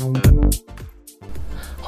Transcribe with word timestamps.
Thank 0.00 0.24
you. 0.32 0.39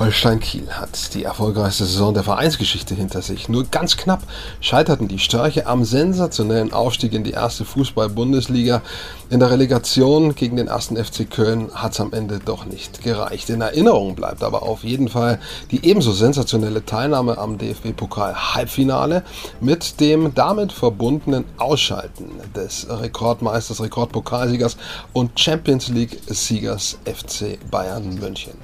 Holstein 0.03 0.41
Kiel 0.41 0.67
hat 0.69 1.15
die 1.15 1.23
erfolgreichste 1.23 1.85
Saison 1.85 2.13
der 2.13 2.25
Vereinsgeschichte 2.25 2.93
hinter 2.93 3.23
sich. 3.23 3.49
Nur 3.49 3.63
ganz 3.67 3.97
knapp 3.97 4.25
scheiterten 4.61 5.07
die 5.07 5.21
Störche 5.21 5.69
am 5.69 5.85
sensationellen 5.85 6.73
Aufstieg 6.73 7.13
in 7.13 7.23
die 7.23 7.31
erste 7.31 7.65
Fußball-Bundesliga. 7.65 8.83
In 9.31 9.39
der 9.39 9.53
Relegation 9.53 10.35
gegen 10.35 10.57
den 10.57 10.67
ersten 10.67 10.97
FC 10.97 11.31
Köln 11.31 11.71
hat 11.73 11.93
es 11.93 12.01
am 12.01 12.13
Ende 12.13 12.41
doch 12.45 12.65
nicht 12.65 13.05
gereicht. 13.05 13.49
In 13.49 13.61
Erinnerung 13.61 14.17
bleibt 14.17 14.43
aber 14.43 14.65
auf 14.65 14.83
jeden 14.83 15.09
Fall 15.09 15.39
die 15.71 15.87
ebenso 15.87 16.11
sensationelle 16.11 16.85
Teilnahme 16.85 17.39
am 17.39 17.57
DFB-Pokal-Halbfinale 17.59 19.23
mit 19.61 20.01
dem 20.01 20.35
damit 20.35 20.73
verbundenen 20.73 21.45
Ausschalten 21.59 22.29
des 22.57 22.89
Rekordmeisters, 22.91 23.81
Rekordpokalsiegers 23.81 24.77
und 25.13 25.39
Champions 25.39 25.91
League-Siegers 25.91 26.99
FC 27.05 27.57
Bayern 27.71 28.17
München. 28.17 28.55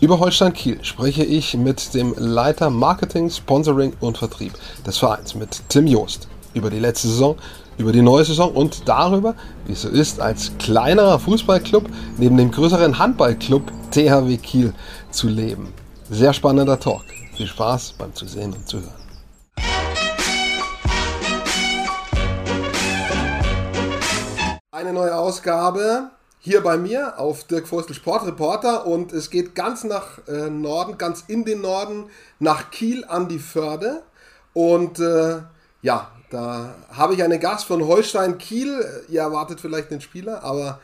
Über 0.00 0.20
Holstein 0.20 0.52
Kiel 0.52 0.78
spreche 0.84 1.24
ich 1.24 1.54
mit 1.54 1.92
dem 1.92 2.14
Leiter 2.16 2.70
Marketing, 2.70 3.30
Sponsoring 3.30 3.94
und 3.98 4.16
Vertrieb 4.16 4.52
des 4.86 4.96
Vereins, 4.96 5.34
mit 5.34 5.60
Tim 5.68 5.88
Joost, 5.88 6.28
über 6.54 6.70
die 6.70 6.78
letzte 6.78 7.08
Saison, 7.08 7.34
über 7.78 7.90
die 7.90 8.00
neue 8.00 8.24
Saison 8.24 8.52
und 8.52 8.88
darüber, 8.88 9.34
wie 9.66 9.72
es 9.72 9.82
so 9.82 9.88
ist, 9.88 10.20
als 10.20 10.52
kleinerer 10.58 11.18
Fußballclub 11.18 11.88
neben 12.16 12.36
dem 12.36 12.52
größeren 12.52 12.96
Handballclub 12.96 13.72
THW 13.90 14.36
Kiel 14.36 14.72
zu 15.10 15.26
leben. 15.26 15.72
Sehr 16.08 16.32
spannender 16.32 16.78
Talk. 16.78 17.02
Viel 17.34 17.48
Spaß 17.48 17.94
beim 17.98 18.14
Zusehen 18.14 18.52
und 18.52 18.68
Zuhören. 18.68 18.94
Eine 24.70 24.92
neue 24.92 25.16
Ausgabe 25.16 26.12
hier 26.40 26.60
bei 26.62 26.76
mir 26.76 27.18
auf 27.18 27.44
Dirk 27.44 27.66
Forstel 27.66 27.94
Sportreporter 27.94 28.86
und 28.86 29.12
es 29.12 29.30
geht 29.30 29.54
ganz 29.54 29.84
nach 29.84 30.26
äh, 30.28 30.50
Norden, 30.50 30.98
ganz 30.98 31.24
in 31.26 31.44
den 31.44 31.60
Norden, 31.60 32.06
nach 32.38 32.70
Kiel 32.70 33.04
an 33.06 33.28
die 33.28 33.38
Förde. 33.38 34.02
Und 34.52 35.00
äh, 35.00 35.38
ja, 35.82 36.10
da 36.30 36.74
habe 36.92 37.14
ich 37.14 37.22
einen 37.22 37.40
Gast 37.40 37.64
von 37.64 37.86
Holstein 37.86 38.38
Kiel. 38.38 38.84
Ihr 39.08 39.20
erwartet 39.20 39.60
vielleicht 39.60 39.90
den 39.90 40.00
Spieler, 40.00 40.44
aber 40.44 40.80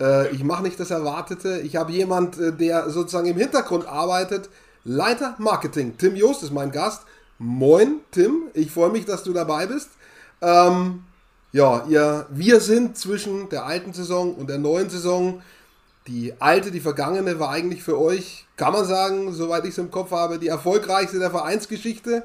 äh, 0.00 0.28
ich 0.30 0.44
mache 0.44 0.62
nicht 0.62 0.78
das 0.78 0.90
Erwartete. 0.90 1.60
Ich 1.60 1.76
habe 1.76 1.92
jemand, 1.92 2.38
äh, 2.38 2.52
der 2.52 2.90
sozusagen 2.90 3.28
im 3.28 3.38
Hintergrund 3.38 3.86
arbeitet. 3.86 4.50
Leiter 4.84 5.34
Marketing. 5.38 5.96
Tim 5.98 6.16
Joost 6.16 6.42
ist 6.42 6.52
mein 6.52 6.70
Gast. 6.70 7.02
Moin, 7.38 8.00
Tim. 8.10 8.48
Ich 8.54 8.70
freue 8.70 8.90
mich, 8.90 9.04
dass 9.04 9.22
du 9.22 9.32
dabei 9.32 9.66
bist. 9.66 9.90
Ähm, 10.40 11.04
ja, 11.52 11.86
ihr, 11.88 12.26
wir 12.30 12.60
sind 12.60 12.98
zwischen 12.98 13.48
der 13.48 13.64
alten 13.64 13.92
Saison 13.92 14.34
und 14.34 14.50
der 14.50 14.58
neuen 14.58 14.90
Saison. 14.90 15.42
Die 16.06 16.34
alte, 16.38 16.70
die 16.70 16.80
vergangene 16.80 17.38
war 17.38 17.50
eigentlich 17.50 17.82
für 17.82 17.98
euch, 17.98 18.46
kann 18.56 18.72
man 18.72 18.84
sagen, 18.84 19.32
soweit 19.32 19.64
ich 19.64 19.70
es 19.70 19.78
im 19.78 19.90
Kopf 19.90 20.10
habe, 20.10 20.38
die 20.38 20.48
erfolgreichste 20.48 21.18
der 21.18 21.30
Vereinsgeschichte. 21.30 22.24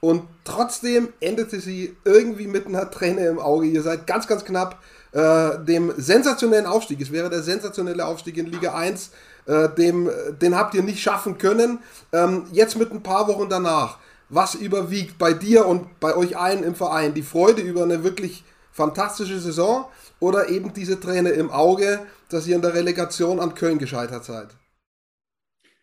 Und 0.00 0.24
trotzdem 0.44 1.08
endete 1.20 1.60
sie 1.60 1.96
irgendwie 2.04 2.46
mit 2.46 2.66
einer 2.66 2.90
Träne 2.90 3.26
im 3.26 3.38
Auge. 3.38 3.66
Ihr 3.66 3.82
seid 3.82 4.06
ganz, 4.06 4.26
ganz 4.26 4.44
knapp 4.44 4.78
äh, 5.12 5.58
dem 5.64 5.92
sensationellen 5.96 6.66
Aufstieg. 6.66 7.00
Es 7.00 7.10
wäre 7.10 7.30
der 7.30 7.42
sensationelle 7.42 8.04
Aufstieg 8.04 8.36
in 8.36 8.46
Liga 8.46 8.74
1. 8.74 9.10
Äh, 9.46 9.68
dem, 9.70 10.10
den 10.40 10.56
habt 10.56 10.74
ihr 10.74 10.82
nicht 10.82 11.00
schaffen 11.00 11.38
können. 11.38 11.78
Ähm, 12.12 12.46
jetzt 12.52 12.76
mit 12.76 12.92
ein 12.92 13.02
paar 13.02 13.28
Wochen 13.28 13.48
danach. 13.48 13.98
Was 14.28 14.54
überwiegt 14.54 15.16
bei 15.18 15.32
dir 15.32 15.66
und 15.66 16.00
bei 16.00 16.14
euch 16.16 16.36
allen 16.36 16.64
im 16.64 16.74
Verein? 16.74 17.14
Die 17.14 17.22
Freude 17.22 17.62
über 17.62 17.84
eine 17.84 18.04
wirklich 18.04 18.44
fantastische 18.74 19.38
Saison 19.38 19.86
oder 20.18 20.48
eben 20.48 20.74
diese 20.74 20.98
Träne 20.98 21.30
im 21.30 21.50
Auge, 21.50 22.00
dass 22.28 22.46
ihr 22.46 22.56
in 22.56 22.62
der 22.62 22.74
Relegation 22.74 23.38
an 23.38 23.54
Köln 23.54 23.78
gescheitert 23.78 24.24
seid? 24.24 24.48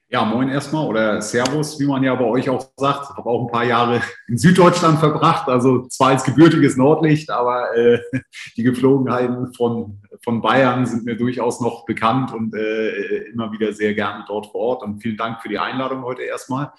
Ja, 0.10 0.26
moin 0.26 0.50
erstmal 0.50 0.86
oder 0.88 1.22
Servus, 1.22 1.80
wie 1.80 1.86
man 1.86 2.04
ja 2.04 2.14
bei 2.16 2.26
euch 2.26 2.50
auch 2.50 2.70
sagt. 2.76 3.08
Habe 3.12 3.30
auch 3.30 3.46
ein 3.46 3.52
paar 3.52 3.64
Jahre 3.64 4.02
in 4.28 4.38
Süddeutschland 4.38 5.00
verbracht, 5.00 5.48
also 5.48 5.88
zwar 5.88 6.10
als 6.10 6.26
gebürtiges 6.26 6.76
Nordlicht, 6.76 7.30
aber 7.30 7.74
äh, 7.78 8.00
die 8.58 8.64
Geflogenheiten 8.64 9.54
von, 9.54 10.02
von 10.22 10.42
Bayern 10.42 10.86
sind 10.86 11.06
mir 11.06 11.16
durchaus 11.16 11.62
noch 11.62 11.86
bekannt 11.86 12.34
und 12.34 12.54
äh, 12.54 13.30
immer 13.32 13.54
wieder 13.54 13.72
sehr 13.72 13.94
gerne 13.94 14.26
dort 14.28 14.48
vor 14.48 14.62
Ort. 14.62 14.84
Und 14.84 15.02
vielen 15.02 15.16
Dank 15.16 15.42
für 15.42 15.48
die 15.48 15.60
Einladung 15.60 16.04
heute 16.04 16.24
erstmal. 16.24 16.74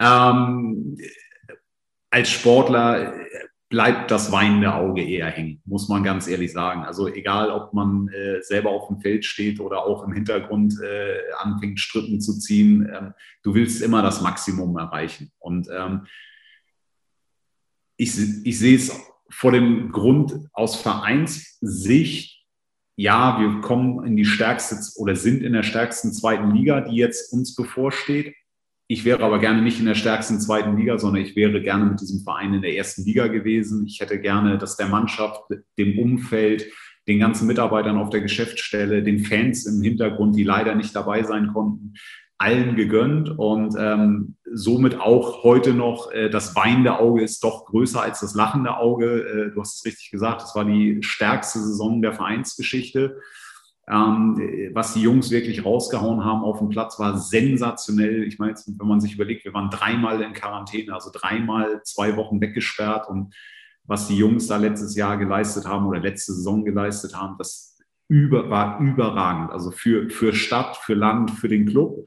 Ähm, 0.00 0.96
als 2.08 2.30
Sportler 2.30 3.12
bleibt 3.68 4.10
das 4.10 4.30
weinende 4.30 4.74
Auge 4.74 5.02
eher 5.02 5.26
hängen, 5.26 5.60
muss 5.64 5.88
man 5.88 6.04
ganz 6.04 6.28
ehrlich 6.28 6.52
sagen. 6.52 6.84
Also 6.84 7.08
egal, 7.08 7.50
ob 7.50 7.72
man 7.74 8.08
äh, 8.08 8.40
selber 8.40 8.70
auf 8.70 8.86
dem 8.86 9.00
Feld 9.00 9.24
steht 9.24 9.58
oder 9.58 9.84
auch 9.84 10.04
im 10.04 10.12
Hintergrund 10.12 10.80
äh, 10.80 11.18
anfängt, 11.38 11.80
Strippen 11.80 12.20
zu 12.20 12.38
ziehen, 12.38 12.88
ähm, 12.92 13.12
du 13.42 13.54
willst 13.54 13.82
immer 13.82 14.02
das 14.02 14.20
Maximum 14.20 14.76
erreichen. 14.78 15.32
Und 15.38 15.68
ähm, 15.76 16.06
ich, 17.96 18.16
ich 18.44 18.58
sehe 18.58 18.76
es 18.76 18.92
vor 19.30 19.50
dem 19.50 19.90
Grund 19.90 20.48
aus 20.52 20.76
Vereinssicht, 20.76 22.36
ja, 22.98 23.38
wir 23.40 23.60
kommen 23.60 24.06
in 24.06 24.16
die 24.16 24.24
stärkste 24.24 24.76
oder 25.00 25.16
sind 25.16 25.42
in 25.42 25.52
der 25.52 25.64
stärksten 25.64 26.12
zweiten 26.12 26.52
Liga, 26.52 26.80
die 26.80 26.96
jetzt 26.96 27.32
uns 27.32 27.54
bevorsteht. 27.54 28.34
Ich 28.88 29.04
wäre 29.04 29.24
aber 29.24 29.40
gerne 29.40 29.62
nicht 29.62 29.80
in 29.80 29.86
der 29.86 29.96
stärksten 29.96 30.40
zweiten 30.40 30.76
Liga, 30.76 30.98
sondern 30.98 31.22
ich 31.22 31.34
wäre 31.34 31.60
gerne 31.60 31.86
mit 31.86 32.00
diesem 32.00 32.22
Verein 32.22 32.54
in 32.54 32.62
der 32.62 32.76
ersten 32.76 33.04
Liga 33.04 33.26
gewesen. 33.26 33.84
Ich 33.86 34.00
hätte 34.00 34.20
gerne, 34.20 34.58
dass 34.58 34.76
der 34.76 34.86
Mannschaft, 34.86 35.42
dem 35.76 35.98
Umfeld, 35.98 36.66
den 37.08 37.18
ganzen 37.18 37.46
Mitarbeitern 37.46 37.98
auf 37.98 38.10
der 38.10 38.20
Geschäftsstelle, 38.20 39.02
den 39.02 39.24
Fans 39.24 39.66
im 39.66 39.82
Hintergrund, 39.82 40.36
die 40.36 40.44
leider 40.44 40.74
nicht 40.74 40.94
dabei 40.94 41.24
sein 41.24 41.52
konnten, 41.52 41.94
allen 42.38 42.76
gegönnt 42.76 43.30
und 43.38 43.74
ähm, 43.78 44.36
somit 44.52 45.00
auch 45.00 45.42
heute 45.42 45.72
noch 45.72 46.12
äh, 46.12 46.28
das 46.28 46.54
weinende 46.54 46.98
Auge 46.98 47.22
ist 47.22 47.42
doch 47.42 47.64
größer 47.64 48.02
als 48.02 48.20
das 48.20 48.34
lachende 48.34 48.76
Auge. 48.76 49.22
Äh, 49.22 49.54
du 49.54 49.60
hast 49.60 49.76
es 49.76 49.84
richtig 49.86 50.10
gesagt, 50.10 50.42
das 50.42 50.54
war 50.54 50.66
die 50.66 50.98
stärkste 51.00 51.60
Saison 51.60 52.02
der 52.02 52.12
Vereinsgeschichte. 52.12 53.18
Ähm, 53.88 54.70
was 54.72 54.94
die 54.94 55.02
Jungs 55.02 55.30
wirklich 55.30 55.64
rausgehauen 55.64 56.24
haben 56.24 56.42
auf 56.42 56.58
dem 56.58 56.70
Platz, 56.70 56.98
war 56.98 57.18
sensationell. 57.18 58.24
Ich 58.24 58.38
meine, 58.38 58.54
wenn 58.54 58.88
man 58.88 59.00
sich 59.00 59.14
überlegt, 59.14 59.44
wir 59.44 59.54
waren 59.54 59.70
dreimal 59.70 60.20
in 60.22 60.32
Quarantäne, 60.32 60.92
also 60.92 61.10
dreimal 61.12 61.82
zwei 61.84 62.16
Wochen 62.16 62.40
weggesperrt 62.40 63.08
und 63.08 63.32
was 63.84 64.08
die 64.08 64.16
Jungs 64.16 64.48
da 64.48 64.56
letztes 64.56 64.96
Jahr 64.96 65.16
geleistet 65.16 65.66
haben 65.66 65.86
oder 65.86 66.00
letzte 66.00 66.32
Saison 66.32 66.64
geleistet 66.64 67.14
haben, 67.14 67.36
das 67.38 67.78
über, 68.08 68.50
war 68.50 68.80
überragend. 68.80 69.50
Also 69.50 69.70
für, 69.70 70.10
für 70.10 70.32
Stadt, 70.32 70.76
für 70.76 70.94
Land, 70.94 71.30
für 71.30 71.48
den 71.48 71.66
Club. 71.66 72.06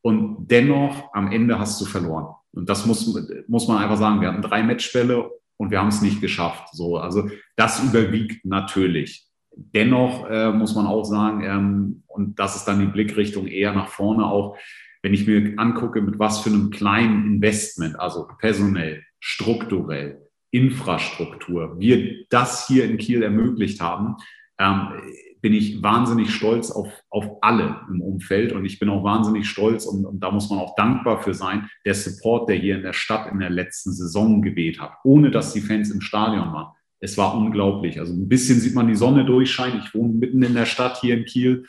Und 0.00 0.46
dennoch, 0.48 1.12
am 1.12 1.30
Ende 1.30 1.58
hast 1.58 1.80
du 1.80 1.84
verloren. 1.84 2.34
Und 2.52 2.68
das 2.68 2.86
muss, 2.86 3.06
muss 3.46 3.68
man 3.68 3.78
einfach 3.78 3.98
sagen. 3.98 4.20
Wir 4.20 4.28
hatten 4.28 4.42
drei 4.42 4.62
Matchbälle 4.62 5.30
und 5.56 5.70
wir 5.70 5.80
haben 5.80 5.88
es 5.88 6.02
nicht 6.02 6.20
geschafft. 6.20 6.68
So, 6.72 6.96
also 6.96 7.28
das 7.56 7.82
überwiegt 7.82 8.44
natürlich. 8.44 9.27
Dennoch 9.60 10.30
äh, 10.30 10.52
muss 10.52 10.76
man 10.76 10.86
auch 10.86 11.04
sagen, 11.04 11.42
ähm, 11.42 12.02
und 12.06 12.38
das 12.38 12.54
ist 12.54 12.64
dann 12.66 12.78
die 12.78 12.86
Blickrichtung 12.86 13.48
eher 13.48 13.72
nach 13.72 13.88
vorne 13.88 14.24
auch, 14.24 14.56
wenn 15.02 15.14
ich 15.14 15.26
mir 15.26 15.54
angucke, 15.56 16.00
mit 16.00 16.18
was 16.20 16.40
für 16.40 16.50
einem 16.50 16.70
kleinen 16.70 17.26
Investment, 17.26 17.98
also 17.98 18.28
personell, 18.38 19.02
strukturell, 19.18 20.22
Infrastruktur, 20.52 21.78
wir 21.78 22.24
das 22.30 22.68
hier 22.68 22.84
in 22.84 22.98
Kiel 22.98 23.22
ermöglicht 23.22 23.80
haben, 23.80 24.16
ähm, 24.60 24.92
bin 25.40 25.52
ich 25.52 25.82
wahnsinnig 25.82 26.32
stolz 26.32 26.70
auf, 26.70 26.88
auf 27.10 27.26
alle 27.40 27.80
im 27.88 28.00
Umfeld 28.00 28.52
und 28.52 28.64
ich 28.64 28.78
bin 28.78 28.88
auch 28.88 29.02
wahnsinnig 29.02 29.48
stolz 29.48 29.86
und, 29.86 30.04
und 30.04 30.20
da 30.20 30.30
muss 30.30 30.50
man 30.50 30.60
auch 30.60 30.76
dankbar 30.76 31.20
für 31.22 31.34
sein, 31.34 31.68
der 31.84 31.94
Support, 31.94 32.48
der 32.48 32.56
hier 32.56 32.76
in 32.76 32.82
der 32.82 32.92
Stadt 32.92 33.30
in 33.30 33.40
der 33.40 33.50
letzten 33.50 33.92
Saison 33.92 34.40
geweht 34.40 34.80
hat, 34.80 34.92
ohne 35.04 35.30
dass 35.30 35.52
die 35.52 35.60
Fans 35.60 35.90
im 35.90 36.00
Stadion 36.00 36.52
waren 36.52 36.72
es 37.00 37.16
war 37.16 37.36
unglaublich. 37.36 38.00
Also 38.00 38.12
ein 38.12 38.28
bisschen 38.28 38.60
sieht 38.60 38.74
man 38.74 38.88
die 38.88 38.96
Sonne 38.96 39.24
durchscheinen. 39.24 39.80
Ich 39.84 39.94
wohne 39.94 40.14
mitten 40.14 40.42
in 40.42 40.54
der 40.54 40.66
Stadt 40.66 40.98
hier 41.00 41.16
in 41.16 41.24
Kiel. 41.24 41.66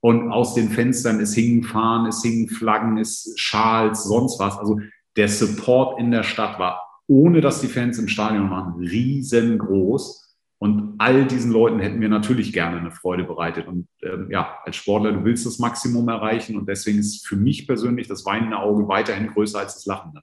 Und 0.00 0.30
aus 0.30 0.54
den 0.54 0.68
Fenstern, 0.68 1.20
es 1.20 1.34
hingen 1.34 1.64
Fahnen, 1.64 2.06
es 2.06 2.22
hingen 2.22 2.48
Flaggen, 2.48 2.98
es 2.98 3.32
Schals, 3.36 4.04
sonst 4.04 4.38
was. 4.38 4.58
Also 4.58 4.80
der 5.16 5.28
Support 5.28 5.98
in 5.98 6.10
der 6.10 6.22
Stadt 6.22 6.58
war, 6.58 6.82
ohne 7.06 7.40
dass 7.40 7.60
die 7.60 7.68
Fans 7.68 7.98
im 7.98 8.08
Stadion 8.08 8.50
waren, 8.50 8.78
riesengroß. 8.78 10.24
Und 10.58 10.94
all 10.98 11.26
diesen 11.26 11.50
Leuten 11.50 11.80
hätten 11.80 12.00
wir 12.00 12.08
natürlich 12.08 12.52
gerne 12.52 12.78
eine 12.78 12.90
Freude 12.90 13.24
bereitet. 13.24 13.66
Und 13.66 13.88
ähm, 14.02 14.28
ja, 14.30 14.58
als 14.64 14.76
Sportler, 14.76 15.12
du 15.12 15.24
willst 15.24 15.44
das 15.44 15.58
Maximum 15.58 16.08
erreichen. 16.08 16.56
Und 16.56 16.68
deswegen 16.68 16.98
ist 16.98 17.26
für 17.26 17.36
mich 17.36 17.66
persönlich 17.66 18.08
das 18.08 18.24
weinende 18.24 18.58
Auge 18.58 18.88
weiterhin 18.88 19.28
größer 19.28 19.58
als 19.58 19.74
das 19.74 19.86
lachende. 19.86 20.22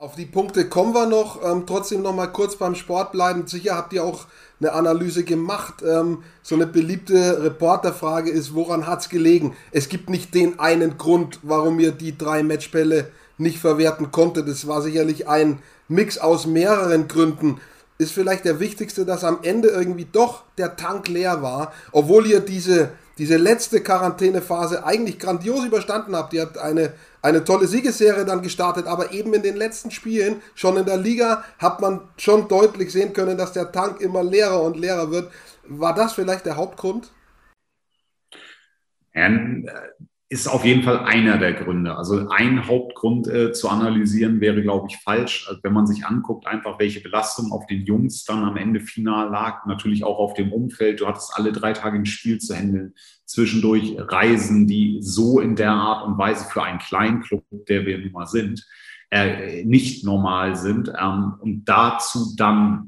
Auf 0.00 0.14
die 0.14 0.26
Punkte 0.26 0.68
kommen 0.68 0.94
wir 0.94 1.06
noch. 1.06 1.42
Ähm, 1.44 1.64
trotzdem 1.66 2.02
noch 2.02 2.14
mal 2.14 2.28
kurz 2.28 2.54
beim 2.54 2.76
Sport 2.76 3.10
bleiben. 3.10 3.48
Sicher 3.48 3.74
habt 3.74 3.92
ihr 3.92 4.04
auch 4.04 4.26
eine 4.60 4.72
Analyse 4.72 5.24
gemacht. 5.24 5.82
Ähm, 5.84 6.22
so 6.40 6.54
eine 6.54 6.68
beliebte 6.68 7.42
Reporterfrage 7.42 8.30
ist, 8.30 8.54
woran 8.54 8.86
hat 8.86 9.00
es 9.00 9.08
gelegen? 9.08 9.56
Es 9.72 9.88
gibt 9.88 10.08
nicht 10.08 10.36
den 10.36 10.60
einen 10.60 10.98
Grund, 10.98 11.40
warum 11.42 11.80
ihr 11.80 11.90
die 11.90 12.16
drei 12.16 12.44
Matchbälle 12.44 13.10
nicht 13.38 13.58
verwerten 13.58 14.12
konntet. 14.12 14.46
Das 14.46 14.68
war 14.68 14.82
sicherlich 14.82 15.26
ein 15.26 15.58
Mix 15.88 16.16
aus 16.16 16.46
mehreren 16.46 17.08
Gründen. 17.08 17.60
Ist 17.98 18.12
vielleicht 18.12 18.44
der 18.44 18.60
wichtigste, 18.60 19.04
dass 19.04 19.24
am 19.24 19.40
Ende 19.42 19.66
irgendwie 19.66 20.06
doch 20.06 20.44
der 20.58 20.76
Tank 20.76 21.08
leer 21.08 21.42
war, 21.42 21.72
obwohl 21.90 22.24
ihr 22.28 22.38
diese 22.38 22.90
diese 23.18 23.36
letzte 23.36 23.82
Quarantänephase 23.82 24.84
eigentlich 24.84 25.18
grandios 25.18 25.64
überstanden 25.64 26.14
habt. 26.14 26.32
Ihr 26.32 26.42
habt 26.42 26.56
eine, 26.56 26.94
eine 27.20 27.44
tolle 27.44 27.66
Siegesserie 27.66 28.24
dann 28.24 28.42
gestartet, 28.42 28.86
aber 28.86 29.12
eben 29.12 29.34
in 29.34 29.42
den 29.42 29.56
letzten 29.56 29.90
Spielen, 29.90 30.40
schon 30.54 30.76
in 30.76 30.86
der 30.86 30.96
Liga, 30.96 31.44
hat 31.58 31.80
man 31.80 32.00
schon 32.16 32.48
deutlich 32.48 32.92
sehen 32.92 33.12
können, 33.12 33.36
dass 33.36 33.52
der 33.52 33.72
Tank 33.72 34.00
immer 34.00 34.22
leerer 34.22 34.62
und 34.62 34.76
leerer 34.76 35.10
wird. 35.10 35.32
War 35.64 35.94
das 35.94 36.12
vielleicht 36.12 36.46
der 36.46 36.56
Hauptgrund? 36.56 37.10
Ja, 39.14 39.28
ist 40.30 40.46
auf 40.46 40.64
jeden 40.64 40.82
Fall 40.82 40.98
einer 40.98 41.38
der 41.38 41.54
Gründe. 41.54 41.96
Also 41.96 42.28
ein 42.28 42.66
Hauptgrund 42.66 43.28
äh, 43.28 43.52
zu 43.52 43.70
analysieren 43.70 44.42
wäre, 44.42 44.60
glaube 44.60 44.88
ich, 44.90 44.98
falsch. 44.98 45.46
Also 45.48 45.60
wenn 45.62 45.72
man 45.72 45.86
sich 45.86 46.04
anguckt, 46.04 46.46
einfach 46.46 46.78
welche 46.78 47.00
Belastung 47.00 47.50
auf 47.50 47.66
den 47.66 47.86
Jungs 47.86 48.24
dann 48.24 48.44
am 48.44 48.58
Ende 48.58 48.80
final 48.80 49.30
lag, 49.30 49.64
natürlich 49.64 50.04
auch 50.04 50.18
auf 50.18 50.34
dem 50.34 50.52
Umfeld. 50.52 51.00
Du 51.00 51.06
hattest 51.06 51.32
alle 51.34 51.50
drei 51.50 51.72
Tage 51.72 51.96
ein 51.96 52.04
Spiel 52.04 52.38
zu 52.38 52.54
handeln, 52.54 52.92
zwischendurch 53.24 53.96
Reisen, 53.96 54.66
die 54.66 54.98
so 55.00 55.40
in 55.40 55.56
der 55.56 55.72
Art 55.72 56.06
und 56.06 56.18
Weise 56.18 56.44
für 56.50 56.62
einen 56.62 56.78
kleinen 56.78 57.22
Club, 57.22 57.44
der 57.50 57.86
wir 57.86 57.96
nun 57.96 58.12
mal 58.12 58.26
sind, 58.26 58.66
äh, 59.10 59.64
nicht 59.64 60.04
normal 60.04 60.56
sind. 60.56 60.92
Ähm, 61.00 61.36
und 61.40 61.64
dazu 61.64 62.34
dann 62.36 62.86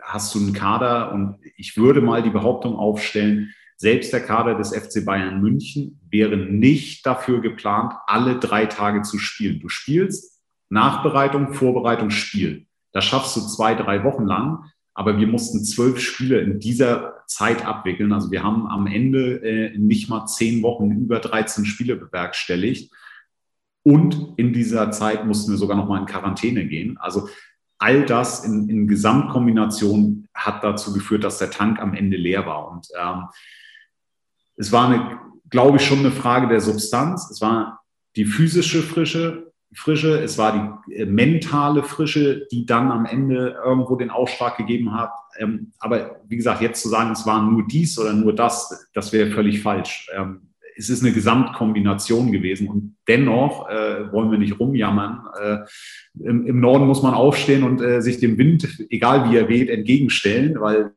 hast 0.00 0.34
du 0.34 0.38
einen 0.38 0.54
Kader 0.54 1.12
und 1.12 1.36
ich 1.56 1.76
würde 1.76 2.00
mal 2.00 2.22
die 2.22 2.30
Behauptung 2.30 2.76
aufstellen, 2.76 3.52
selbst 3.82 4.12
der 4.12 4.20
Kader 4.20 4.54
des 4.54 4.70
FC 4.70 5.04
Bayern 5.04 5.42
München 5.42 5.98
wäre 6.08 6.36
nicht 6.36 7.04
dafür 7.04 7.40
geplant, 7.40 7.94
alle 8.06 8.38
drei 8.38 8.66
Tage 8.66 9.02
zu 9.02 9.18
spielen. 9.18 9.58
Du 9.58 9.68
spielst 9.68 10.40
Nachbereitung, 10.68 11.52
Vorbereitung, 11.52 12.10
Spiel. 12.10 12.66
Das 12.92 13.04
schaffst 13.04 13.36
du 13.36 13.40
zwei, 13.40 13.74
drei 13.74 14.04
Wochen 14.04 14.24
lang. 14.24 14.66
Aber 14.94 15.18
wir 15.18 15.26
mussten 15.26 15.64
zwölf 15.64 15.98
Spiele 15.98 16.38
in 16.42 16.60
dieser 16.60 17.24
Zeit 17.26 17.66
abwickeln. 17.66 18.12
Also 18.12 18.30
wir 18.30 18.44
haben 18.44 18.68
am 18.68 18.86
Ende 18.86 19.42
äh, 19.42 19.76
nicht 19.76 20.08
mal 20.08 20.26
zehn 20.26 20.62
Wochen 20.62 20.92
über 20.92 21.18
13 21.18 21.64
Spiele 21.64 21.96
bewerkstelligt. 21.96 22.94
Und 23.82 24.34
in 24.36 24.52
dieser 24.52 24.92
Zeit 24.92 25.26
mussten 25.26 25.50
wir 25.50 25.58
sogar 25.58 25.76
noch 25.76 25.88
mal 25.88 25.98
in 25.98 26.06
Quarantäne 26.06 26.66
gehen. 26.68 26.98
Also 26.98 27.28
all 27.78 28.06
das 28.06 28.44
in, 28.44 28.68
in 28.68 28.86
Gesamtkombination 28.86 30.28
hat 30.34 30.62
dazu 30.62 30.92
geführt, 30.92 31.24
dass 31.24 31.38
der 31.38 31.50
Tank 31.50 31.80
am 31.80 31.94
Ende 31.94 32.16
leer 32.16 32.46
war. 32.46 32.70
Und 32.70 32.86
ähm, 32.96 33.24
es 34.56 34.72
war 34.72 34.88
eine, 34.88 35.18
glaube 35.50 35.78
ich, 35.78 35.84
schon 35.84 36.00
eine 36.00 36.12
Frage 36.12 36.48
der 36.48 36.60
Substanz. 36.60 37.30
Es 37.30 37.40
war 37.40 37.80
die 38.16 38.24
physische 38.24 38.82
Frische, 38.82 39.52
Frische, 39.74 40.20
es 40.20 40.36
war 40.36 40.78
die 40.86 40.94
äh, 40.94 41.06
mentale 41.06 41.82
Frische, 41.82 42.46
die 42.52 42.66
dann 42.66 42.90
am 42.90 43.06
Ende 43.06 43.56
irgendwo 43.64 43.96
den 43.96 44.10
Ausschlag 44.10 44.56
gegeben 44.58 44.92
hat. 44.92 45.12
Ähm, 45.38 45.72
aber 45.78 46.20
wie 46.28 46.36
gesagt, 46.36 46.60
jetzt 46.60 46.82
zu 46.82 46.88
sagen, 46.88 47.12
es 47.12 47.26
war 47.26 47.42
nur 47.42 47.66
dies 47.66 47.98
oder 47.98 48.12
nur 48.12 48.34
das, 48.34 48.88
das 48.92 49.12
wäre 49.12 49.30
völlig 49.30 49.62
falsch. 49.62 50.10
Ähm, 50.14 50.48
es 50.76 50.88
ist 50.88 51.02
eine 51.02 51.12
Gesamtkombination 51.12 52.32
gewesen 52.32 52.68
und 52.68 52.96
dennoch 53.06 53.68
äh, 53.68 54.10
wollen 54.12 54.30
wir 54.30 54.38
nicht 54.38 54.58
rumjammern. 54.58 55.26
Äh, 55.40 55.58
im, 56.20 56.60
Norden 56.60 56.86
muss 56.86 57.02
man 57.02 57.14
aufstehen 57.14 57.62
und 57.62 58.02
sich 58.02 58.20
dem 58.20 58.38
Wind, 58.38 58.86
egal 58.90 59.30
wie 59.30 59.36
er 59.36 59.48
weht, 59.48 59.68
entgegenstellen, 59.68 60.60
weil 60.60 60.92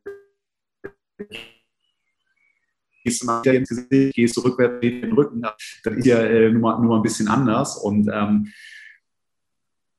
gehst 3.06 3.22
du 3.22 3.26
mal 3.26 3.42
wieder 3.42 3.54
ins 3.54 3.68
Gesicht, 3.68 4.14
gehst 4.14 4.36
du 4.36 4.40
rückwärts 4.40 4.78
in 4.82 5.02
den 5.02 5.12
Rücken. 5.12 5.42
Das 5.42 5.94
ist 5.94 6.06
ja 6.06 6.18
äh, 6.18 6.50
nur, 6.50 6.60
mal, 6.60 6.78
nur 6.78 6.88
mal 6.88 6.96
ein 6.96 7.02
bisschen 7.02 7.28
anders. 7.28 7.76
Und 7.76 8.10
ähm, 8.12 8.52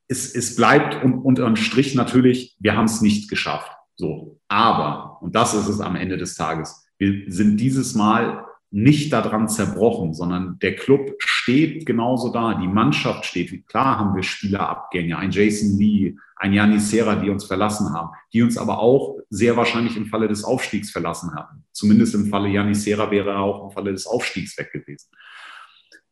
es, 0.08 0.36
es 0.36 0.56
bleibt 0.56 1.04
un, 1.04 1.14
unter 1.14 1.46
einem 1.46 1.56
Strich 1.56 1.96
natürlich, 1.96 2.56
wir 2.60 2.76
haben 2.76 2.86
es 2.86 3.02
nicht 3.02 3.30
geschafft. 3.30 3.72
So. 3.96 4.40
Aber, 4.48 5.22
und 5.22 5.36
das 5.36 5.54
ist 5.54 5.68
es 5.68 5.80
am 5.80 5.96
Ende 5.96 6.18
des 6.18 6.36
Tages, 6.36 6.86
wir 6.98 7.24
sind 7.28 7.58
dieses 7.58 7.96
Mal 7.96 8.46
nicht 8.70 9.14
daran 9.14 9.48
zerbrochen, 9.48 10.14
sondern 10.14 10.60
der 10.60 10.76
Club 10.76 11.14
steht 11.20 11.86
genauso 11.86 12.32
da, 12.32 12.56
die 12.56 12.68
Mannschaft 12.68 13.26
steht. 13.26 13.68
Klar 13.68 14.00
haben 14.00 14.16
wir 14.16 14.24
Spielerabgänge, 14.24 15.18
ein 15.18 15.32
Jason 15.32 15.78
Lee, 15.78 16.16
ein 16.40 16.54
Janis 16.54 16.90
Serra, 16.90 17.16
die 17.16 17.30
uns 17.30 17.46
verlassen 17.46 17.94
haben, 17.94 18.10
die 18.34 18.44
uns 18.44 18.58
aber 18.58 18.80
auch 18.80 19.18
sehr 19.30 19.58
wahrscheinlich 19.58 19.98
im 19.98 20.08
Falle 20.08 20.28
des 20.28 20.44
Aufstiegs 20.44 20.92
verlassen 20.92 21.34
hatten. 21.36 21.66
Zumindest 21.72 22.16
im 22.16 22.28
Falle 22.28 22.50
Janis 22.50 22.84
Serra 22.84 23.10
wäre 23.12 23.32
er 23.32 23.40
auch 23.40 23.66
im 23.66 23.72
Falle 23.72 23.92
des 23.92 24.06
Aufstiegs 24.08 24.58
weg 24.58 24.72
gewesen. 24.72 25.10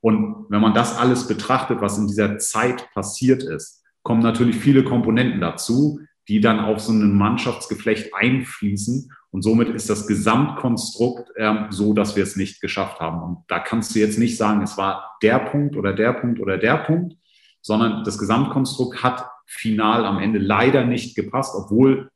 Und 0.01 0.45
wenn 0.49 0.61
man 0.61 0.73
das 0.73 0.97
alles 0.97 1.27
betrachtet, 1.27 1.81
was 1.81 1.97
in 1.97 2.07
dieser 2.07 2.37
Zeit 2.37 2.89
passiert 2.93 3.43
ist, 3.43 3.83
kommen 4.03 4.21
natürlich 4.21 4.55
viele 4.55 4.83
Komponenten 4.83 5.41
dazu, 5.41 5.99
die 6.27 6.39
dann 6.39 6.59
auf 6.59 6.79
so 6.79 6.91
ein 6.91 7.15
Mannschaftsgeflecht 7.17 8.13
einfließen. 8.13 9.11
Und 9.31 9.41
somit 9.41 9.69
ist 9.69 9.89
das 9.89 10.07
Gesamtkonstrukt 10.07 11.31
ähm, 11.37 11.67
so, 11.69 11.93
dass 11.93 12.15
wir 12.15 12.23
es 12.23 12.35
nicht 12.35 12.61
geschafft 12.61 12.99
haben. 12.99 13.21
Und 13.21 13.37
da 13.47 13.59
kannst 13.59 13.95
du 13.95 13.99
jetzt 13.99 14.17
nicht 14.17 14.37
sagen, 14.37 14.61
es 14.61 14.77
war 14.77 15.17
der 15.21 15.39
Punkt 15.39 15.75
oder 15.75 15.93
der 15.93 16.13
Punkt 16.13 16.39
oder 16.39 16.57
der 16.57 16.77
Punkt, 16.77 17.15
sondern 17.61 18.03
das 18.03 18.17
Gesamtkonstrukt 18.17 19.03
hat 19.03 19.27
final 19.45 20.05
am 20.05 20.19
Ende 20.19 20.39
leider 20.39 20.85
nicht 20.85 21.15
gepasst, 21.15 21.53
obwohl 21.55 22.09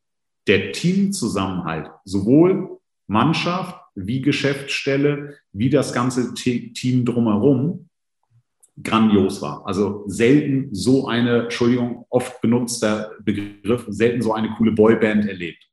der 0.48 0.72
Teamzusammenhalt 0.72 1.90
sowohl 2.06 2.80
Mannschaft 3.08 3.80
wie 3.96 4.22
Geschäftsstelle, 4.22 5.38
wie 5.52 5.70
das 5.70 5.94
ganze 5.94 6.34
Team 6.34 7.06
drumherum 7.06 7.90
grandios 8.82 9.42
war. 9.42 9.66
Also 9.66 10.04
selten 10.08 10.70
so 10.72 11.08
eine, 11.08 11.44
Entschuldigung, 11.44 12.06
oft 12.10 12.40
benutzter 12.42 13.12
Begriff, 13.24 13.86
selten 13.90 14.22
so 14.22 14.34
eine 14.34 14.50
coole 14.58 14.72
Boyband 14.72 15.28
erlebt. 15.28 15.64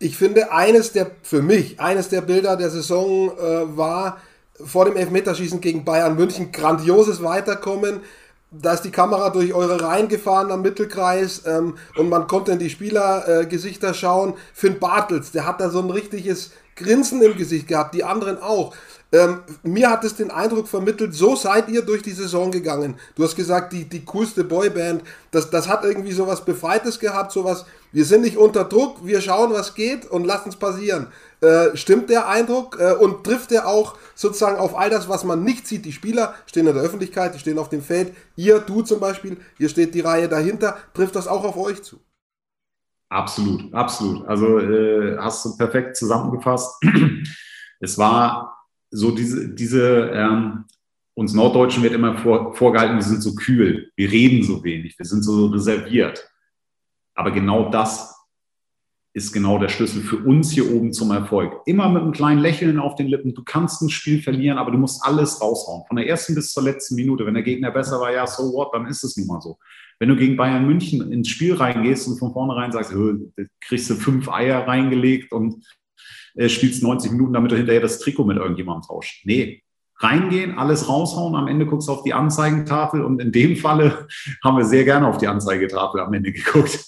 Ich 0.00 0.16
finde, 0.16 0.52
eines 0.52 0.92
der, 0.92 1.10
für 1.22 1.42
mich, 1.42 1.80
eines 1.80 2.08
der 2.08 2.20
Bilder 2.20 2.56
der 2.56 2.70
Saison 2.70 3.30
äh, 3.36 3.76
war 3.76 4.20
vor 4.54 4.84
dem 4.84 4.96
Elfmeterschießen 4.96 5.60
gegen 5.60 5.84
Bayern 5.84 6.16
München 6.16 6.52
grandioses 6.52 7.22
Weiterkommen. 7.22 8.00
Da 8.50 8.72
ist 8.72 8.82
die 8.82 8.90
Kamera 8.90 9.28
durch 9.28 9.52
eure 9.52 9.82
Reihen 9.82 10.08
gefahren 10.08 10.50
am 10.50 10.62
Mittelkreis 10.62 11.42
ähm, 11.44 11.76
und 11.96 12.08
man 12.08 12.26
konnte 12.26 12.52
in 12.52 12.58
die 12.58 12.70
Spielergesichter 12.70 13.90
äh, 13.90 13.94
schauen. 13.94 14.34
Finn 14.54 14.78
Bartels, 14.78 15.32
der 15.32 15.46
hat 15.46 15.60
da 15.60 15.68
so 15.68 15.80
ein 15.80 15.90
richtiges 15.90 16.52
Grinsen 16.74 17.20
im 17.20 17.36
Gesicht 17.36 17.68
gehabt, 17.68 17.94
die 17.94 18.04
anderen 18.04 18.40
auch. 18.40 18.74
Ähm, 19.10 19.40
mir 19.62 19.88
hat 19.88 20.04
es 20.04 20.16
den 20.16 20.30
Eindruck 20.30 20.68
vermittelt, 20.68 21.14
so 21.14 21.34
seid 21.34 21.70
ihr 21.70 21.80
durch 21.80 22.02
die 22.02 22.12
Saison 22.12 22.50
gegangen. 22.50 22.96
Du 23.14 23.24
hast 23.24 23.36
gesagt, 23.36 23.72
die, 23.72 23.84
die 23.84 24.04
coolste 24.04 24.44
Boyband, 24.44 25.02
das, 25.30 25.48
das 25.48 25.66
hat 25.66 25.82
irgendwie 25.82 26.12
sowas 26.12 26.44
Befreites 26.44 27.00
gehabt, 27.00 27.32
sowas, 27.32 27.64
wir 27.90 28.04
sind 28.04 28.20
nicht 28.20 28.36
unter 28.36 28.64
Druck, 28.64 29.06
wir 29.06 29.22
schauen, 29.22 29.50
was 29.52 29.74
geht 29.74 30.04
und 30.04 30.26
lassen 30.26 30.50
es 30.50 30.56
passieren. 30.56 31.06
Äh, 31.40 31.74
stimmt 31.74 32.10
der 32.10 32.28
Eindruck 32.28 32.78
äh, 32.78 32.92
und 32.92 33.24
trifft 33.24 33.50
er 33.50 33.66
auch 33.66 33.96
sozusagen 34.14 34.58
auf 34.58 34.76
all 34.76 34.90
das, 34.90 35.08
was 35.08 35.24
man 35.24 35.42
nicht 35.42 35.66
sieht? 35.66 35.86
Die 35.86 35.92
Spieler 35.92 36.34
stehen 36.44 36.66
in 36.66 36.74
der 36.74 36.84
Öffentlichkeit, 36.84 37.34
die 37.34 37.38
stehen 37.38 37.58
auf 37.58 37.70
dem 37.70 37.82
Feld, 37.82 38.12
ihr, 38.36 38.58
du 38.58 38.82
zum 38.82 39.00
Beispiel, 39.00 39.38
hier 39.56 39.70
steht 39.70 39.94
die 39.94 40.00
Reihe 40.00 40.28
dahinter, 40.28 40.76
trifft 40.92 41.16
das 41.16 41.28
auch 41.28 41.44
auf 41.44 41.56
euch 41.56 41.82
zu? 41.82 41.98
Absolut, 43.08 43.72
absolut. 43.72 44.26
Also 44.28 44.58
äh, 44.58 45.16
hast 45.16 45.46
du 45.46 45.56
perfekt 45.56 45.96
zusammengefasst. 45.96 46.76
Es 47.80 47.96
war 47.96 48.57
so 48.90 49.10
diese, 49.10 49.54
diese 49.54 50.10
ähm, 50.14 50.64
uns 51.14 51.34
Norddeutschen 51.34 51.82
wird 51.82 51.94
immer 51.94 52.16
vor, 52.16 52.54
vorgehalten, 52.54 52.96
wir 52.96 53.02
sind 53.02 53.22
so 53.22 53.34
kühl, 53.34 53.90
wir 53.96 54.10
reden 54.10 54.44
so 54.44 54.62
wenig, 54.62 54.98
wir 54.98 55.06
sind 55.06 55.22
so 55.22 55.46
reserviert. 55.46 56.30
Aber 57.14 57.32
genau 57.32 57.70
das 57.70 58.14
ist 59.14 59.32
genau 59.32 59.58
der 59.58 59.68
Schlüssel 59.68 60.02
für 60.02 60.18
uns 60.18 60.52
hier 60.52 60.72
oben 60.72 60.92
zum 60.92 61.10
Erfolg. 61.10 61.60
Immer 61.66 61.88
mit 61.88 62.02
einem 62.02 62.12
kleinen 62.12 62.40
Lächeln 62.40 62.78
auf 62.78 62.94
den 62.94 63.08
Lippen. 63.08 63.34
Du 63.34 63.42
kannst 63.42 63.82
ein 63.82 63.90
Spiel 63.90 64.22
verlieren, 64.22 64.58
aber 64.58 64.70
du 64.70 64.78
musst 64.78 65.04
alles 65.04 65.40
raushauen. 65.40 65.82
Von 65.88 65.96
der 65.96 66.06
ersten 66.06 66.36
bis 66.36 66.52
zur 66.52 66.62
letzten 66.62 66.94
Minute. 66.94 67.26
Wenn 67.26 67.34
der 67.34 67.42
Gegner 67.42 67.72
besser 67.72 68.00
war, 68.00 68.12
ja, 68.12 68.26
so 68.26 68.52
what, 68.52 68.72
dann 68.72 68.86
ist 68.86 69.02
es 69.02 69.16
nun 69.16 69.26
mal 69.26 69.40
so. 69.40 69.58
Wenn 69.98 70.10
du 70.10 70.16
gegen 70.16 70.36
Bayern 70.36 70.66
München 70.66 71.10
ins 71.10 71.28
Spiel 71.28 71.54
reingehst 71.54 72.06
und 72.06 72.18
von 72.18 72.32
vornherein 72.32 72.70
sagst, 72.70 72.94
kriegst 73.60 73.90
du 73.90 73.96
fünf 73.96 74.28
Eier 74.28 74.68
reingelegt 74.68 75.32
und 75.32 75.64
äh, 76.38 76.48
spielst 76.48 76.82
90 76.82 77.10
Minuten, 77.10 77.32
damit 77.32 77.50
du 77.50 77.56
hinterher 77.56 77.80
das 77.80 77.98
Trikot 77.98 78.24
mit 78.24 78.36
irgendjemandem 78.36 78.88
tauscht. 78.88 79.26
Nee, 79.26 79.62
reingehen, 79.96 80.56
alles 80.56 80.88
raushauen, 80.88 81.34
am 81.34 81.48
Ende 81.48 81.66
guckst 81.66 81.88
du 81.88 81.92
auf 81.92 82.04
die 82.04 82.14
Anzeigentafel 82.14 83.02
und 83.02 83.20
in 83.20 83.32
dem 83.32 83.56
Falle 83.56 84.06
haben 84.44 84.56
wir 84.56 84.64
sehr 84.64 84.84
gerne 84.84 85.08
auf 85.08 85.18
die 85.18 85.26
Anzeigetafel 85.26 86.00
am 86.00 86.14
Ende 86.14 86.32
geguckt. 86.32 86.84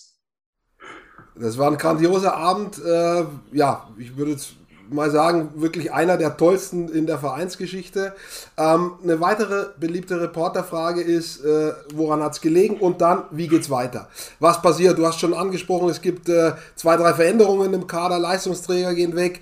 Das 1.35 1.59
war 1.59 1.71
ein 1.71 1.78
grandioser 1.78 2.37
Abend. 2.37 2.78
Äh, 2.78 3.25
ja, 3.52 3.88
ich 3.99 4.16
würde 4.16 4.33
jetzt 4.33 4.54
mal 4.90 5.11
sagen, 5.11 5.50
wirklich 5.54 5.92
einer 5.92 6.16
der 6.16 6.37
tollsten 6.37 6.88
in 6.88 7.06
der 7.06 7.18
Vereinsgeschichte. 7.18 8.14
Ähm, 8.56 8.92
eine 9.02 9.20
weitere 9.20 9.66
beliebte 9.78 10.20
Reporterfrage 10.20 11.00
ist, 11.00 11.44
äh, 11.44 11.73
woran 11.94 12.23
hat 12.23 12.32
es 12.32 12.40
gelegen 12.40 12.78
und 12.78 13.00
dann, 13.00 13.25
wie 13.30 13.49
geht's 13.49 13.70
weiter? 13.70 14.09
Was 14.38 14.61
passiert? 14.62 14.99
Du 14.99 15.06
hast 15.06 15.20
schon 15.20 15.35
angesprochen, 15.35 15.88
es 15.88 16.00
gibt 16.00 16.28
äh, 16.28 16.52
zwei, 16.75 16.97
drei 16.97 17.14
Veränderungen 17.14 17.73
im 17.73 17.87
Kader, 17.87 18.18
Leistungsträger 18.18 18.94
gehen 18.94 19.16
weg. 19.16 19.40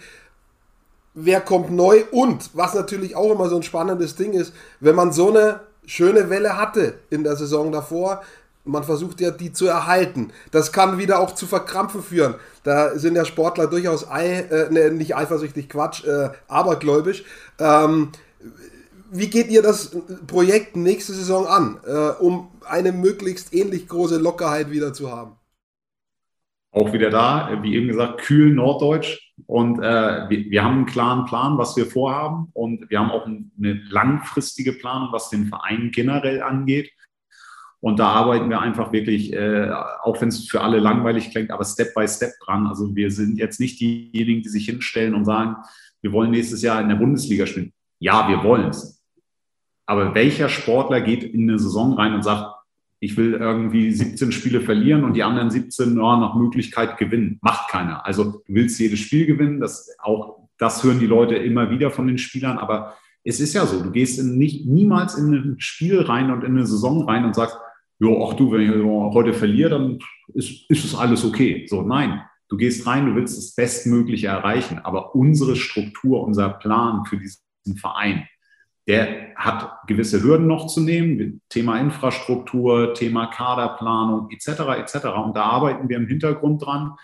Wer 1.15 1.41
kommt 1.41 1.71
neu? 1.71 2.05
Und 2.13 2.51
was 2.55 2.75
natürlich 2.75 3.17
auch 3.17 3.33
immer 3.33 3.49
so 3.49 3.57
ein 3.57 3.63
spannendes 3.63 4.15
Ding 4.15 4.33
ist, 4.35 4.53
wenn 4.81 4.95
man 4.95 5.13
so 5.13 5.31
eine 5.31 5.61
schöne 5.87 6.31
Welle 6.31 6.57
hatte 6.57 6.95
in 7.11 7.25
der 7.25 7.35
Saison 7.35 7.73
davor, 7.73 8.23
man 8.69 8.85
versucht 8.85 9.21
ja, 9.21 9.31
die 9.31 9.53
zu 9.53 9.67
erhalten. 9.67 10.33
Das 10.51 10.73
kann 10.73 10.99
wieder 10.99 11.19
auch 11.19 11.35
zu 11.35 11.47
Verkrampfen 11.47 12.03
führen. 12.03 12.35
Da 12.63 12.99
sind 12.99 13.17
ja 13.17 13.25
Sportler 13.25 13.67
durchaus 13.67 14.09
ei, 14.09 14.41
äh, 14.41 14.71
ne, 14.71 14.91
nicht 14.91 15.17
eifersüchtig, 15.17 15.69
Quatsch, 15.69 16.05
äh, 16.05 16.31
abergläubisch. 16.47 17.25
Ähm, 17.59 18.11
wie 19.11 19.29
geht 19.29 19.49
ihr 19.49 19.63
das 19.63 19.97
Projekt 20.27 20.77
nächste 20.77 21.13
Saison 21.13 21.47
an, 21.47 21.81
äh, 21.87 22.23
um 22.23 22.51
eine 22.67 22.93
möglichst 22.93 23.55
ähnlich 23.55 23.89
große 23.89 24.19
Lockerheit 24.19 24.71
wieder 24.71 24.93
zu 24.93 25.11
haben? 25.11 25.33
Auch 26.71 26.93
wieder 26.93 27.09
da, 27.09 27.59
wie 27.63 27.75
eben 27.75 27.89
gesagt, 27.89 28.21
kühl 28.21 28.53
norddeutsch. 28.53 29.33
Und 29.47 29.79
äh, 29.79 30.29
wir, 30.29 30.51
wir, 30.51 30.65
haben 30.65 30.77
einen 30.77 30.87
klaren 30.87 31.25
Plan, 31.25 31.57
was 31.57 31.77
wir 31.77 31.87
vorhaben. 31.87 32.49
Und 32.53 32.91
wir 32.91 32.99
haben 32.99 33.11
auch 33.11 33.25
eine 33.27 33.81
langfristige 33.89 34.75
Planung, 34.75 35.09
was 35.13 35.31
den 35.31 35.47
Verein 35.47 35.91
generell 35.93 36.43
angeht. 36.43 36.91
Und 37.81 38.01
da 38.01 38.09
arbeiten 38.09 38.51
wir 38.51 38.61
einfach 38.61 38.93
wirklich, 38.93 39.33
äh, 39.33 39.71
auch 40.03 40.21
wenn 40.21 40.29
es 40.29 40.49
für 40.49 40.63
alle 40.63 40.79
langweilig 40.79 41.31
klingt, 41.31 41.51
aber 41.51 41.65
Step 41.65 41.95
by 41.95 42.09
Step 42.09 42.33
dran. 42.45 42.67
Also 42.67 42.95
wir 42.97 43.11
sind 43.11 43.39
jetzt 43.39 43.61
nicht 43.61 43.79
diejenigen, 43.81 44.43
die 44.43 44.49
sich 44.49 44.67
hinstellen 44.67 45.15
und 45.15 45.25
sagen, 45.25 45.57
wir 46.03 46.13
wollen 46.13 46.31
nächstes 46.31 46.63
Jahr 46.63 46.81
in 46.81 46.89
der 46.89 46.97
Bundesliga 46.97 47.47
spielen. 47.47 47.73
Ja, 48.01 48.29
wir 48.29 48.43
wollen 48.43 48.71
es. 48.71 49.05
Aber 49.87 50.15
welcher 50.15 50.49
Sportler 50.49 51.01
geht 51.01 51.23
in 51.23 51.49
eine 51.49 51.59
Saison 51.59 51.95
rein 51.95 52.15
und 52.15 52.23
sagt, 52.23 52.55
ich 53.01 53.17
will 53.17 53.35
irgendwie 53.35 53.93
17 53.93 54.33
Spiele 54.33 54.61
verlieren 54.61 55.05
und 55.05 55.15
die 55.15 55.23
anderen 55.23 55.51
17 55.51 55.97
ja, 55.97 56.17
nach 56.17 56.35
Möglichkeit 56.35 56.99
gewinnen. 56.99 57.39
Macht 57.43 57.71
keiner. 57.71 58.05
Also 58.05 58.25
du 58.25 58.43
willst 58.49 58.81
jedes 58.81 58.99
Spiel 58.99 59.27
gewinnen. 59.27 59.61
Das, 59.61 59.89
auch 60.01 60.49
das 60.59 60.83
hören 60.83 60.99
die 60.99 61.07
Leute 61.07 61.37
immer 61.37 61.71
wieder 61.71 61.91
von 61.91 62.09
den 62.09 62.19
Spielern. 62.19 62.59
Aber 62.59 62.97
es 63.23 63.41
ist 63.41 63.55
ja 63.55 63.67
so, 63.67 63.83
du 63.83 63.93
gehst 63.93 64.19
in 64.19 64.37
nicht, 64.37 64.67
niemals 64.67 65.15
in 65.15 65.33
ein 65.33 65.61
Spiel 65.61 66.01
rein 66.01 66.31
und 66.31 66.43
in 66.43 66.53
eine 66.53 66.67
Saison 66.67 67.09
rein 67.09 67.25
und 67.25 67.35
sagst, 67.35 67.57
ja, 68.01 68.09
ach 68.23 68.35
du, 68.35 68.53
wenn 68.53 68.61
ich 68.63 69.15
heute 69.15 69.33
verliere, 69.33 69.71
dann 69.71 69.99
ist, 70.35 70.71
ist 70.71 70.85
es 70.85 70.95
alles 70.95 71.25
okay. 71.25 71.67
So, 71.69 71.83
nein, 71.83 72.23
du 72.49 72.57
gehst 72.57 72.87
rein, 72.87 73.07
du 73.07 73.15
willst 73.17 73.37
das 73.37 73.55
Bestmögliche 73.55 74.29
erreichen. 74.29 74.79
Aber 74.85 75.15
unsere 75.15 75.57
Struktur, 75.57 76.23
unser 76.23 76.49
Plan 76.51 77.05
für 77.07 77.19
diesen 77.19 77.77
Verein, 77.77 78.27
der 78.87 79.35
hat 79.37 79.87
gewisse 79.87 80.23
Hürden 80.23 80.47
noch 80.47 80.67
zu 80.67 80.81
nehmen, 80.81 81.43
Thema 81.51 81.79
Infrastruktur, 81.79 82.95
Thema 82.95 83.27
Kaderplanung 83.27 84.31
etc. 84.31 84.49
etc. 84.79 85.07
Und 85.25 85.37
da 85.37 85.43
arbeiten 85.43 85.89
wir 85.89 85.99
im 85.99 86.07
Hintergrund 86.07 86.65
dran. 86.65 86.95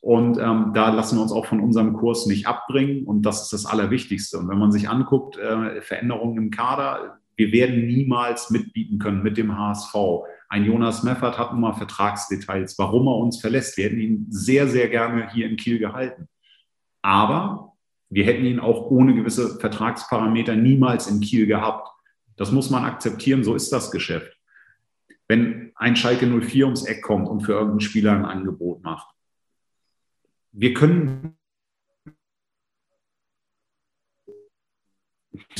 Und 0.00 0.38
ähm, 0.38 0.72
da 0.74 0.90
lassen 0.90 1.16
wir 1.16 1.22
uns 1.22 1.32
auch 1.32 1.46
von 1.46 1.60
unserem 1.60 1.94
Kurs 1.94 2.26
nicht 2.26 2.46
abbringen. 2.46 3.04
Und 3.04 3.22
das 3.22 3.42
ist 3.44 3.52
das 3.54 3.66
Allerwichtigste. 3.66 4.38
Und 4.38 4.48
wenn 4.48 4.58
man 4.58 4.70
sich 4.70 4.88
anguckt, 4.88 5.38
äh, 5.38 5.80
Veränderungen 5.80 6.36
im 6.36 6.50
Kader, 6.50 7.18
wir 7.36 7.52
werden 7.52 7.86
niemals 7.86 8.50
mitbieten 8.50 8.98
können 8.98 9.22
mit 9.22 9.36
dem 9.36 9.56
HSV. 9.56 9.94
Ein 10.48 10.64
Jonas 10.64 11.02
Meffert 11.02 11.38
hat 11.38 11.52
nun 11.52 11.62
mal 11.62 11.72
Vertragsdetails, 11.72 12.78
warum 12.78 13.08
er 13.08 13.16
uns 13.16 13.40
verlässt. 13.40 13.76
Wir 13.76 13.86
hätten 13.86 14.00
ihn 14.00 14.26
sehr, 14.30 14.68
sehr 14.68 14.88
gerne 14.88 15.30
hier 15.32 15.48
in 15.48 15.56
Kiel 15.56 15.78
gehalten. 15.78 16.28
Aber 17.02 17.72
wir 18.08 18.24
hätten 18.24 18.44
ihn 18.44 18.60
auch 18.60 18.90
ohne 18.90 19.14
gewisse 19.14 19.58
Vertragsparameter 19.58 20.54
niemals 20.54 21.08
in 21.08 21.20
Kiel 21.20 21.46
gehabt. 21.46 21.88
Das 22.36 22.52
muss 22.52 22.70
man 22.70 22.84
akzeptieren, 22.84 23.44
so 23.44 23.54
ist 23.54 23.72
das 23.72 23.90
Geschäft. 23.90 24.38
Wenn 25.26 25.72
ein 25.74 25.96
Schalke 25.96 26.26
04 26.26 26.66
ums 26.66 26.84
Eck 26.84 27.02
kommt 27.02 27.28
und 27.28 27.40
für 27.40 27.52
irgendeinen 27.52 27.80
Spieler 27.80 28.12
ein 28.12 28.24
Angebot 28.24 28.82
macht, 28.82 29.08
wir 30.52 30.74
können 30.74 31.36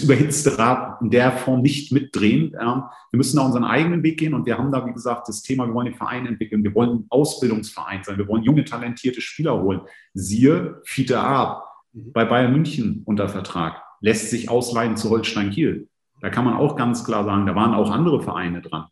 überhitzte 0.01 0.59
Rad 0.59 1.01
in 1.01 1.11
der 1.11 1.33
Form 1.33 1.63
nicht 1.63 1.93
mitdrehen. 1.93 2.53
Wir 2.53 3.17
müssen 3.17 3.37
da 3.37 3.43
unseren 3.43 3.65
eigenen 3.65 4.03
Weg 4.03 4.19
gehen 4.19 4.35
und 4.35 4.47
wir 4.47 4.59
haben 4.59 4.73
da, 4.73 4.87
wie 4.87 4.93
gesagt, 4.93 5.29
das 5.29 5.43
Thema, 5.43 5.67
wir 5.67 5.75
wollen 5.75 5.87
den 5.87 5.95
Verein 5.95 6.27
entwickeln, 6.27 6.63
wir 6.63 6.75
wollen 6.75 6.91
ein 6.91 7.07
Ausbildungsverein 7.11 8.05
sein, 8.05 8.19
wir 8.19 8.29
wollen 8.29 8.43
junge, 8.43 8.65
talentierte 8.65 9.21
Spieler 9.21 9.61
holen. 9.61 9.83
Siehe 10.13 10.81
Fiete 10.85 11.21
Ab 11.21 11.65
mhm. 11.93 12.13
bei 12.13 12.25
Bayern 12.25 12.53
München 12.53 13.03
unter 13.05 13.29
Vertrag, 13.29 13.83
lässt 14.01 14.31
sich 14.31 14.49
ausleihen 14.49 14.97
zu 14.97 15.11
Holstein 15.11 15.51
Kiel. 15.51 15.89
Da 16.21 16.31
kann 16.31 16.45
man 16.45 16.55
auch 16.55 16.77
ganz 16.77 17.05
klar 17.05 17.25
sagen, 17.25 17.47
da 17.47 17.55
waren 17.55 17.75
auch 17.75 17.91
andere 17.91 18.23
Vereine 18.23 18.63
dran. 18.63 18.87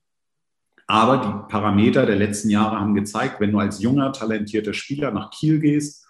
Aber 0.86 1.18
die 1.18 1.50
Parameter 1.50 2.04
der 2.04 2.16
letzten 2.16 2.50
Jahre 2.50 2.78
haben 2.78 2.94
gezeigt, 2.94 3.40
wenn 3.40 3.52
du 3.52 3.58
als 3.58 3.80
junger, 3.80 4.12
talentierter 4.12 4.74
Spieler 4.74 5.10
nach 5.10 5.30
Kiel 5.30 5.58
gehst, 5.58 6.01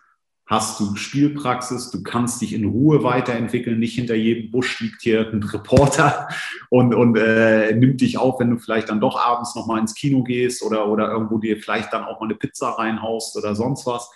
hast 0.52 0.78
du 0.80 0.96
Spielpraxis, 0.96 1.90
du 1.90 2.02
kannst 2.02 2.42
dich 2.42 2.52
in 2.52 2.66
Ruhe 2.66 3.02
weiterentwickeln, 3.02 3.78
nicht 3.78 3.94
hinter 3.94 4.14
jedem 4.14 4.50
Busch 4.50 4.80
liegt 4.80 5.00
hier 5.00 5.26
ein 5.32 5.42
Reporter 5.42 6.28
und, 6.68 6.94
und 6.94 7.16
äh, 7.16 7.74
nimmt 7.74 8.02
dich 8.02 8.18
auf, 8.18 8.38
wenn 8.38 8.50
du 8.50 8.58
vielleicht 8.58 8.90
dann 8.90 9.00
doch 9.00 9.18
abends 9.18 9.54
nochmal 9.54 9.80
ins 9.80 9.94
Kino 9.94 10.22
gehst 10.22 10.62
oder, 10.62 10.88
oder 10.88 11.10
irgendwo 11.10 11.38
dir 11.38 11.56
vielleicht 11.56 11.90
dann 11.94 12.04
auch 12.04 12.20
mal 12.20 12.26
eine 12.26 12.34
Pizza 12.34 12.68
reinhaust 12.68 13.34
oder 13.38 13.54
sonst 13.54 13.86
was. 13.86 14.10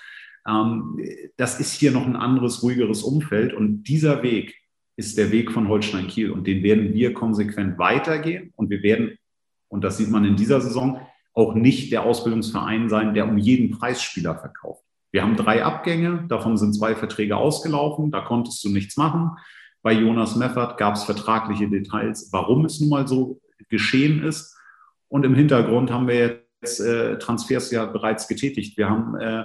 Ähm, 0.46 1.00
das 1.38 1.58
ist 1.58 1.72
hier 1.72 1.90
noch 1.90 2.04
ein 2.04 2.16
anderes, 2.16 2.62
ruhigeres 2.62 3.02
Umfeld 3.02 3.54
und 3.54 3.84
dieser 3.84 4.22
Weg 4.22 4.56
ist 4.96 5.16
der 5.16 5.32
Weg 5.32 5.50
von 5.50 5.68
Holstein 5.68 6.06
Kiel 6.06 6.30
und 6.30 6.46
den 6.46 6.62
werden 6.62 6.92
wir 6.92 7.14
konsequent 7.14 7.78
weitergehen 7.78 8.52
und 8.56 8.68
wir 8.68 8.82
werden, 8.82 9.16
und 9.68 9.82
das 9.84 9.96
sieht 9.96 10.10
man 10.10 10.26
in 10.26 10.36
dieser 10.36 10.60
Saison, 10.60 11.00
auch 11.32 11.54
nicht 11.54 11.92
der 11.92 12.02
Ausbildungsverein 12.02 12.90
sein, 12.90 13.14
der 13.14 13.26
um 13.26 13.38
jeden 13.38 13.70
Preisspieler 13.70 14.34
verkauft. 14.34 14.85
Wir 15.16 15.22
haben 15.22 15.36
drei 15.36 15.64
Abgänge, 15.64 16.26
davon 16.28 16.58
sind 16.58 16.74
zwei 16.74 16.94
Verträge 16.94 17.38
ausgelaufen, 17.38 18.10
da 18.10 18.20
konntest 18.20 18.62
du 18.62 18.68
nichts 18.68 18.98
machen. 18.98 19.30
Bei 19.80 19.92
Jonas 19.94 20.36
Meffert 20.36 20.76
gab 20.76 20.94
es 20.94 21.04
vertragliche 21.04 21.70
Details, 21.70 22.28
warum 22.32 22.66
es 22.66 22.82
nun 22.82 22.90
mal 22.90 23.08
so 23.08 23.40
geschehen 23.70 24.22
ist. 24.22 24.54
Und 25.08 25.24
im 25.24 25.34
Hintergrund 25.34 25.90
haben 25.90 26.06
wir 26.06 26.42
jetzt 26.60 26.80
äh, 26.80 27.16
Transfers 27.16 27.70
ja 27.70 27.86
bereits 27.86 28.28
getätigt. 28.28 28.76
Wir 28.76 28.90
haben 28.90 29.16
äh, 29.16 29.44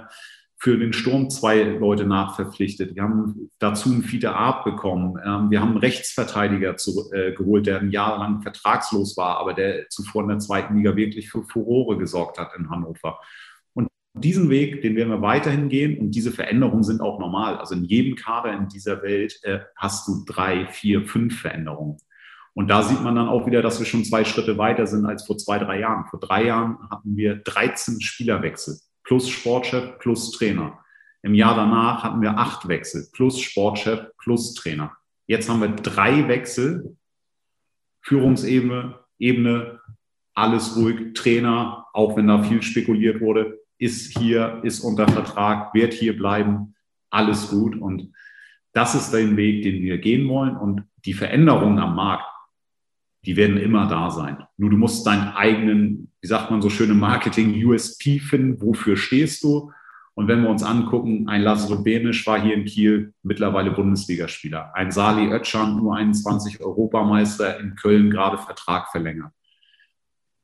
für 0.58 0.76
den 0.76 0.92
Sturm 0.92 1.30
zwei 1.30 1.62
Leute 1.62 2.04
nachverpflichtet. 2.04 2.94
Wir 2.94 3.04
haben 3.04 3.50
dazu 3.58 3.90
einen 3.90 4.02
Fiete 4.02 4.34
Art 4.34 4.66
bekommen. 4.66 5.18
Ähm, 5.24 5.50
wir 5.50 5.62
haben 5.62 5.70
einen 5.70 5.78
Rechtsverteidiger 5.78 6.76
zu, 6.76 7.10
äh, 7.14 7.32
geholt, 7.32 7.64
der 7.64 7.80
ein 7.80 7.90
Jahr 7.90 8.18
lang 8.18 8.42
vertragslos 8.42 9.16
war, 9.16 9.38
aber 9.38 9.54
der 9.54 9.88
zuvor 9.88 10.24
in 10.24 10.28
der 10.28 10.38
zweiten 10.38 10.76
Liga 10.76 10.96
wirklich 10.96 11.30
für 11.30 11.44
Furore 11.44 11.96
gesorgt 11.96 12.36
hat 12.36 12.50
in 12.58 12.68
Hannover 12.68 13.20
diesen 14.14 14.50
Weg, 14.50 14.82
den 14.82 14.94
werden 14.94 15.08
wir 15.08 15.22
weiterhin 15.22 15.68
gehen 15.68 15.98
und 15.98 16.10
diese 16.10 16.32
Veränderungen 16.32 16.82
sind 16.82 17.00
auch 17.00 17.18
normal. 17.18 17.56
Also 17.56 17.74
in 17.74 17.84
jedem 17.84 18.14
Kader 18.14 18.52
in 18.52 18.68
dieser 18.68 19.02
Welt 19.02 19.40
äh, 19.42 19.60
hast 19.76 20.06
du 20.06 20.24
drei, 20.26 20.66
vier, 20.66 21.06
fünf 21.06 21.40
Veränderungen. 21.40 21.96
Und 22.54 22.68
da 22.68 22.82
sieht 22.82 23.00
man 23.00 23.14
dann 23.14 23.28
auch 23.28 23.46
wieder, 23.46 23.62
dass 23.62 23.78
wir 23.78 23.86
schon 23.86 24.04
zwei 24.04 24.24
Schritte 24.24 24.58
weiter 24.58 24.86
sind 24.86 25.06
als 25.06 25.26
vor 25.26 25.38
zwei, 25.38 25.58
drei 25.58 25.80
Jahren. 25.80 26.04
Vor 26.06 26.20
drei 26.20 26.44
Jahren 26.44 26.76
hatten 26.90 27.16
wir 27.16 27.36
13 27.36 28.02
Spielerwechsel 28.02 28.78
plus 29.04 29.28
Sportchef 29.30 29.98
plus 29.98 30.32
Trainer. 30.32 30.78
Im 31.22 31.34
Jahr 31.34 31.56
danach 31.56 32.02
hatten 32.02 32.20
wir 32.20 32.36
acht 32.36 32.68
Wechsel 32.68 33.08
plus 33.12 33.40
Sportchef 33.40 34.08
plus 34.18 34.54
Trainer. 34.54 34.92
Jetzt 35.26 35.48
haben 35.48 35.60
wir 35.60 35.68
drei 35.68 36.28
Wechsel, 36.28 36.96
Führungsebene, 38.02 38.98
Ebene, 39.18 39.80
alles 40.34 40.76
ruhig, 40.76 41.14
Trainer, 41.14 41.86
auch 41.92 42.16
wenn 42.16 42.26
da 42.26 42.42
viel 42.42 42.62
spekuliert 42.62 43.20
wurde, 43.20 43.61
ist 43.82 44.16
hier, 44.16 44.60
ist 44.62 44.80
unter 44.80 45.08
Vertrag, 45.08 45.74
wird 45.74 45.92
hier 45.92 46.16
bleiben, 46.16 46.74
alles 47.10 47.50
gut. 47.50 47.76
Und 47.76 48.12
das 48.72 48.94
ist 48.94 49.10
der 49.10 49.36
Weg, 49.36 49.64
den 49.64 49.82
wir 49.82 49.98
gehen 49.98 50.28
wollen. 50.28 50.56
Und 50.56 50.84
die 51.04 51.14
Veränderungen 51.14 51.80
am 51.80 51.96
Markt, 51.96 52.24
die 53.24 53.36
werden 53.36 53.56
immer 53.56 53.88
da 53.88 54.10
sein. 54.10 54.38
Nur 54.56 54.70
du 54.70 54.76
musst 54.76 55.04
deinen 55.04 55.28
eigenen, 55.30 56.12
wie 56.20 56.28
sagt 56.28 56.50
man 56.52 56.62
so 56.62 56.70
schön 56.70 56.90
im 56.90 57.00
Marketing, 57.00 57.54
USP 57.64 58.20
finden, 58.20 58.60
wofür 58.62 58.96
stehst 58.96 59.42
du. 59.42 59.72
Und 60.14 60.28
wenn 60.28 60.42
wir 60.42 60.50
uns 60.50 60.62
angucken, 60.62 61.28
ein 61.28 61.42
Laszlo 61.42 61.82
Benisch 61.82 62.24
war 62.26 62.40
hier 62.40 62.54
in 62.54 62.64
Kiel 62.64 63.14
mittlerweile 63.24 63.72
Bundesligaspieler. 63.72 64.72
Ein 64.76 64.92
Sali 64.92 65.32
Özcan, 65.32 65.76
nur 65.76 65.96
21 65.96 66.60
Europameister 66.60 67.58
in 67.58 67.74
Köln, 67.74 68.10
gerade 68.10 68.38
Vertrag 68.38 68.90
verlängert. 68.92 69.32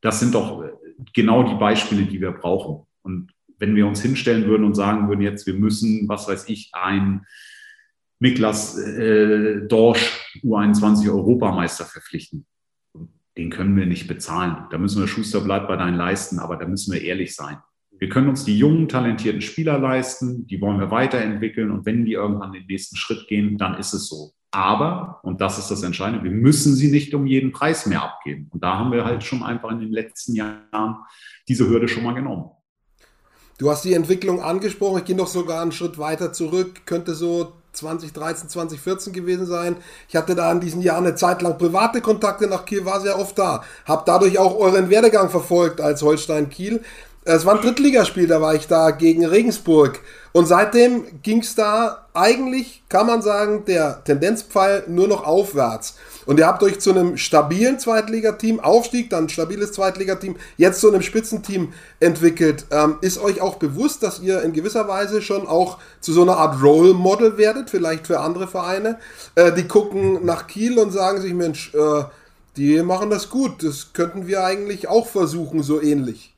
Das 0.01 0.19
sind 0.19 0.35
doch 0.35 0.65
genau 1.13 1.45
die 1.45 1.55
Beispiele, 1.55 2.03
die 2.03 2.21
wir 2.21 2.33
brauchen. 2.33 2.88
Und 3.09 3.33
wenn 3.59 3.75
wir 3.75 3.87
uns 3.87 4.01
hinstellen 4.01 4.47
würden 4.47 4.65
und 4.65 4.75
sagen 4.75 5.09
würden, 5.09 5.23
jetzt 5.23 5.47
wir 5.47 5.55
müssen, 5.55 6.09
was 6.09 6.29
weiß 6.29 6.49
ich, 6.49 6.71
ein 6.75 7.27
Miklas 8.21 8.79
äh, 8.79 9.67
Dorsch 9.67 10.41
U21 10.43 11.09
Europameister 11.09 11.85
verpflichten. 11.85 12.47
Den 13.37 13.51
können 13.51 13.77
wir 13.77 13.87
nicht 13.87 14.09
bezahlen. 14.09 14.67
Da 14.71 14.79
müssen 14.79 15.01
wir 15.01 15.09
Schuster 15.09 15.41
bleibt 15.41 15.69
bei 15.69 15.77
deinen 15.77 15.97
Leisten, 15.97 16.39
aber 16.39 16.57
da 16.57 16.67
müssen 16.67 16.93
wir 16.93 17.01
ehrlich 17.01 17.35
sein. 17.35 17.59
Wir 17.99 18.09
können 18.09 18.29
uns 18.29 18.45
die 18.45 18.59
jungen, 18.59 18.89
talentierten 18.89 19.41
Spieler 19.41 19.79
leisten, 19.79 20.47
die 20.47 20.61
wollen 20.61 20.79
wir 20.79 20.91
weiterentwickeln 20.91 21.71
und 21.71 21.85
wenn 21.87 22.05
die 22.05 22.13
irgendwann 22.13 22.53
den 22.53 22.67
nächsten 22.67 22.97
Schritt 22.97 23.27
gehen, 23.29 23.59
dann 23.59 23.75
ist 23.75 23.93
es 23.93 24.09
so. 24.09 24.33
Aber, 24.51 25.21
und 25.25 25.41
das 25.41 25.59
ist 25.59 25.71
das 25.71 25.83
Entscheidende, 25.83 26.25
wir 26.25 26.31
müssen 26.31 26.75
sie 26.75 26.91
nicht 26.91 27.13
um 27.15 27.27
jeden 27.27 27.53
Preis 27.53 27.87
mehr 27.87 28.03
abgeben. 28.03 28.49
Und 28.51 28.63
da 28.63 28.79
haben 28.79 28.93
wir 28.93 29.05
halt 29.05 29.23
schon 29.23 29.43
einfach 29.43 29.71
in 29.71 29.81
den 29.81 29.93
letzten 29.93 30.35
Jahren 30.35 30.97
diese 31.49 31.69
Hürde 31.69 31.89
schon 31.89 32.05
mal 32.05 32.15
genommen. 32.15 32.51
Du 33.59 33.69
hast 33.69 33.85
die 33.85 33.95
Entwicklung 33.95 34.41
angesprochen, 34.41 34.99
ich 34.99 35.05
gehe 35.05 35.17
noch 35.17 35.27
sogar 35.27 35.63
einen 35.63 35.73
Schritt 35.73 35.99
weiter 35.99 36.33
zurück, 36.33 36.87
könnte 36.87 37.17
so 37.17 37.55
2013, 37.73 38.49
2014 38.49 39.13
gewesen 39.13 39.47
sein. 39.47 39.77
Ich 40.09 40.15
hatte 40.15 40.37
da 40.37 40.53
in 40.53 40.61
diesen 40.61 40.81
Jahren 40.81 41.05
eine 41.05 41.17
Zeit 41.17 41.43
lang 41.43 41.59
private 41.59 42.01
Kontakte 42.01 42.47
nach 42.47 42.65
Kiel, 42.65 42.85
war 42.85 43.01
sehr 43.01 43.19
oft 43.19 43.37
da. 43.37 43.65
Hab 43.85 44.07
dadurch 44.07 44.39
auch 44.39 44.57
euren 44.57 44.91
Werdegang 44.91 45.29
verfolgt 45.29 45.81
als 45.81 46.03
Holstein 46.03 46.51
Kiel. 46.51 46.83
Es 47.25 47.47
war 47.47 47.57
ein 47.57 47.61
Drittligaspiel, 47.61 48.29
da 48.29 48.41
war 48.41 48.55
ich 48.55 48.69
da 48.69 48.93
gegen 48.93 49.27
Regensburg. 49.27 50.01
Und 50.33 50.47
seitdem 50.47 51.21
ging 51.23 51.41
es 51.41 51.57
da 51.57 52.07
eigentlich, 52.15 52.85
kann 52.89 53.09
man 53.09 53.23
sagen, 53.23 53.65
der 53.65 54.05
Tendenzpfeil 54.05 54.85
nur 54.87 55.09
noch 55.09 55.25
aufwärts. 55.25 55.97
Und 56.29 56.39
ihr 56.39 56.47
habt 56.47 56.63
euch 56.63 56.79
zu 56.79 56.91
einem 56.91 57.17
stabilen 57.17 57.79
Zweitligateam, 57.79 58.61
Aufstieg, 58.61 59.09
dann 59.09 59.31
stabiles 59.31 59.73
Zweitligateam, 59.73 60.37
jetzt 60.59 60.83
zu 60.83 60.89
einem 60.89 61.01
Spitzenteam 61.01 61.73
entwickelt. 62.01 62.67
Ähm, 62.71 62.99
ist 63.01 63.17
euch 63.17 63.41
auch 63.41 63.57
bewusst, 63.57 64.03
dass 64.03 64.21
ihr 64.21 64.43
in 64.43 64.53
gewisser 64.53 64.87
Weise 64.89 65.23
schon 65.23 65.47
auch 65.47 65.79
zu 66.01 66.13
so 66.13 66.21
einer 66.21 66.37
Art 66.37 66.63
Role 66.63 66.93
Model 66.93 67.39
werdet, 67.39 67.71
vielleicht 67.71 68.07
für 68.07 68.21
andere 68.21 68.47
Vereine? 68.47 68.99
Äh, 69.37 69.55
die 69.55 69.67
gucken 69.67 70.27
nach 70.27 70.47
Kiel 70.47 70.79
und 70.79 70.91
sagen 70.91 71.23
sich, 71.23 71.33
Mensch, 71.33 71.73
äh, 71.73 72.03
die 72.59 72.83
machen 72.83 73.09
das 73.09 73.31
gut, 73.31 73.65
das 73.65 73.95
könnten 73.95 74.27
wir 74.27 74.45
eigentlich 74.45 74.87
auch 74.87 75.07
versuchen, 75.07 75.63
so 75.63 75.81
ähnlich. 75.81 76.35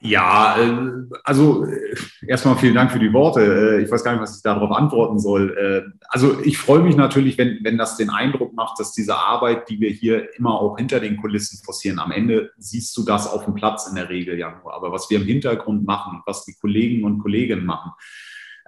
Ja, 0.00 0.56
äh, 0.58 1.08
also 1.24 1.64
äh, 1.64 1.96
erstmal 2.26 2.56
vielen 2.56 2.74
Dank 2.74 2.92
für 2.92 3.00
die 3.00 3.12
Worte. 3.12 3.40
Äh, 3.78 3.82
ich 3.82 3.90
weiß 3.90 4.04
gar 4.04 4.12
nicht, 4.12 4.20
was 4.20 4.36
ich 4.36 4.42
darauf 4.42 4.70
antworten 4.70 5.18
soll. 5.18 5.98
Also 6.08 6.40
ich 6.42 6.56
freue 6.56 6.80
mich 6.80 6.94
natürlich, 6.94 7.36
wenn, 7.36 7.58
wenn 7.62 7.78
das 7.78 7.96
den 7.96 8.10
Eindruck 8.10 8.54
macht, 8.54 8.78
dass 8.78 8.92
diese 8.92 9.16
Arbeit, 9.16 9.68
die 9.68 9.80
wir 9.80 9.90
hier 9.90 10.28
immer 10.36 10.60
auch 10.60 10.78
hinter 10.78 11.00
den 11.00 11.16
Kulissen 11.16 11.62
forcieren, 11.64 11.98
am 11.98 12.12
Ende 12.12 12.52
siehst 12.58 12.96
du 12.96 13.04
das 13.04 13.28
auf 13.28 13.44
dem 13.44 13.54
Platz 13.54 13.88
in 13.88 13.96
der 13.96 14.08
Regel 14.08 14.38
ja 14.38 14.56
nur. 14.62 14.72
Aber 14.72 14.92
was 14.92 15.10
wir 15.10 15.18
im 15.18 15.26
Hintergrund 15.26 15.84
machen, 15.84 16.22
was 16.26 16.44
die 16.44 16.54
Kollegen 16.54 17.04
und 17.04 17.18
Kolleginnen 17.18 17.66
machen, 17.66 17.90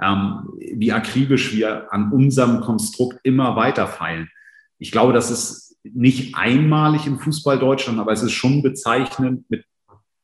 ähm, 0.03 0.49
wie 0.59 0.93
akribisch 0.93 1.55
wir 1.55 1.93
an 1.93 2.11
unserem 2.13 2.61
Konstrukt 2.61 3.21
immer 3.23 3.55
weiter 3.55 3.87
feilen. 3.87 4.31
Ich 4.79 4.91
glaube, 4.91 5.13
das 5.13 5.31
ist 5.31 5.77
nicht 5.85 6.35
einmalig 6.35 7.07
im 7.07 7.19
Fußball 7.19 7.59
Deutschland, 7.59 8.01
aber 8.01 8.13
es 8.13 8.23
ist 8.23 8.33
schon 8.33 8.63
bezeichnend, 8.63 9.49
mit 9.49 9.65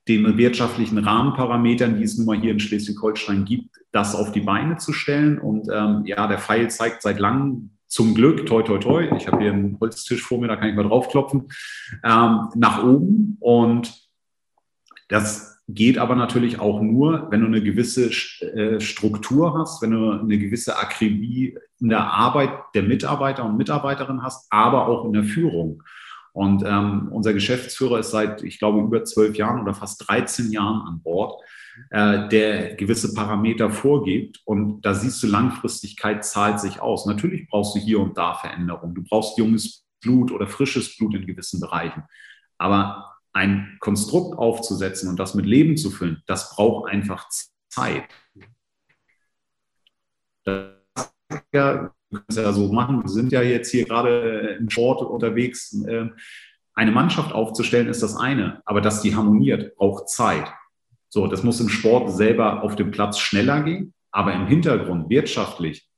den 0.08 0.38
wirtschaftlichen 0.38 0.98
Rahmenparametern, 0.98 1.96
die 1.96 2.04
es 2.04 2.16
nun 2.16 2.26
mal 2.26 2.40
hier 2.40 2.52
in 2.52 2.60
Schleswig-Holstein 2.60 3.44
gibt, 3.44 3.76
das 3.92 4.14
auf 4.14 4.32
die 4.32 4.40
Beine 4.40 4.76
zu 4.76 4.92
stellen. 4.92 5.38
Und 5.38 5.68
ähm, 5.72 6.04
ja, 6.04 6.26
der 6.26 6.38
Pfeil 6.38 6.70
zeigt 6.70 7.02
seit 7.02 7.18
langem 7.18 7.70
zum 7.86 8.14
Glück, 8.14 8.46
toi, 8.46 8.62
toi, 8.62 8.78
toi, 8.78 9.08
ich 9.16 9.26
habe 9.26 9.40
hier 9.40 9.52
einen 9.52 9.78
Holztisch 9.80 10.22
vor 10.22 10.40
mir, 10.40 10.48
da 10.48 10.56
kann 10.56 10.68
ich 10.68 10.76
mal 10.76 10.84
draufklopfen, 10.84 11.48
ähm, 12.04 12.48
nach 12.54 12.84
oben. 12.84 13.36
Und 13.40 14.08
das 15.08 15.62
geht 15.68 15.98
aber 15.98 16.14
natürlich 16.14 16.60
auch 16.60 16.80
nur, 16.80 17.28
wenn 17.30 17.40
du 17.40 17.46
eine 17.46 17.62
gewisse 17.62 18.10
äh, 18.10 18.80
Struktur 18.80 19.58
hast, 19.58 19.82
wenn 19.82 19.90
du 19.90 20.10
eine 20.10 20.38
gewisse 20.38 20.76
Akribie 20.78 21.58
in 21.80 21.88
der 21.88 22.04
Arbeit 22.04 22.50
der 22.74 22.82
Mitarbeiter 22.82 23.44
und 23.44 23.56
Mitarbeiterinnen 23.56 24.22
hast, 24.22 24.46
aber 24.50 24.86
auch 24.86 25.04
in 25.04 25.12
der 25.12 25.24
Führung. 25.24 25.82
Und 26.36 26.62
ähm, 26.66 27.08
unser 27.12 27.32
Geschäftsführer 27.32 27.98
ist 27.98 28.10
seit, 28.10 28.42
ich 28.42 28.58
glaube, 28.58 28.80
über 28.80 29.02
zwölf 29.04 29.38
Jahren 29.38 29.62
oder 29.62 29.72
fast 29.72 30.06
13 30.06 30.52
Jahren 30.52 30.86
an 30.86 31.00
Bord, 31.00 31.42
äh, 31.88 32.28
der 32.28 32.74
gewisse 32.74 33.14
Parameter 33.14 33.70
vorgibt. 33.70 34.42
Und 34.44 34.82
da 34.82 34.92
siehst 34.92 35.22
du, 35.22 35.28
Langfristigkeit 35.28 36.26
zahlt 36.26 36.60
sich 36.60 36.78
aus. 36.78 37.06
Natürlich 37.06 37.48
brauchst 37.48 37.74
du 37.74 37.80
hier 37.80 38.00
und 38.00 38.18
da 38.18 38.34
Veränderungen. 38.34 38.94
Du 38.94 39.02
brauchst 39.02 39.38
junges 39.38 39.86
Blut 40.02 40.30
oder 40.30 40.46
frisches 40.46 40.98
Blut 40.98 41.14
in 41.14 41.24
gewissen 41.24 41.58
Bereichen. 41.58 42.02
Aber 42.58 43.16
ein 43.32 43.78
Konstrukt 43.80 44.38
aufzusetzen 44.38 45.08
und 45.08 45.18
das 45.18 45.34
mit 45.34 45.46
Leben 45.46 45.78
zu 45.78 45.90
füllen, 45.90 46.22
das 46.26 46.54
braucht 46.54 46.90
einfach 46.92 47.26
Zeit. 47.70 48.04
Das 50.44 50.76
ja, 51.54 51.95
können 52.10 52.24
es 52.28 52.36
ja 52.36 52.52
so 52.52 52.72
machen, 52.72 53.02
wir 53.02 53.08
sind 53.08 53.32
ja 53.32 53.42
jetzt 53.42 53.70
hier 53.70 53.84
gerade 53.84 54.56
im 54.58 54.70
Sport 54.70 55.02
unterwegs. 55.02 55.72
Ähm, 55.88 56.14
eine 56.74 56.92
Mannschaft 56.92 57.32
aufzustellen 57.32 57.88
ist 57.88 58.02
das 58.02 58.16
eine, 58.16 58.60
aber 58.64 58.80
dass 58.80 59.00
die 59.02 59.16
harmoniert, 59.16 59.76
braucht 59.76 60.08
Zeit. 60.08 60.52
So, 61.08 61.26
das 61.26 61.42
muss 61.42 61.60
im 61.60 61.68
Sport 61.68 62.10
selber 62.10 62.62
auf 62.62 62.76
dem 62.76 62.90
Platz 62.90 63.18
schneller 63.18 63.62
gehen, 63.62 63.94
aber 64.10 64.34
im 64.34 64.46
Hintergrund 64.46 65.08
wirtschaftlich 65.08 65.88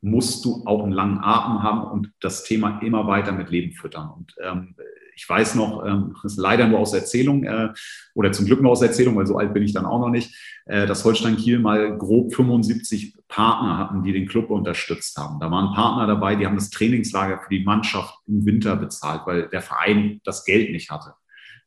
musst 0.00 0.44
du 0.44 0.62
auch 0.64 0.82
einen 0.82 0.92
langen 0.92 1.18
Atem 1.18 1.62
haben 1.62 1.90
und 1.90 2.12
das 2.20 2.44
Thema 2.44 2.80
immer 2.80 3.06
weiter 3.06 3.32
mit 3.32 3.50
Leben 3.50 3.72
füttern. 3.72 4.10
Und 4.10 4.34
ähm, 4.42 4.76
ich 5.18 5.28
weiß 5.28 5.56
noch, 5.56 5.84
ähm, 5.84 6.14
das 6.22 6.32
ist 6.32 6.38
leider 6.38 6.68
nur 6.68 6.78
aus 6.78 6.94
Erzählung 6.94 7.42
äh, 7.42 7.70
oder 8.14 8.30
zum 8.30 8.46
Glück 8.46 8.62
nur 8.62 8.70
aus 8.70 8.82
Erzählung, 8.82 9.16
weil 9.16 9.26
so 9.26 9.36
alt 9.36 9.52
bin 9.52 9.64
ich 9.64 9.72
dann 9.72 9.84
auch 9.84 9.98
noch 9.98 10.10
nicht, 10.10 10.32
äh, 10.66 10.86
dass 10.86 11.04
Holstein 11.04 11.36
Kiel 11.36 11.58
mal 11.58 11.98
grob 11.98 12.32
75 12.32 13.16
Partner 13.26 13.78
hatten, 13.78 14.04
die 14.04 14.12
den 14.12 14.28
Club 14.28 14.48
unterstützt 14.48 15.16
haben. 15.16 15.40
Da 15.40 15.50
waren 15.50 15.74
Partner 15.74 16.06
dabei, 16.06 16.36
die 16.36 16.46
haben 16.46 16.54
das 16.54 16.70
Trainingslager 16.70 17.40
für 17.40 17.50
die 17.50 17.64
Mannschaft 17.64 18.14
im 18.28 18.46
Winter 18.46 18.76
bezahlt, 18.76 19.22
weil 19.26 19.48
der 19.48 19.60
Verein 19.60 20.20
das 20.22 20.44
Geld 20.44 20.70
nicht 20.70 20.90
hatte. 20.90 21.14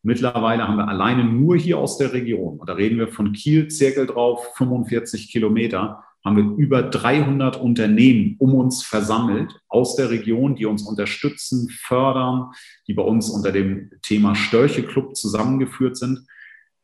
Mittlerweile 0.01 0.65
haben 0.65 0.77
wir 0.77 0.87
alleine 0.87 1.25
nur 1.25 1.57
hier 1.57 1.77
aus 1.77 1.97
der 1.97 2.13
Region, 2.13 2.57
und 2.57 2.69
da 2.69 2.73
reden 2.73 2.97
wir 2.97 3.09
von 3.09 3.33
Kiel, 3.33 3.67
Zirkel 3.67 4.07
drauf, 4.07 4.47
45 4.55 5.29
Kilometer, 5.29 6.05
haben 6.23 6.37
wir 6.37 6.43
über 6.57 6.83
300 6.83 7.57
Unternehmen 7.57 8.35
um 8.39 8.53
uns 8.53 8.83
versammelt 8.83 9.59
aus 9.67 9.95
der 9.95 10.09
Region, 10.09 10.55
die 10.55 10.65
uns 10.65 10.83
unterstützen, 10.83 11.69
fördern, 11.69 12.51
die 12.87 12.93
bei 12.93 13.03
uns 13.03 13.29
unter 13.29 13.51
dem 13.51 13.89
Thema 14.01 14.35
Störche 14.35 14.83
Club 14.83 15.15
zusammengeführt 15.15 15.97
sind 15.97 16.27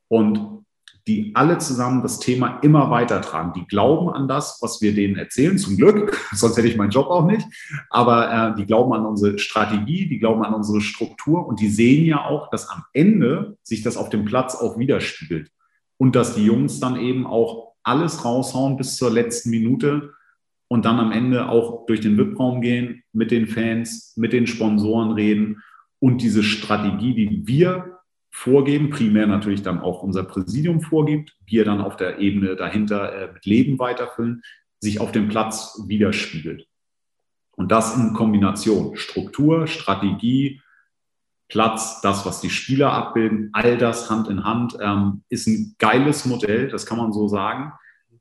und 0.07 0.63
die 1.07 1.31
alle 1.35 1.57
zusammen 1.57 2.01
das 2.01 2.19
Thema 2.19 2.59
immer 2.61 2.89
weitertragen. 2.91 3.53
Die 3.53 3.65
glauben 3.65 4.09
an 4.09 4.27
das, 4.27 4.59
was 4.61 4.81
wir 4.81 4.93
denen 4.93 5.15
erzählen, 5.15 5.57
zum 5.57 5.77
Glück, 5.77 6.19
sonst 6.33 6.57
hätte 6.57 6.67
ich 6.67 6.75
meinen 6.75 6.91
Job 6.91 7.07
auch 7.07 7.25
nicht, 7.25 7.47
aber 7.89 8.31
äh, 8.31 8.55
die 8.55 8.65
glauben 8.65 8.91
an 8.93 9.05
unsere 9.05 9.39
Strategie, 9.39 10.09
die 10.09 10.19
glauben 10.19 10.43
an 10.43 10.53
unsere 10.53 10.81
Struktur 10.81 11.47
und 11.47 11.61
die 11.61 11.69
sehen 11.69 12.05
ja 12.05 12.25
auch, 12.25 12.49
dass 12.49 12.69
am 12.69 12.83
Ende 12.91 13.57
sich 13.63 13.83
das 13.83 13.95
auf 13.95 14.09
dem 14.09 14.25
Platz 14.25 14.55
auch 14.55 14.77
widerspiegelt 14.77 15.49
und 15.97 16.15
dass 16.15 16.35
die 16.35 16.45
Jungs 16.45 16.79
dann 16.79 16.99
eben 16.99 17.25
auch 17.25 17.73
alles 17.83 18.25
raushauen 18.25 18.77
bis 18.77 18.97
zur 18.97 19.11
letzten 19.11 19.49
Minute 19.49 20.13
und 20.67 20.85
dann 20.85 20.99
am 20.99 21.11
Ende 21.11 21.49
auch 21.49 21.85
durch 21.85 22.01
den 22.01 22.17
VIP-Raum 22.17 22.61
gehen, 22.61 23.03
mit 23.13 23.31
den 23.31 23.47
Fans, 23.47 24.13
mit 24.17 24.33
den 24.33 24.47
Sponsoren 24.47 25.11
reden 25.11 25.63
und 25.99 26.21
diese 26.21 26.43
Strategie, 26.43 27.13
die 27.13 27.47
wir 27.47 27.97
vorgeben, 28.29 28.89
primär 28.89 29.25
natürlich 29.25 29.63
dann 29.63 29.79
auch 29.79 30.03
unser 30.03 30.23
Präsidium 30.23 30.81
vorgibt, 30.81 31.35
wir 31.45 31.65
dann 31.65 31.81
auf 31.81 31.95
der 31.95 32.19
Ebene 32.19 32.55
dahinter 32.55 33.13
äh, 33.13 33.33
mit 33.33 33.45
Leben 33.45 33.79
weiterfüllen, 33.79 34.43
sich 34.79 34.99
auf 34.99 35.11
dem 35.11 35.27
Platz 35.27 35.81
widerspiegelt. 35.87 36.67
Und 37.55 37.71
das 37.71 37.97
in 37.97 38.13
Kombination 38.13 38.95
Struktur, 38.95 39.65
Strategie, 39.65 40.61
Platz, 41.49 42.01
das, 42.01 42.25
was 42.25 42.41
die 42.41 42.49
Spieler 42.49 42.91
abbilden, 42.91 43.49
all 43.53 43.77
das 43.77 44.09
Hand 44.09 44.27
in 44.27 44.43
Hand, 44.43 44.77
ähm, 44.81 45.23
ist 45.29 45.47
ein 45.47 45.75
geiles 45.79 46.25
Modell, 46.25 46.67
das 46.67 46.85
kann 46.85 46.97
man 46.97 47.13
so 47.13 47.27
sagen. 47.27 47.71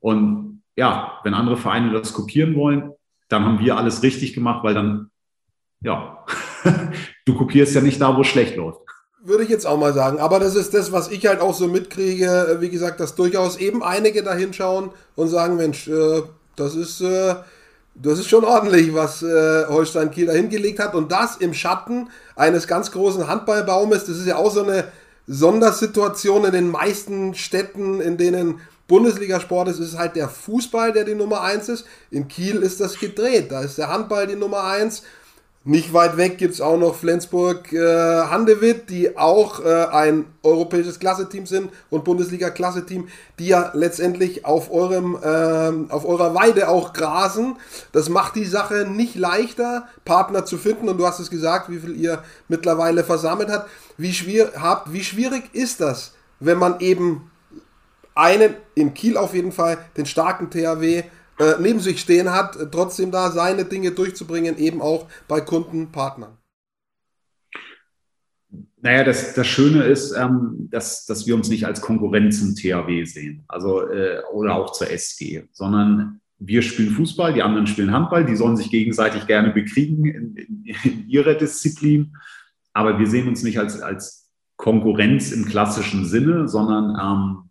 Und 0.00 0.62
ja, 0.76 1.18
wenn 1.24 1.34
andere 1.34 1.56
Vereine 1.56 1.92
das 1.92 2.12
kopieren 2.12 2.54
wollen, 2.54 2.92
dann 3.28 3.44
haben 3.44 3.58
wir 3.58 3.76
alles 3.76 4.02
richtig 4.02 4.34
gemacht, 4.34 4.62
weil 4.62 4.74
dann, 4.74 5.10
ja, 5.80 6.24
du 7.24 7.34
kopierst 7.34 7.74
ja 7.74 7.80
nicht 7.80 8.00
da, 8.00 8.16
wo 8.16 8.20
es 8.20 8.28
schlecht 8.28 8.56
läuft. 8.56 8.80
Würde 9.22 9.42
ich 9.42 9.48
jetzt 9.48 9.66
auch 9.66 9.78
mal 9.78 9.92
sagen. 9.92 10.20
Aber 10.20 10.38
das 10.38 10.54
ist 10.54 10.72
das, 10.72 10.92
was 10.92 11.10
ich 11.10 11.26
halt 11.26 11.40
auch 11.40 11.54
so 11.54 11.66
mitkriege. 11.66 12.58
Wie 12.60 12.70
gesagt, 12.70 13.00
dass 13.00 13.16
durchaus 13.16 13.56
eben 13.56 13.82
einige 13.82 14.22
da 14.22 14.34
hinschauen 14.34 14.90
und 15.16 15.28
sagen, 15.28 15.56
Mensch, 15.56 15.88
äh, 15.88 16.22
das 16.54 16.76
ist 16.76 17.00
äh, 17.00 17.34
das 18.02 18.18
ist 18.18 18.28
schon 18.28 18.44
ordentlich, 18.44 18.94
was 18.94 19.22
äh, 19.22 19.66
Holstein 19.68 20.10
Kiel 20.10 20.26
da 20.26 20.32
hingelegt 20.32 20.78
hat. 20.78 20.94
Und 20.94 21.10
das 21.12 21.36
im 21.36 21.54
Schatten 21.54 22.10
eines 22.34 22.66
ganz 22.66 22.90
großen 22.92 23.26
Handballbaumes. 23.26 24.04
Das 24.04 24.16
ist 24.18 24.26
ja 24.26 24.36
auch 24.36 24.52
so 24.52 24.62
eine 24.62 24.88
Sondersituation 25.26 26.44
in 26.44 26.52
den 26.52 26.70
meisten 26.70 27.34
Städten, 27.34 28.00
in 28.00 28.16
denen 28.16 28.60
Bundesligasport 28.86 29.68
ist, 29.68 29.80
ist 29.80 29.98
halt 29.98 30.14
der 30.14 30.28
Fußball, 30.28 30.92
der 30.92 31.04
die 31.04 31.14
Nummer 31.14 31.40
1 31.42 31.68
ist. 31.70 31.86
In 32.10 32.28
Kiel 32.28 32.56
ist 32.56 32.80
das 32.80 32.98
gedreht. 32.98 33.50
Da 33.50 33.62
ist 33.62 33.78
der 33.78 33.88
Handball 33.88 34.26
die 34.26 34.36
Nummer 34.36 34.64
1 34.64 35.02
nicht 35.66 35.92
weit 35.92 36.16
weg 36.16 36.38
gibt 36.38 36.54
es 36.54 36.60
auch 36.60 36.78
noch 36.78 36.94
Flensburg-Handewitt, 36.94 38.82
äh, 38.82 38.86
die 38.88 39.18
auch 39.18 39.64
äh, 39.64 39.86
ein 39.86 40.26
europäisches 40.44 41.00
Klasseteam 41.00 41.44
sind 41.44 41.72
und 41.90 42.04
Bundesliga-Klasseteam, 42.04 43.08
die 43.40 43.48
ja 43.48 43.72
letztendlich 43.74 44.44
auf, 44.44 44.70
eurem, 44.70 45.18
äh, 45.20 45.92
auf 45.92 46.06
eurer 46.06 46.36
Weide 46.36 46.68
auch 46.68 46.92
grasen. 46.92 47.56
Das 47.90 48.08
macht 48.08 48.36
die 48.36 48.44
Sache 48.44 48.86
nicht 48.88 49.16
leichter, 49.16 49.88
Partner 50.04 50.44
zu 50.44 50.56
finden. 50.56 50.88
Und 50.88 50.98
du 50.98 51.06
hast 51.06 51.18
es 51.18 51.30
gesagt, 51.30 51.68
wie 51.68 51.80
viel 51.80 51.96
ihr 51.96 52.22
mittlerweile 52.46 53.02
versammelt 53.02 53.50
habt. 53.50 53.68
Wie, 53.96 54.14
schwier 54.14 54.52
habt. 54.56 54.92
wie 54.92 55.02
schwierig 55.02 55.52
ist 55.52 55.80
das, 55.80 56.12
wenn 56.38 56.58
man 56.58 56.78
eben 56.78 57.28
einen, 58.14 58.54
in 58.76 58.94
Kiel 58.94 59.16
auf 59.16 59.34
jeden 59.34 59.50
Fall, 59.50 59.78
den 59.96 60.06
starken 60.06 60.48
THW, 60.48 61.02
äh, 61.38 61.54
neben 61.60 61.80
sich 61.80 62.00
stehen 62.00 62.32
hat, 62.32 62.56
äh, 62.56 62.66
trotzdem 62.70 63.10
da 63.10 63.30
seine 63.30 63.64
Dinge 63.64 63.90
durchzubringen, 63.90 64.58
eben 64.58 64.80
auch 64.80 65.06
bei 65.28 65.40
Kunden, 65.40 65.92
Partnern. 65.92 66.36
Naja, 68.80 69.04
das, 69.04 69.34
das 69.34 69.46
Schöne 69.46 69.82
ist, 69.84 70.12
ähm, 70.12 70.68
dass, 70.70 71.06
dass 71.06 71.26
wir 71.26 71.34
uns 71.34 71.48
nicht 71.48 71.66
als 71.66 71.80
Konkurrenz 71.80 72.40
zum 72.40 72.54
THW 72.54 73.04
sehen, 73.04 73.44
also 73.48 73.88
äh, 73.88 74.22
oder 74.32 74.54
auch 74.54 74.72
zur 74.72 74.90
SG, 74.90 75.44
sondern 75.52 76.20
wir 76.38 76.62
spielen 76.62 76.90
Fußball, 76.90 77.32
die 77.32 77.42
anderen 77.42 77.66
spielen 77.66 77.92
Handball, 77.92 78.24
die 78.24 78.36
sollen 78.36 78.56
sich 78.56 78.70
gegenseitig 78.70 79.26
gerne 79.26 79.50
bekriegen 79.50 80.04
in, 80.04 80.36
in, 80.36 80.64
in 80.84 81.08
ihrer 81.08 81.34
Disziplin, 81.34 82.14
aber 82.74 82.98
wir 82.98 83.06
sehen 83.06 83.26
uns 83.26 83.42
nicht 83.42 83.58
als, 83.58 83.80
als 83.80 84.30
Konkurrenz 84.56 85.32
im 85.32 85.46
klassischen 85.46 86.04
Sinne, 86.04 86.46
sondern 86.46 86.96
ähm, 87.00 87.45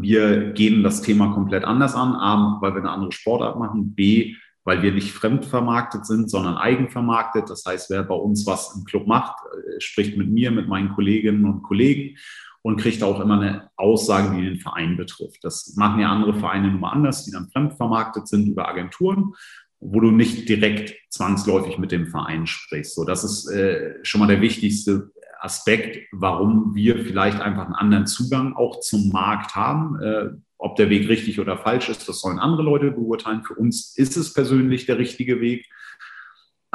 wir 0.00 0.52
gehen 0.52 0.82
das 0.82 1.02
Thema 1.02 1.32
komplett 1.32 1.64
anders 1.64 1.94
an, 1.94 2.14
A, 2.14 2.58
weil 2.60 2.72
wir 2.72 2.80
eine 2.80 2.90
andere 2.90 3.12
Sportart 3.12 3.58
machen, 3.58 3.94
B, 3.94 4.34
weil 4.64 4.82
wir 4.82 4.92
nicht 4.92 5.12
fremdvermarktet 5.12 6.06
sind, 6.06 6.30
sondern 6.30 6.56
eigenvermarktet. 6.56 7.50
Das 7.50 7.64
heißt, 7.66 7.90
wer 7.90 8.02
bei 8.02 8.14
uns 8.14 8.46
was 8.46 8.74
im 8.76 8.84
Club 8.84 9.06
macht, 9.06 9.36
äh, 9.52 9.80
spricht 9.80 10.16
mit 10.16 10.30
mir, 10.30 10.50
mit 10.50 10.68
meinen 10.68 10.94
Kolleginnen 10.94 11.44
und 11.44 11.62
Kollegen 11.62 12.16
und 12.62 12.80
kriegt 12.80 13.02
auch 13.02 13.20
immer 13.20 13.40
eine 13.40 13.70
Aussage, 13.76 14.34
die 14.34 14.42
den 14.42 14.58
Verein 14.58 14.96
betrifft. 14.96 15.44
Das 15.44 15.74
machen 15.76 16.00
ja 16.00 16.10
andere 16.10 16.34
Vereine 16.34 16.70
mal 16.70 16.90
anders, 16.90 17.24
die 17.24 17.30
dann 17.30 17.50
fremdvermarktet 17.50 18.26
sind 18.26 18.48
über 18.48 18.68
Agenturen, 18.68 19.34
wo 19.80 20.00
du 20.00 20.10
nicht 20.10 20.48
direkt 20.48 20.94
zwangsläufig 21.10 21.76
mit 21.76 21.92
dem 21.92 22.06
Verein 22.06 22.46
sprichst. 22.46 22.94
So, 22.94 23.04
das 23.04 23.22
ist 23.22 23.50
äh, 23.50 23.96
schon 24.02 24.20
mal 24.20 24.28
der 24.28 24.40
wichtigste 24.40 25.12
Aspekt, 25.44 26.08
warum 26.10 26.74
wir 26.74 27.04
vielleicht 27.04 27.40
einfach 27.40 27.66
einen 27.66 27.74
anderen 27.74 28.06
Zugang 28.06 28.54
auch 28.54 28.80
zum 28.80 29.10
Markt 29.10 29.54
haben. 29.54 30.00
Äh, 30.00 30.30
ob 30.56 30.76
der 30.76 30.88
Weg 30.88 31.08
richtig 31.08 31.38
oder 31.40 31.58
falsch 31.58 31.90
ist, 31.90 32.08
das 32.08 32.20
sollen 32.20 32.38
andere 32.38 32.62
Leute 32.62 32.90
beurteilen. 32.90 33.44
Für 33.44 33.54
uns 33.54 33.96
ist 33.96 34.16
es 34.16 34.32
persönlich 34.32 34.86
der 34.86 34.98
richtige 34.98 35.40
Weg. 35.40 35.68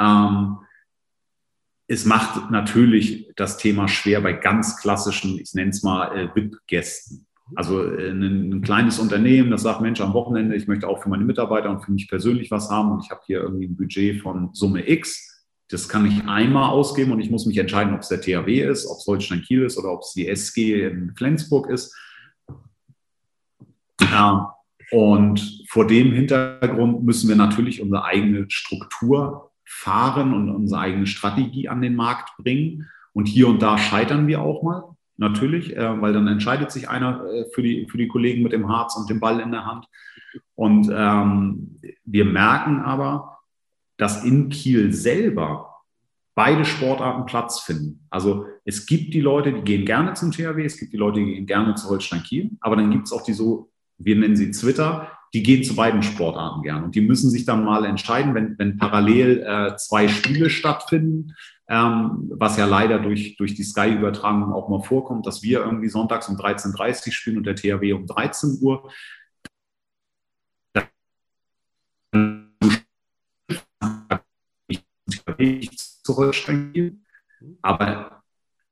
Ähm, 0.00 0.58
es 1.88 2.04
macht 2.04 2.52
natürlich 2.52 3.32
das 3.34 3.56
Thema 3.56 3.88
schwer 3.88 4.20
bei 4.20 4.32
ganz 4.32 4.80
klassischen, 4.80 5.40
ich 5.40 5.52
nenne 5.54 5.70
es 5.70 5.82
mal 5.82 6.16
äh, 6.16 6.28
VIP-Gästen. 6.32 7.26
Also 7.56 7.82
äh, 7.82 8.10
ein, 8.10 8.52
ein, 8.52 8.62
kleines 8.62 9.00
Unternehmen, 9.00 9.50
das 9.50 9.62
sagt, 9.62 9.80
Mensch, 9.80 10.00
am 10.00 10.12
Wochenende, 10.12 10.54
ich 10.54 10.68
möchte 10.68 10.86
auch 10.86 11.02
für 11.02 11.08
meine 11.08 11.24
Mitarbeiter 11.24 11.68
und 11.70 11.84
für 11.84 11.90
mich 11.90 12.08
persönlich 12.08 12.52
was 12.52 12.70
haben 12.70 12.92
und 12.92 13.04
ich 13.04 13.10
habe 13.10 13.22
hier 13.26 13.40
irgendwie 13.40 13.66
ein 13.66 13.76
Budget 13.76 14.22
von 14.22 14.50
Summe 14.52 14.88
X. 14.88 15.29
Das 15.70 15.88
kann 15.88 16.04
ich 16.04 16.26
einmal 16.26 16.70
ausgeben 16.70 17.12
und 17.12 17.20
ich 17.20 17.30
muss 17.30 17.46
mich 17.46 17.58
entscheiden, 17.58 17.94
ob 17.94 18.00
es 18.00 18.08
der 18.08 18.20
THW 18.20 18.62
ist, 18.62 18.86
ob 18.86 18.98
es 18.98 19.06
Holstein 19.06 19.42
Kiel 19.42 19.62
ist 19.62 19.78
oder 19.78 19.92
ob 19.92 20.02
es 20.02 20.12
die 20.12 20.26
SG 20.26 20.86
in 20.86 21.14
Flensburg 21.14 21.70
ist. 21.70 21.96
Ja, 24.00 24.54
und 24.90 25.64
vor 25.68 25.86
dem 25.86 26.12
Hintergrund 26.12 27.04
müssen 27.04 27.28
wir 27.28 27.36
natürlich 27.36 27.80
unsere 27.80 28.04
eigene 28.04 28.46
Struktur 28.48 29.52
fahren 29.64 30.34
und 30.34 30.50
unsere 30.50 30.80
eigene 30.80 31.06
Strategie 31.06 31.68
an 31.68 31.80
den 31.80 31.94
Markt 31.94 32.36
bringen. 32.38 32.88
Und 33.12 33.26
hier 33.26 33.46
und 33.46 33.62
da 33.62 33.78
scheitern 33.78 34.26
wir 34.26 34.42
auch 34.42 34.62
mal, 34.62 34.82
natürlich, 35.16 35.76
äh, 35.76 36.00
weil 36.00 36.12
dann 36.12 36.26
entscheidet 36.26 36.72
sich 36.72 36.88
einer 36.88 37.24
äh, 37.26 37.44
für, 37.54 37.62
die, 37.62 37.86
für 37.88 37.98
die 37.98 38.08
Kollegen 38.08 38.42
mit 38.42 38.52
dem 38.52 38.68
Harz 38.68 38.96
und 38.96 39.08
dem 39.08 39.20
Ball 39.20 39.38
in 39.38 39.52
der 39.52 39.64
Hand. 39.64 39.86
Und 40.56 40.90
ähm, 40.92 41.78
wir 42.04 42.24
merken 42.24 42.80
aber, 42.80 43.39
dass 44.00 44.24
in 44.24 44.48
Kiel 44.48 44.92
selber 44.92 45.66
beide 46.34 46.64
Sportarten 46.64 47.26
Platz 47.26 47.60
finden. 47.60 48.06
Also 48.08 48.46
es 48.64 48.86
gibt 48.86 49.12
die 49.14 49.20
Leute, 49.20 49.52
die 49.52 49.62
gehen 49.62 49.84
gerne 49.84 50.14
zum 50.14 50.30
THW, 50.30 50.64
es 50.64 50.78
gibt 50.78 50.92
die 50.92 50.96
Leute, 50.96 51.20
die 51.20 51.34
gehen 51.34 51.46
gerne 51.46 51.74
zu 51.74 51.88
Holstein 51.88 52.22
Kiel, 52.22 52.50
aber 52.60 52.76
dann 52.76 52.90
gibt 52.90 53.06
es 53.06 53.12
auch 53.12 53.22
die 53.22 53.32
so 53.32 53.70
wir 54.00 54.16
nennen 54.16 54.36
sie 54.36 54.50
Twitter, 54.50 55.08
die 55.32 55.42
gehen 55.42 55.62
zu 55.62 55.76
beiden 55.76 56.02
Sportarten 56.02 56.62
gern. 56.62 56.82
Und 56.82 56.94
die 56.94 57.02
müssen 57.02 57.30
sich 57.30 57.44
dann 57.44 57.64
mal 57.64 57.84
entscheiden, 57.84 58.34
wenn, 58.34 58.58
wenn 58.58 58.78
parallel 58.78 59.44
äh, 59.46 59.76
zwei 59.76 60.08
Spiele 60.08 60.50
stattfinden, 60.50 61.36
ähm, 61.68 62.30
was 62.34 62.56
ja 62.56 62.64
leider 62.64 62.98
durch, 62.98 63.36
durch 63.36 63.54
die 63.54 63.62
Sky-Übertragung 63.62 64.52
auch 64.52 64.68
mal 64.68 64.82
vorkommt, 64.82 65.26
dass 65.26 65.42
wir 65.42 65.60
irgendwie 65.60 65.88
sonntags 65.88 66.28
um 66.28 66.36
13.30 66.36 67.06
Uhr 67.06 67.12
spielen 67.12 67.36
und 67.36 67.46
der 67.46 67.54
THW 67.54 67.92
um 67.92 68.06
13 68.06 68.58
Uhr. 68.60 68.90
Zurückstellen. 76.02 77.04
Aber 77.62 78.22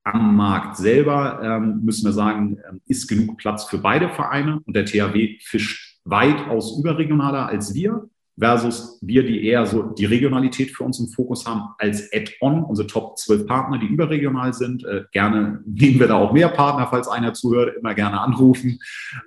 am 0.05 0.37
Markt 0.37 0.77
selber 0.77 1.41
ähm, 1.43 1.81
müssen 1.85 2.07
wir 2.07 2.13
sagen, 2.13 2.59
ähm, 2.69 2.81
ist 2.87 3.09
genug 3.09 3.37
Platz 3.39 3.65
für 3.65 3.79
beide 3.79 4.09
Vereine 4.09 4.61
und 4.65 4.75
der 4.75 4.85
THW 4.85 5.39
fischt 5.41 5.99
weitaus 6.05 6.79
überregionaler 6.79 7.47
als 7.47 7.75
wir 7.75 8.09
versus 8.39 8.99
wir, 9.03 9.27
die 9.27 9.45
eher 9.45 9.67
so 9.67 9.83
die 9.83 10.05
Regionalität 10.05 10.71
für 10.71 10.85
uns 10.85 11.01
im 11.01 11.09
Fokus 11.09 11.45
haben, 11.45 11.75
als 11.79 12.13
Add-on, 12.13 12.63
unsere 12.63 12.87
Top 12.87 13.19
12 13.19 13.47
Partner, 13.47 13.79
die 13.79 13.87
überregional 13.87 14.53
sind. 14.55 14.85
Äh, 14.85 15.05
gerne 15.13 15.61
nehmen 15.67 15.99
wir 15.99 16.07
da 16.07 16.15
auch 16.15 16.33
mehr 16.33 16.49
Partner, 16.49 16.87
falls 16.89 17.09
einer 17.09 17.35
zuhört, 17.35 17.77
immer 17.77 17.95
gerne 17.95 18.21
anrufen. 18.21 18.79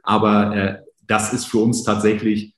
Aber 0.04 0.56
äh, 0.56 0.80
das 1.06 1.34
ist 1.34 1.46
für 1.46 1.58
uns 1.60 1.84
tatsächlich 1.84 2.56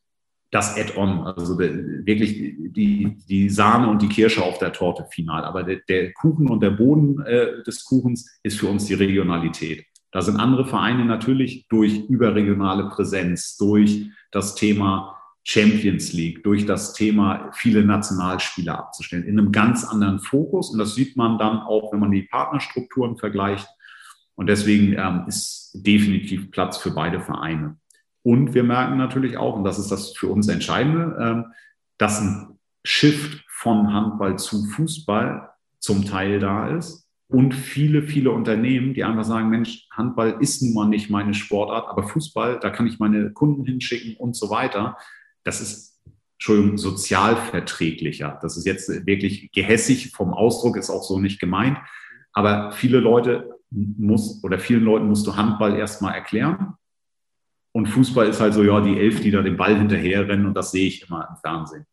das 0.53 0.77
Add-on, 0.77 1.21
also 1.21 1.57
wirklich 1.57 2.53
die, 2.59 3.17
die 3.27 3.49
Sahne 3.49 3.89
und 3.89 4.03
die 4.03 4.07
Kirsche 4.07 4.43
auf 4.43 4.59
der 4.59 4.71
Torte 4.71 5.07
final. 5.09 5.43
Aber 5.45 5.63
der, 5.63 5.77
der 5.89 6.13
Kuchen 6.13 6.47
und 6.47 6.61
der 6.61 6.69
Boden 6.69 7.19
äh, 7.25 7.63
des 7.63 7.83
Kuchens 7.83 8.39
ist 8.43 8.59
für 8.59 8.67
uns 8.67 8.85
die 8.85 8.93
Regionalität. 8.93 9.85
Da 10.11 10.21
sind 10.21 10.39
andere 10.39 10.65
Vereine 10.65 11.05
natürlich 11.05 11.67
durch 11.69 12.05
überregionale 12.07 12.87
Präsenz, 12.89 13.57
durch 13.57 14.05
das 14.29 14.53
Thema 14.53 15.17
Champions 15.43 16.13
League, 16.13 16.43
durch 16.43 16.67
das 16.67 16.93
Thema 16.93 17.49
viele 17.53 17.83
Nationalspieler 17.83 18.77
abzustellen, 18.77 19.23
in 19.23 19.39
einem 19.39 19.51
ganz 19.51 19.83
anderen 19.83 20.19
Fokus. 20.19 20.69
Und 20.69 20.77
das 20.77 20.93
sieht 20.93 21.17
man 21.17 21.39
dann 21.39 21.61
auch, 21.61 21.91
wenn 21.91 21.99
man 21.99 22.11
die 22.11 22.23
Partnerstrukturen 22.23 23.17
vergleicht. 23.17 23.67
Und 24.35 24.47
deswegen 24.47 24.93
ähm, 24.93 25.25
ist 25.27 25.71
definitiv 25.73 26.51
Platz 26.51 26.77
für 26.77 26.91
beide 26.91 27.19
Vereine. 27.19 27.77
Und 28.23 28.53
wir 28.53 28.63
merken 28.63 28.97
natürlich 28.97 29.37
auch, 29.37 29.57
und 29.57 29.65
das 29.65 29.77
ist 29.77 29.91
das 29.91 30.15
für 30.15 30.27
uns 30.27 30.47
Entscheidende, 30.47 31.17
ähm, 31.19 31.45
dass 31.97 32.21
ein 32.21 32.57
Shift 32.83 33.43
von 33.49 33.93
Handball 33.93 34.37
zu 34.37 34.65
Fußball 34.65 35.49
zum 35.79 36.05
Teil 36.05 36.39
da 36.39 36.69
ist. 36.69 37.07
Und 37.27 37.53
viele, 37.53 38.03
viele 38.03 38.31
Unternehmen, 38.31 38.93
die 38.93 39.03
einfach 39.03 39.23
sagen, 39.23 39.49
Mensch, 39.49 39.87
Handball 39.91 40.37
ist 40.39 40.61
nun 40.61 40.73
mal 40.73 40.85
nicht 40.85 41.09
meine 41.09 41.33
Sportart, 41.33 41.87
aber 41.89 42.03
Fußball, 42.03 42.59
da 42.59 42.69
kann 42.69 42.87
ich 42.87 42.99
meine 42.99 43.31
Kunden 43.31 43.65
hinschicken 43.65 44.15
und 44.17 44.35
so 44.35 44.49
weiter. 44.49 44.97
Das 45.43 45.59
ist, 45.59 46.01
Entschuldigung, 46.33 46.77
sozialverträglicher. 46.77 48.37
Das 48.41 48.55
ist 48.55 48.65
jetzt 48.65 49.05
wirklich 49.05 49.51
gehässig 49.51 50.11
vom 50.11 50.33
Ausdruck, 50.33 50.77
ist 50.77 50.89
auch 50.89 51.03
so 51.03 51.19
nicht 51.19 51.39
gemeint. 51.39 51.77
Aber 52.33 52.71
viele 52.71 52.99
Leute 52.99 53.49
muss, 53.71 54.43
oder 54.43 54.59
vielen 54.59 54.83
Leuten 54.83 55.07
musst 55.07 55.25
du 55.25 55.35
Handball 55.35 55.75
erstmal 55.75 56.13
erklären. 56.13 56.75
Und 57.73 57.87
Fußball 57.87 58.27
ist 58.27 58.39
halt 58.39 58.53
so, 58.53 58.63
ja, 58.63 58.79
die 58.81 58.99
Elf, 58.99 59.19
die 59.19 59.31
da 59.31 59.41
den 59.41 59.57
Ball 59.57 59.75
hinterherrennen 59.75 60.45
und 60.45 60.53
das 60.53 60.71
sehe 60.71 60.87
ich 60.87 61.07
immer 61.07 61.27
im 61.29 61.35
Fernsehen. 61.37 61.85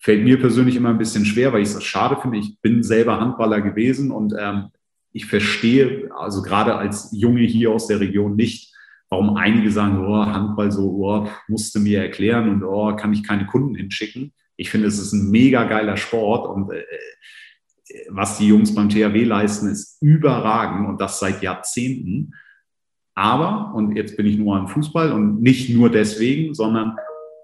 Fällt 0.00 0.24
mir 0.24 0.38
persönlich 0.38 0.76
immer 0.76 0.90
ein 0.90 0.98
bisschen 0.98 1.24
schwer, 1.24 1.52
weil 1.52 1.62
ich 1.62 1.68
es 1.68 1.82
schade 1.84 2.16
finde. 2.20 2.38
Ich 2.38 2.60
bin 2.60 2.82
selber 2.82 3.20
Handballer 3.20 3.60
gewesen 3.60 4.10
und 4.10 4.34
ähm, 4.38 4.70
ich 5.12 5.26
verstehe, 5.26 6.10
also 6.16 6.42
gerade 6.42 6.74
als 6.76 7.10
Junge 7.12 7.42
hier 7.42 7.70
aus 7.70 7.86
der 7.86 8.00
Region 8.00 8.36
nicht, 8.36 8.74
warum 9.08 9.36
einige 9.36 9.70
sagen, 9.70 10.04
oh, 10.04 10.26
Handball 10.26 10.70
so, 10.70 10.90
oh, 10.90 11.28
musste 11.46 11.80
mir 11.80 12.02
erklären 12.02 12.48
und 12.48 12.64
oh, 12.64 12.94
kann 12.96 13.12
ich 13.12 13.22
keine 13.22 13.46
Kunden 13.46 13.74
hinschicken. 13.74 14.32
Ich 14.56 14.70
finde, 14.70 14.88
es 14.88 14.98
ist 14.98 15.12
ein 15.12 15.30
mega 15.30 15.64
geiler 15.64 15.96
Sport 15.96 16.48
und 16.48 16.72
äh, 16.72 16.84
was 18.08 18.38
die 18.38 18.48
Jungs 18.48 18.74
beim 18.74 18.88
THW 18.88 19.24
leisten, 19.24 19.68
ist 19.68 20.02
überragend 20.02 20.88
und 20.88 21.00
das 21.00 21.20
seit 21.20 21.42
Jahrzehnten. 21.42 22.34
Aber, 23.18 23.74
und 23.74 23.96
jetzt 23.96 24.16
bin 24.16 24.26
ich 24.26 24.38
nur 24.38 24.54
am 24.54 24.68
Fußball 24.68 25.10
und 25.10 25.42
nicht 25.42 25.70
nur 25.70 25.90
deswegen, 25.90 26.54
sondern 26.54 26.94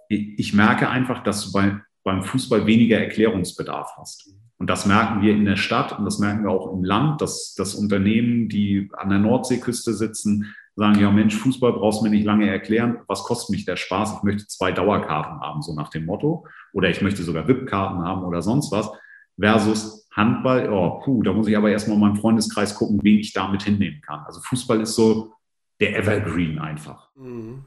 ich 0.09 0.55
merke 0.55 0.89
einfach, 0.89 1.25
dass 1.25 1.45
du 1.47 1.53
bei, 1.53 1.81
beim 2.05 2.23
Fußball 2.23 2.65
weniger 2.65 3.01
Erklärungsbedarf 3.01 3.91
hast. 3.97 4.33
Und 4.59 4.71
das 4.71 4.87
merken 4.87 5.21
wir 5.21 5.33
in 5.33 5.45
der 5.45 5.57
Stadt 5.57 5.99
und 5.99 6.05
das 6.05 6.21
merken 6.21 6.45
wir 6.45 6.53
auch 6.53 6.73
im 6.73 6.85
Land, 6.85 7.21
dass, 7.21 7.57
dass 7.57 7.75
Unternehmen, 7.75 8.49
die 8.49 8.89
an 8.93 9.09
der 9.09 9.19
Nordseeküste 9.19 9.95
sitzen, 9.95 10.55
sagen, 10.77 11.01
ja 11.01 11.11
Mensch, 11.11 11.35
Fußball 11.35 11.73
brauchst 11.73 11.99
du 11.99 12.05
mir 12.05 12.11
nicht 12.11 12.25
lange 12.25 12.49
erklären, 12.49 12.99
was 13.09 13.25
kostet 13.25 13.51
mich 13.51 13.65
der 13.65 13.75
Spaß? 13.75 14.19
Ich 14.19 14.23
möchte 14.23 14.47
zwei 14.47 14.71
Dauerkarten 14.71 15.41
haben, 15.41 15.61
so 15.61 15.75
nach 15.75 15.89
dem 15.89 16.07
Motto. 16.07 16.47
Oder 16.73 16.89
ich 16.89 17.03
möchte 17.03 17.25
sogar 17.25 17.49
VIP-Karten 17.49 18.01
haben 18.05 18.23
oder 18.23 18.43
sonst 18.43 18.71
was. 18.71 18.93
Versus 19.41 20.09
Handball, 20.13 20.73
oh, 20.73 21.01
puh, 21.01 21.25
da 21.25 21.33
muss 21.33 21.49
ich 21.49 21.57
aber 21.57 21.73
erstmal 21.73 21.97
in 21.97 22.01
meinem 22.01 22.17
Freundeskreis 22.17 22.77
gucken, 22.77 23.01
wen 23.03 23.19
ich 23.19 23.33
damit 23.33 23.65
hinnehmen 23.65 24.01
kann. 24.03 24.21
Also 24.25 24.41
Fußball 24.41 24.81
ist 24.81 24.95
so 24.95 25.33
der 25.81 25.97
Evergreen 25.97 26.59
einfach. 26.59 27.09
Mhm. 27.17 27.65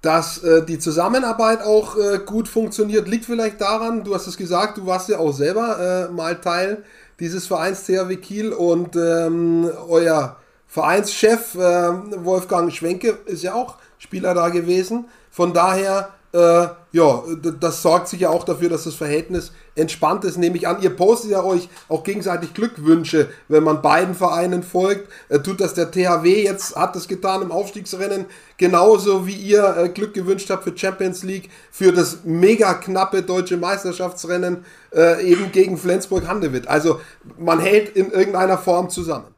Dass 0.00 0.42
äh, 0.42 0.64
die 0.66 0.78
Zusammenarbeit 0.78 1.62
auch 1.62 1.96
äh, 1.96 2.18
gut 2.24 2.48
funktioniert, 2.48 3.06
liegt 3.06 3.24
vielleicht 3.24 3.60
daran, 3.60 4.02
du 4.02 4.14
hast 4.14 4.26
es 4.26 4.36
gesagt, 4.36 4.78
du 4.78 4.86
warst 4.86 5.08
ja 5.08 5.18
auch 5.18 5.32
selber 5.32 6.08
äh, 6.08 6.12
mal 6.12 6.40
Teil 6.40 6.84
dieses 7.20 7.46
Vereins 7.46 7.84
THW 7.84 8.16
Kiel 8.16 8.52
und 8.52 8.96
ähm, 8.96 9.70
euer 9.88 10.36
Vereinschef 10.66 11.54
ähm, 11.54 12.24
Wolfgang 12.24 12.72
Schwenke 12.72 13.18
ist 13.26 13.42
ja 13.42 13.54
auch 13.54 13.76
Spieler 13.98 14.34
da 14.34 14.48
gewesen. 14.48 15.04
Von 15.30 15.52
daher 15.52 16.08
äh, 16.32 16.66
ja, 16.92 17.22
das 17.60 17.82
sorgt 17.82 18.08
sicher 18.08 18.30
auch 18.30 18.44
dafür, 18.44 18.68
dass 18.68 18.84
das 18.84 18.94
Verhältnis 18.94 19.52
entspannt 19.74 20.24
ist, 20.24 20.38
nehme 20.38 20.56
ich 20.56 20.66
an. 20.66 20.80
Ihr 20.82 20.90
postet 20.90 21.30
ja 21.30 21.42
euch 21.42 21.68
auch 21.88 22.04
gegenseitig 22.04 22.54
Glückwünsche, 22.54 23.28
wenn 23.48 23.62
man 23.62 23.82
beiden 23.82 24.14
Vereinen 24.14 24.62
folgt. 24.62 25.08
Äh, 25.28 25.40
tut 25.40 25.60
das 25.60 25.74
der 25.74 25.90
THW 25.90 26.42
jetzt, 26.42 26.76
hat 26.76 26.96
das 26.96 27.08
getan 27.08 27.42
im 27.42 27.52
Aufstiegsrennen, 27.52 28.26
genauso 28.56 29.26
wie 29.26 29.34
ihr 29.34 29.76
äh, 29.76 29.88
Glück 29.90 30.14
gewünscht 30.14 30.48
habt 30.50 30.64
für 30.64 30.76
Champions 30.76 31.22
League, 31.22 31.50
für 31.70 31.92
das 31.92 32.20
mega 32.24 32.74
knappe 32.74 33.22
deutsche 33.22 33.56
Meisterschaftsrennen 33.56 34.64
äh, 34.94 35.22
eben 35.24 35.52
gegen 35.52 35.76
Flensburg-Handewitt. 35.76 36.66
Also 36.66 37.00
man 37.38 37.60
hält 37.60 37.94
in 37.96 38.10
irgendeiner 38.10 38.58
Form 38.58 38.88
zusammen. 38.88 39.31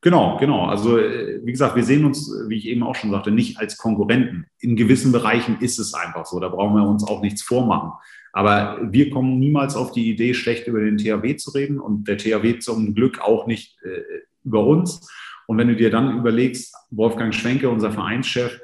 Genau, 0.00 0.36
genau. 0.38 0.66
Also 0.66 0.98
äh, 0.98 1.40
wie 1.42 1.50
gesagt, 1.50 1.74
wir 1.74 1.82
sehen 1.82 2.04
uns, 2.04 2.30
wie 2.46 2.56
ich 2.56 2.66
eben 2.66 2.84
auch 2.84 2.94
schon 2.94 3.10
sagte, 3.10 3.32
nicht 3.32 3.58
als 3.58 3.76
Konkurrenten. 3.76 4.46
In 4.60 4.76
gewissen 4.76 5.10
Bereichen 5.10 5.58
ist 5.60 5.78
es 5.78 5.92
einfach 5.94 6.24
so. 6.24 6.38
Da 6.38 6.48
brauchen 6.48 6.76
wir 6.76 6.88
uns 6.88 7.02
auch 7.04 7.20
nichts 7.20 7.42
vormachen. 7.42 7.92
Aber 8.32 8.78
wir 8.92 9.10
kommen 9.10 9.40
niemals 9.40 9.74
auf 9.74 9.90
die 9.90 10.08
Idee, 10.08 10.34
schlecht 10.34 10.68
über 10.68 10.80
den 10.80 10.98
THW 10.98 11.36
zu 11.36 11.50
reden 11.50 11.80
und 11.80 12.06
der 12.06 12.18
THW 12.18 12.60
zum 12.60 12.94
Glück 12.94 13.20
auch 13.20 13.46
nicht 13.46 13.76
äh, 13.82 14.02
über 14.44 14.64
uns. 14.64 15.10
Und 15.46 15.58
wenn 15.58 15.68
du 15.68 15.74
dir 15.74 15.90
dann 15.90 16.18
überlegst, 16.18 16.74
Wolfgang 16.90 17.34
Schwenke, 17.34 17.68
unser 17.68 17.90
Vereinschef, 17.90 18.60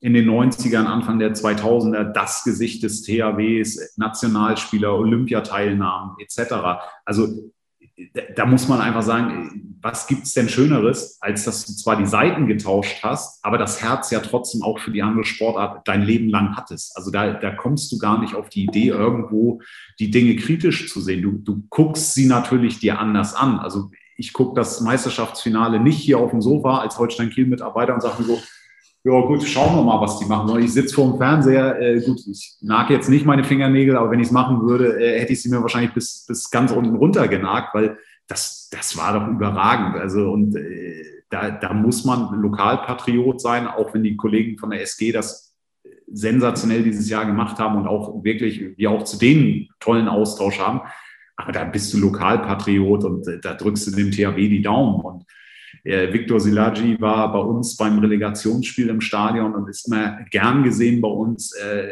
in 0.00 0.14
den 0.14 0.30
90ern, 0.30 0.84
Anfang 0.84 1.18
der 1.18 1.34
2000er, 1.34 2.04
das 2.12 2.44
Gesicht 2.44 2.84
des 2.84 3.02
THWs, 3.02 3.96
Nationalspieler, 3.96 4.94
Olympiateilnahmen 4.94 6.16
etc. 6.20 6.54
Also 7.04 7.50
da 8.36 8.46
muss 8.46 8.68
man 8.68 8.80
einfach 8.80 9.02
sagen, 9.02 9.76
was 9.80 10.06
gibt 10.06 10.24
es 10.24 10.32
denn 10.32 10.48
Schöneres, 10.48 11.18
als 11.20 11.44
dass 11.44 11.66
du 11.66 11.72
zwar 11.72 11.96
die 11.96 12.06
Seiten 12.06 12.46
getauscht 12.46 13.02
hast, 13.02 13.44
aber 13.44 13.58
das 13.58 13.82
Herz 13.82 14.10
ja 14.10 14.20
trotzdem 14.20 14.62
auch 14.62 14.78
für 14.78 14.90
die 14.90 15.02
andere 15.02 15.24
Sportart 15.24 15.86
dein 15.86 16.02
Leben 16.02 16.28
lang 16.28 16.56
hattest. 16.56 16.96
Also 16.96 17.10
da, 17.10 17.34
da 17.34 17.50
kommst 17.50 17.92
du 17.92 17.98
gar 17.98 18.20
nicht 18.20 18.34
auf 18.34 18.48
die 18.48 18.64
Idee, 18.64 18.88
irgendwo 18.88 19.60
die 19.98 20.10
Dinge 20.10 20.36
kritisch 20.36 20.92
zu 20.92 21.00
sehen. 21.00 21.22
Du, 21.22 21.32
du 21.32 21.64
guckst 21.70 22.14
sie 22.14 22.26
natürlich 22.26 22.80
dir 22.80 22.98
anders 22.98 23.34
an. 23.34 23.58
Also 23.58 23.90
ich 24.16 24.32
gucke 24.32 24.54
das 24.56 24.80
Meisterschaftsfinale 24.80 25.78
nicht 25.78 25.98
hier 25.98 26.18
auf 26.18 26.30
dem 26.30 26.42
Sofa 26.42 26.78
als 26.78 26.98
Holstein-Kiel-Mitarbeiter 26.98 27.94
und 27.94 28.02
sage 28.02 28.22
mir 28.22 28.28
so, 28.28 28.40
ja 29.08 29.20
gut, 29.22 29.42
schauen 29.42 29.74
wir 29.76 29.82
mal, 29.82 30.00
was 30.00 30.18
die 30.18 30.26
machen. 30.26 30.58
Ich 30.60 30.72
sitze 30.72 30.94
vor 30.94 31.10
dem 31.10 31.18
Fernseher, 31.18 31.80
äh, 31.80 32.00
gut, 32.00 32.20
ich 32.26 32.56
nage 32.60 32.92
jetzt 32.92 33.08
nicht 33.08 33.24
meine 33.24 33.44
Fingernägel, 33.44 33.96
aber 33.96 34.10
wenn 34.10 34.20
ich 34.20 34.26
es 34.26 34.32
machen 34.32 34.62
würde, 34.62 35.00
äh, 35.00 35.20
hätte 35.20 35.32
ich 35.32 35.42
sie 35.42 35.48
mir 35.48 35.62
wahrscheinlich 35.62 35.94
bis, 35.94 36.26
bis 36.26 36.50
ganz 36.50 36.72
unten 36.72 36.94
runter 36.96 37.26
genagt, 37.26 37.74
weil 37.74 37.96
das, 38.26 38.68
das 38.70 38.96
war 38.98 39.18
doch 39.18 39.28
überragend. 39.28 39.96
Also 39.96 40.30
und 40.30 40.54
äh, 40.56 41.02
da, 41.30 41.50
da 41.50 41.72
muss 41.72 42.04
man 42.04 42.40
Lokalpatriot 42.40 43.40
sein, 43.40 43.66
auch 43.66 43.94
wenn 43.94 44.02
die 44.02 44.16
Kollegen 44.16 44.58
von 44.58 44.70
der 44.70 44.82
SG 44.82 45.12
das 45.12 45.56
sensationell 46.10 46.82
dieses 46.82 47.08
Jahr 47.08 47.26
gemacht 47.26 47.58
haben 47.58 47.76
und 47.76 47.86
auch 47.86 48.22
wirklich, 48.24 48.76
wir 48.76 48.90
auch 48.90 49.04
zu 49.04 49.18
denen 49.18 49.68
tollen 49.80 50.08
Austausch 50.08 50.58
haben. 50.58 50.80
Aber 51.36 51.52
da 51.52 51.64
bist 51.64 51.94
du 51.94 51.98
Lokalpatriot 51.98 53.04
und 53.04 53.26
äh, 53.26 53.40
da 53.40 53.54
drückst 53.54 53.86
du 53.86 53.90
dem 53.92 54.10
THW 54.10 54.48
die 54.48 54.62
Daumen. 54.62 55.00
Und 55.00 55.24
äh, 55.84 56.12
Victor 56.12 56.40
Silagi 56.40 57.00
war 57.00 57.32
bei 57.32 57.38
uns 57.38 57.76
beim 57.76 57.98
Relegationsspiel 57.98 58.88
im 58.88 59.00
Stadion 59.00 59.54
und 59.54 59.68
ist 59.68 59.86
immer 59.86 60.18
gern 60.30 60.62
gesehen 60.62 61.00
bei 61.00 61.08
uns. 61.08 61.52
Äh, 61.54 61.90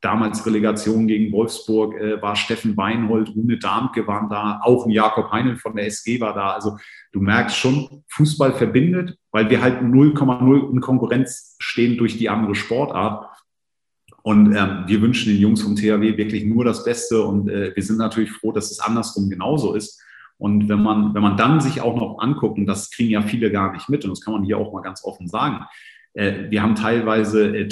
damals 0.00 0.46
Relegation 0.46 1.06
gegen 1.06 1.30
Wolfsburg 1.32 1.94
äh, 2.00 2.20
war 2.22 2.36
Steffen 2.36 2.76
Weinhold, 2.76 3.34
Rune 3.36 3.58
Darmke 3.58 4.06
waren 4.06 4.28
da, 4.28 4.60
auch 4.62 4.86
ein 4.86 4.90
Jakob 4.90 5.30
Heinel 5.30 5.56
von 5.56 5.76
der 5.76 5.86
SG 5.86 6.20
war 6.20 6.34
da. 6.34 6.52
Also 6.52 6.78
du 7.12 7.20
merkst 7.20 7.56
schon, 7.56 8.02
Fußball 8.08 8.52
verbindet, 8.52 9.18
weil 9.30 9.50
wir 9.50 9.60
halt 9.60 9.82
0,0 9.82 10.72
in 10.72 10.80
Konkurrenz 10.80 11.56
stehen 11.58 11.98
durch 11.98 12.16
die 12.16 12.28
andere 12.28 12.54
Sportart. 12.54 13.26
Und 14.22 14.54
ähm, 14.54 14.84
wir 14.86 15.00
wünschen 15.00 15.32
den 15.32 15.40
Jungs 15.40 15.62
vom 15.62 15.76
THW 15.76 16.16
wirklich 16.16 16.44
nur 16.44 16.64
das 16.64 16.84
Beste 16.84 17.22
und 17.22 17.48
äh, 17.48 17.74
wir 17.74 17.82
sind 17.82 17.96
natürlich 17.96 18.30
froh, 18.30 18.52
dass 18.52 18.70
es 18.70 18.78
andersrum 18.78 19.30
genauso 19.30 19.74
ist. 19.74 19.98
Und 20.40 20.70
wenn 20.70 20.82
man, 20.82 21.14
wenn 21.14 21.22
man 21.22 21.36
dann 21.36 21.60
sich 21.60 21.82
auch 21.82 21.94
noch 21.94 22.18
anguckt, 22.18 22.58
und 22.58 22.64
das 22.66 22.90
kriegen 22.90 23.10
ja 23.10 23.20
viele 23.20 23.52
gar 23.52 23.72
nicht 23.72 23.90
mit, 23.90 24.04
und 24.04 24.10
das 24.10 24.22
kann 24.22 24.32
man 24.32 24.42
hier 24.42 24.56
auch 24.56 24.72
mal 24.72 24.80
ganz 24.80 25.04
offen 25.04 25.28
sagen, 25.28 25.66
äh, 26.14 26.50
wir 26.50 26.62
haben 26.62 26.74
teilweise 26.74 27.54
äh, 27.54 27.68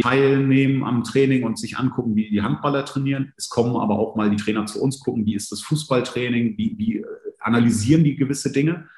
teilnehmen 0.00 0.82
am 0.84 1.04
Training 1.04 1.44
und 1.44 1.58
sich 1.58 1.76
angucken, 1.76 2.16
wie 2.16 2.30
die 2.30 2.40
Handballer 2.40 2.86
trainieren. 2.86 3.34
Es 3.36 3.50
kommen 3.50 3.76
aber 3.76 3.98
auch 3.98 4.16
mal 4.16 4.30
die 4.30 4.36
Trainer 4.36 4.64
zu 4.64 4.82
uns 4.82 4.98
gucken, 4.98 5.26
wie 5.26 5.34
ist 5.34 5.52
das 5.52 5.60
Fußballtraining, 5.60 6.56
wie, 6.56 6.74
wie 6.78 6.96
äh, 7.00 7.04
analysieren 7.38 8.02
die 8.02 8.16
gewisse 8.16 8.50
Dinge. 8.50 8.88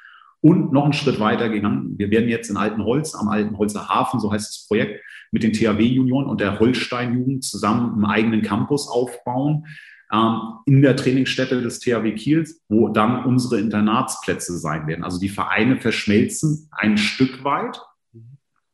Und 0.44 0.74
noch 0.74 0.84
einen 0.84 0.92
Schritt 0.92 1.20
weiter 1.20 1.48
gegangen. 1.48 1.94
Wir 1.96 2.10
werden 2.10 2.28
jetzt 2.28 2.50
in 2.50 2.58
Altenholz, 2.58 3.14
am 3.14 3.28
Altenholzer 3.28 3.88
Hafen, 3.88 4.20
so 4.20 4.30
heißt 4.30 4.46
das 4.46 4.66
Projekt, 4.68 5.02
mit 5.32 5.42
den 5.42 5.54
THW-Junioren 5.54 6.26
und 6.26 6.38
der 6.38 6.60
Holstein-Jugend 6.60 7.42
zusammen 7.42 7.94
einen 7.94 8.04
eigenen 8.04 8.42
Campus 8.42 8.86
aufbauen 8.86 9.64
ähm, 10.12 10.40
in 10.66 10.82
der 10.82 10.96
Trainingsstätte 10.96 11.62
des 11.62 11.80
THW 11.80 12.12
Kiels, 12.12 12.62
wo 12.68 12.90
dann 12.90 13.24
unsere 13.24 13.58
Internatsplätze 13.58 14.58
sein 14.58 14.86
werden. 14.86 15.02
Also 15.02 15.18
die 15.18 15.30
Vereine 15.30 15.80
verschmelzen 15.80 16.68
ein 16.72 16.98
Stück 16.98 17.42
weit, 17.42 17.80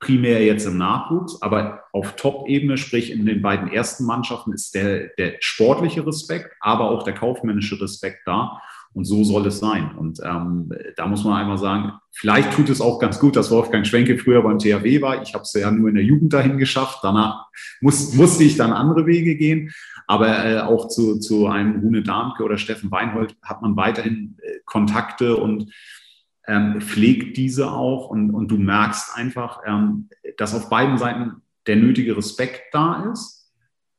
primär 0.00 0.44
jetzt 0.44 0.66
im 0.66 0.76
Nachwuchs, 0.76 1.40
aber 1.40 1.84
auf 1.92 2.16
Top-Ebene, 2.16 2.78
sprich 2.78 3.12
in 3.12 3.26
den 3.26 3.42
beiden 3.42 3.68
ersten 3.70 4.06
Mannschaften, 4.06 4.52
ist 4.52 4.74
der, 4.74 5.10
der 5.18 5.36
sportliche 5.38 6.04
Respekt, 6.04 6.50
aber 6.58 6.90
auch 6.90 7.04
der 7.04 7.14
kaufmännische 7.14 7.80
Respekt 7.80 8.22
da. 8.26 8.60
Und 8.92 9.04
so 9.04 9.22
soll 9.22 9.46
es 9.46 9.60
sein. 9.60 9.96
Und 9.96 10.18
ähm, 10.24 10.72
da 10.96 11.06
muss 11.06 11.22
man 11.22 11.40
einmal 11.40 11.58
sagen, 11.58 11.92
vielleicht 12.10 12.52
tut 12.52 12.68
es 12.70 12.80
auch 12.80 12.98
ganz 12.98 13.20
gut, 13.20 13.36
dass 13.36 13.50
Wolfgang 13.50 13.86
Schwenke 13.86 14.18
früher 14.18 14.42
beim 14.42 14.58
THW 14.58 15.00
war. 15.00 15.22
Ich 15.22 15.32
habe 15.32 15.42
es 15.42 15.52
ja 15.52 15.70
nur 15.70 15.88
in 15.88 15.94
der 15.94 16.04
Jugend 16.04 16.32
dahin 16.32 16.58
geschafft. 16.58 16.98
Danach 17.02 17.46
muss, 17.80 18.14
musste 18.14 18.42
ich 18.42 18.56
dann 18.56 18.72
andere 18.72 19.06
Wege 19.06 19.36
gehen. 19.36 19.70
Aber 20.08 20.44
äh, 20.44 20.58
auch 20.58 20.88
zu, 20.88 21.20
zu 21.20 21.46
einem 21.46 21.80
Rune 21.80 22.02
Darmke 22.02 22.42
oder 22.42 22.58
Steffen 22.58 22.90
Weinhold 22.90 23.36
hat 23.42 23.62
man 23.62 23.76
weiterhin 23.76 24.36
äh, 24.42 24.58
Kontakte 24.64 25.36
und 25.36 25.72
ähm, 26.48 26.80
pflegt 26.80 27.36
diese 27.36 27.70
auch. 27.70 28.08
Und, 28.08 28.32
und 28.32 28.50
du 28.50 28.56
merkst 28.56 29.16
einfach, 29.16 29.60
ähm, 29.64 30.08
dass 30.36 30.52
auf 30.52 30.68
beiden 30.68 30.98
Seiten 30.98 31.42
der 31.68 31.76
nötige 31.76 32.16
Respekt 32.16 32.62
da 32.72 33.08
ist 33.12 33.39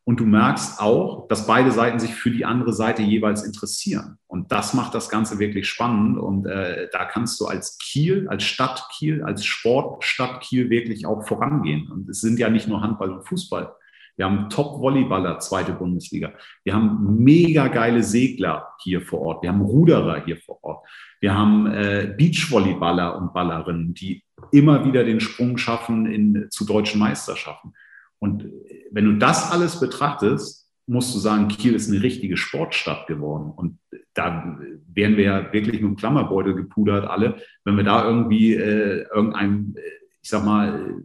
und 0.04 0.20
du 0.20 0.26
merkst 0.26 0.82
auch, 0.82 1.28
dass 1.28 1.46
beide 1.46 1.72
Seiten 1.72 2.00
sich 2.00 2.16
für 2.16 2.32
die 2.32 2.44
andere 2.44 2.74
Seite 2.74 3.04
jeweils 3.04 3.44
interessieren. 3.44 4.18
Und 4.26 4.52
das 4.52 4.74
macht 4.74 4.96
das 4.96 5.10
Ganze 5.10 5.38
wirklich 5.38 5.70
spannend. 5.70 6.18
Und 6.18 6.48
äh, 6.48 6.90
da 6.92 7.06
kannst 7.06 7.40
du 7.40 7.46
als 7.46 7.78
Kiel, 7.78 8.28
als 8.28 8.44
Stadt 8.44 8.88
Kiel, 8.98 9.24
als 9.24 9.46
Sportstadt 9.46 10.42
Kiel 10.42 10.72
wirklich 10.72 11.06
auch 11.06 11.28
vorangehen. 11.28 11.92
Und 11.92 12.10
es 12.10 12.20
sind 12.20 12.40
ja 12.40 12.50
nicht 12.50 12.68
nur 12.68 12.82
Handball 12.82 13.12
und 13.12 13.28
Fußball. 13.28 13.74
Wir 14.18 14.26
haben 14.26 14.50
Top-Volleyballer, 14.50 15.40
zweite 15.40 15.74
Bundesliga. 15.74 16.34
Wir 16.64 16.74
haben 16.74 17.24
mega 17.24 17.68
geile 17.68 18.04
Segler 18.04 18.70
hier 18.82 19.02
vor 19.02 19.22
Ort. 19.22 19.44
Wir 19.44 19.50
haben 19.50 19.62
Ruderer 19.62 20.26
hier 20.26 20.38
vor 20.38 20.64
Ort. 20.64 20.88
Wir 21.20 21.36
haben 21.36 21.68
äh, 21.68 22.14
Beachvolleyballer 22.18 23.18
und 23.18 23.34
Ballerinnen, 23.34 23.94
die 23.94 24.24
immer 24.52 24.84
wieder 24.84 25.04
den 25.04 25.20
Sprung 25.20 25.58
schaffen 25.58 26.08
in, 26.08 26.48
zu 26.50 26.66
deutschen 26.66 27.00
Meisterschaften. 27.00 27.74
Und 28.20 28.48
wenn 28.92 29.06
du 29.06 29.14
das 29.18 29.52
alles 29.52 29.80
betrachtest, 29.80 30.70
musst 30.88 31.16
du 31.16 31.20
sagen, 31.20 31.48
Kiel 31.48 31.74
ist 31.74 31.90
eine 31.90 32.04
richtige 32.04 32.38
Sportstadt 32.38 33.08
geworden. 33.08 33.52
Und 33.56 33.80
da 34.14 34.60
wären 34.94 35.18
wir 35.18 35.24
ja 35.24 35.54
wirklich 35.54 35.82
mit 35.82 35.92
dem 35.92 35.96
Klammerbeutel 35.96 36.54
gepudert, 36.54 37.10
alle, 37.10 37.38
wenn 37.64 37.78
wir 37.78 37.84
da 37.84 38.06
irgendwie 38.06 38.54
äh, 38.56 39.06
irgendeinem, 39.14 39.76
ich 40.22 40.30
sag 40.30 40.44
mal, 40.44 41.04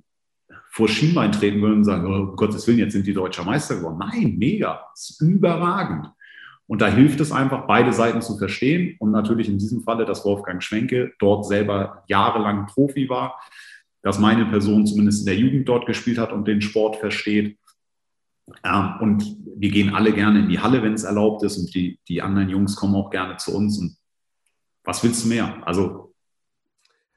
vor 0.70 0.88
Schienbein 0.88 1.32
treten 1.32 1.62
würden 1.62 1.76
und 1.76 1.84
sagen, 1.84 2.06
oh, 2.06 2.30
um 2.30 2.36
Gottes 2.36 2.66
Willen, 2.66 2.80
jetzt 2.80 2.92
sind 2.92 3.06
die 3.06 3.14
deutscher 3.14 3.44
Meister 3.44 3.76
geworden. 3.76 3.98
Nein, 3.98 4.36
mega, 4.36 4.82
ist 4.92 5.20
überragend. 5.22 6.10
Und 6.66 6.82
da 6.82 6.88
hilft 6.88 7.20
es 7.20 7.32
einfach, 7.32 7.66
beide 7.66 7.92
Seiten 7.92 8.20
zu 8.20 8.36
verstehen. 8.36 8.96
Und 8.98 9.12
natürlich 9.12 9.48
in 9.48 9.58
diesem 9.58 9.82
Falle, 9.82 10.04
dass 10.04 10.24
Wolfgang 10.24 10.62
Schwenke 10.62 11.12
dort 11.18 11.46
selber 11.46 12.02
jahrelang 12.08 12.66
Profi 12.66 13.08
war, 13.08 13.40
dass 14.02 14.18
meine 14.18 14.46
Person 14.46 14.86
zumindest 14.86 15.20
in 15.20 15.26
der 15.26 15.36
Jugend 15.36 15.68
dort 15.68 15.86
gespielt 15.86 16.18
hat 16.18 16.32
und 16.32 16.46
den 16.46 16.60
Sport 16.60 16.96
versteht. 16.96 17.58
Ähm, 18.64 18.94
und 19.00 19.36
wir 19.56 19.70
gehen 19.70 19.94
alle 19.94 20.12
gerne 20.12 20.40
in 20.40 20.48
die 20.48 20.60
Halle, 20.60 20.82
wenn 20.82 20.94
es 20.94 21.04
erlaubt 21.04 21.42
ist. 21.42 21.58
Und 21.58 21.74
die, 21.74 21.98
die 22.08 22.22
anderen 22.22 22.48
Jungs 22.48 22.76
kommen 22.76 22.94
auch 22.94 23.10
gerne 23.10 23.36
zu 23.36 23.54
uns. 23.56 23.78
Und 23.78 23.96
was 24.84 25.02
willst 25.02 25.24
du 25.24 25.28
mehr? 25.28 25.56
Also. 25.66 26.14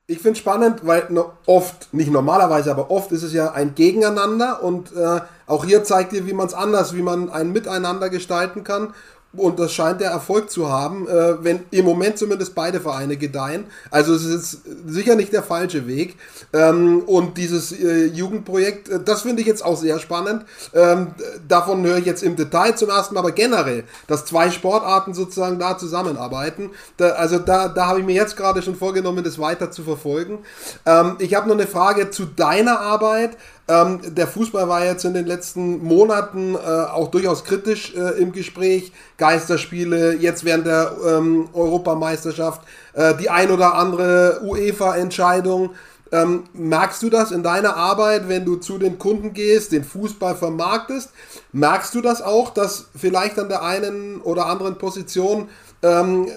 Ich 0.08 0.18
finde 0.18 0.32
es 0.32 0.40
spannend, 0.40 0.88
weil 0.88 1.08
oft, 1.46 1.94
nicht 1.94 2.12
normalerweise, 2.12 2.72
aber 2.72 2.90
oft 2.90 3.12
ist 3.12 3.22
es 3.22 3.32
ja 3.32 3.52
ein 3.52 3.76
Gegeneinander 3.76 4.64
und 4.64 4.92
äh, 4.96 5.22
auch 5.46 5.66
hier 5.66 5.84
zeigt 5.84 6.14
ihr, 6.14 6.26
wie 6.26 6.34
man 6.34 6.48
es 6.48 6.56
anders, 6.56 6.96
wie 6.96 7.04
man 7.04 7.30
ein 7.30 7.52
Miteinander 7.52 8.10
gestalten 8.10 8.64
kann. 8.64 8.96
Und 9.34 9.60
das 9.60 9.74
scheint 9.74 10.02
der 10.02 10.10
Erfolg 10.10 10.50
zu 10.50 10.72
haben, 10.72 11.08
äh, 11.08 11.44
wenn 11.44 11.60
im 11.70 11.86
Moment 11.86 12.18
zumindest 12.18 12.56
beide 12.56 12.80
Vereine 12.80 13.16
gedeihen. 13.16 13.66
Also 13.92 14.16
es 14.16 14.26
ist 14.26 14.62
sicher 14.88 15.16
nicht 15.16 15.34
der 15.34 15.44
falsche 15.44 15.86
Weg. 15.86 16.18
Ähm, 16.52 17.04
und 17.06 17.38
dieses 17.38 17.72
äh, 17.72 18.06
Jugendprojekt, 18.06 18.90
äh, 18.90 19.00
das 19.04 19.22
finde 19.22 19.42
ich 19.42 19.48
jetzt 19.48 19.64
auch 19.64 19.78
sehr 19.78 20.00
spannend. 20.00 20.46
Ähm, 20.74 21.14
davon 21.48 21.86
höre 21.86 21.98
ich 21.98 22.06
jetzt 22.06 22.24
im 22.24 22.36
Detail 22.36 22.76
zum 22.76 22.90
ersten 22.90 23.14
Mal, 23.14 23.20
aber 23.20 23.32
generell, 23.32 23.84
dass 24.08 24.26
zwei 24.26 24.50
Sportarten 24.50 25.14
sozusagen 25.14 25.60
da 25.60 25.78
zusammenarbeiten. 25.78 26.72
Da, 26.98 27.10
also 27.10 27.38
da, 27.38 27.68
da 27.68 27.86
habe 27.86 28.00
ich 28.00 28.06
mir 28.06 28.16
jetzt 28.16 28.36
gerade 28.36 28.64
schon 28.64 28.76
vorgenommen, 28.76 29.24
das 29.24 29.38
weiter 29.38 29.70
zu 29.70 29.84
verfolgen. 29.84 30.40
Ähm, 30.88 31.18
ich 31.20 31.36
habe 31.36 31.48
noch 31.48 31.56
eine 31.56 31.68
Frage 31.68 32.10
zu 32.10 32.26
deiner 32.26 32.80
Arbeit. 32.80 33.38
Ähm, 33.70 34.00
der 34.04 34.28
Fußball 34.28 34.68
war 34.68 34.84
jetzt 34.84 35.06
in 35.06 35.14
den 35.14 35.28
letzten 35.28 35.84
Monaten 35.84 36.56
äh, 36.56 36.58
auch 36.58 37.10
durchaus 37.10 37.44
kritisch 37.44 37.94
äh, 37.94 38.20
im 38.20 38.32
Gespräch. 38.32 38.92
Geisterspiele, 39.18 40.16
jetzt 40.16 40.44
während 40.44 40.66
der 40.66 40.92
ähm, 41.08 41.50
Europameisterschaft, 41.54 42.62
äh, 42.94 43.14
die 43.16 43.30
ein 43.30 43.52
oder 43.52 43.76
andere 43.76 44.42
UEFA-Entscheidung. 44.44 45.72
Ähm, 46.12 46.46
merkst 46.54 47.04
du 47.04 47.12
das 47.12 47.32
in 47.32 47.44
deiner 47.44 47.78
Arbeit, 47.78 48.28
wenn 48.28 48.44
du 48.44 48.56
zu 48.56 48.80
den 48.80 48.98
Kunden 48.98 49.34
gehst, 49.34 49.72
den 49.72 49.84
Fußball 49.84 50.36
vermarktest? 50.36 51.12
Merkst 51.52 51.94
du 51.94 52.02
das 52.02 52.24
auch, 52.24 52.50
dass 52.52 52.88
vielleicht 52.96 53.38
an 53.38 53.50
der 53.50 53.62
einen 53.62 54.20
oder 54.22 54.48
anderen 54.48 54.80
Position 54.80 55.50
ähm, 55.84 56.28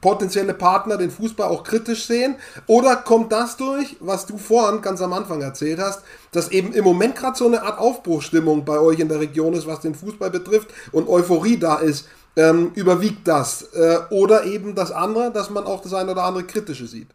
potenzielle 0.00 0.54
Partner 0.54 0.96
den 0.96 1.10
Fußball 1.10 1.48
auch 1.48 1.64
kritisch 1.64 2.06
sehen? 2.06 2.36
Oder 2.66 2.96
kommt 2.96 3.32
das 3.32 3.56
durch, 3.56 3.96
was 4.00 4.26
du 4.26 4.38
vorhin 4.38 4.82
ganz 4.82 5.00
am 5.00 5.12
Anfang 5.12 5.40
erzählt 5.40 5.78
hast, 5.80 6.02
dass 6.32 6.50
eben 6.50 6.72
im 6.72 6.84
Moment 6.84 7.16
gerade 7.16 7.36
so 7.36 7.46
eine 7.46 7.62
Art 7.62 7.78
Aufbruchstimmung 7.78 8.64
bei 8.64 8.78
euch 8.78 9.00
in 9.00 9.08
der 9.08 9.20
Region 9.20 9.54
ist, 9.54 9.66
was 9.66 9.80
den 9.80 9.94
Fußball 9.94 10.30
betrifft 10.30 10.68
und 10.92 11.08
Euphorie 11.08 11.58
da 11.58 11.76
ist? 11.76 12.08
Ähm, 12.36 12.70
überwiegt 12.74 13.26
das? 13.26 13.62
Äh, 13.74 13.98
oder 14.10 14.44
eben 14.44 14.74
das 14.74 14.92
andere, 14.92 15.32
dass 15.32 15.50
man 15.50 15.64
auch 15.64 15.82
das 15.82 15.94
eine 15.94 16.12
oder 16.12 16.24
andere 16.24 16.44
Kritische 16.44 16.86
sieht? 16.86 17.08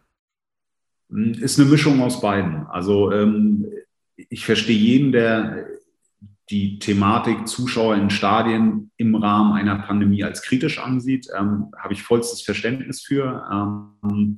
Ist 1.10 1.60
eine 1.60 1.69
Mischung 1.69 2.02
aus 2.02 2.19
beiden. 2.19 2.65
Also 2.67 3.12
ähm, 3.12 3.67
ich 4.15 4.46
verstehe 4.46 4.78
jeden, 4.78 5.12
der 5.12 5.67
die 6.54 6.78
Thematik 6.78 7.48
Zuschauer 7.48 7.96
in 7.96 8.12
Stadien 8.12 8.92
im 8.98 9.16
Rahmen 9.16 9.54
einer 9.54 9.80
Pandemie 9.80 10.24
als 10.24 10.44
kritisch 10.44 10.78
ansieht, 10.78 11.28
ähm, 11.36 11.72
habe 11.76 11.94
ich 11.94 12.04
vollstes 12.04 12.44
Verständnis 12.44 13.02
für. 13.02 13.44
Ähm, 13.52 14.38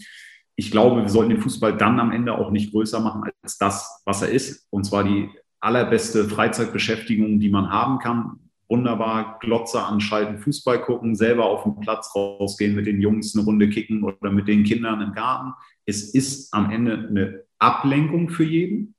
ich 0.56 0.71
glaube, 0.71 1.01
wir 1.01 1.10
sollten 1.10 1.32
den 1.32 1.41
Fußball 1.41 1.75
dann 1.75 1.99
am 1.99 2.13
Ende 2.13 2.38
auch 2.38 2.51
nicht 2.51 2.71
größer 2.71 3.01
machen 3.01 3.30
als 3.43 3.58
das, 3.58 4.01
was 4.06 4.21
er 4.21 4.30
ist. 4.30 4.65
Und 4.69 4.86
zwar 4.86 5.04
die 5.04 5.30
allerbeste 5.60 6.30
Freizeitbeschäftigung, 6.30 7.39
die 7.39 7.49
man 7.49 7.69
haben 7.69 7.99
kann. 7.99 8.39
Wunderbar 8.69 9.38
Glotzer 9.41 9.86
anschalten, 9.86 10.39
Fußball 10.39 10.82
gucken, 10.84 11.15
selber 11.15 11.45
auf 11.45 11.63
den 11.63 11.82
Platz 11.82 12.15
rausgehen, 12.15 12.75
mit 12.75 12.88
den 12.88 13.01
Jungs 13.01 13.36
eine 13.36 13.43
Runde 13.43 13.67
kicken 13.67 14.04
oder 14.04 14.32
mit 14.32 14.47
den 14.47 14.63
Kindern 14.63 15.01
im 15.01 15.12
Garten. 15.12 15.51
Es 15.86 16.13
ist 16.13 16.54
am 16.54 16.71
Ende 16.71 17.08
eine 17.10 17.43
Ablenkung 17.60 18.30
für 18.30 18.45
jeden. 18.45 18.95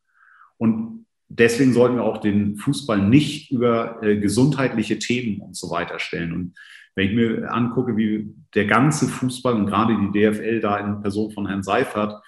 Und 0.59 1.06
deswegen 1.29 1.73
sollten 1.73 1.97
wir 1.97 2.05
auch 2.05 2.19
den 2.19 2.57
Fußball 2.57 3.01
nicht 3.01 3.51
über 3.51 4.03
äh, 4.03 4.17
gesundheitliche 4.19 4.99
Themen 4.99 5.41
und 5.41 5.57
so 5.57 5.71
weiter 5.71 5.99
stellen. 5.99 6.33
Und 6.33 6.55
wenn 6.95 7.09
ich 7.09 7.15
mir 7.15 7.53
angucke, 7.53 7.97
wie 7.97 8.35
der 8.55 8.67
ganze 8.67 9.07
Fußball 9.07 9.55
und 9.55 9.67
gerade 9.67 9.97
die 9.97 10.19
DFL 10.19 10.61
da 10.61 10.79
in 10.79 11.01
Person 11.03 11.31
von 11.31 11.47
Herrn 11.47 11.63
Seifert 11.63 12.23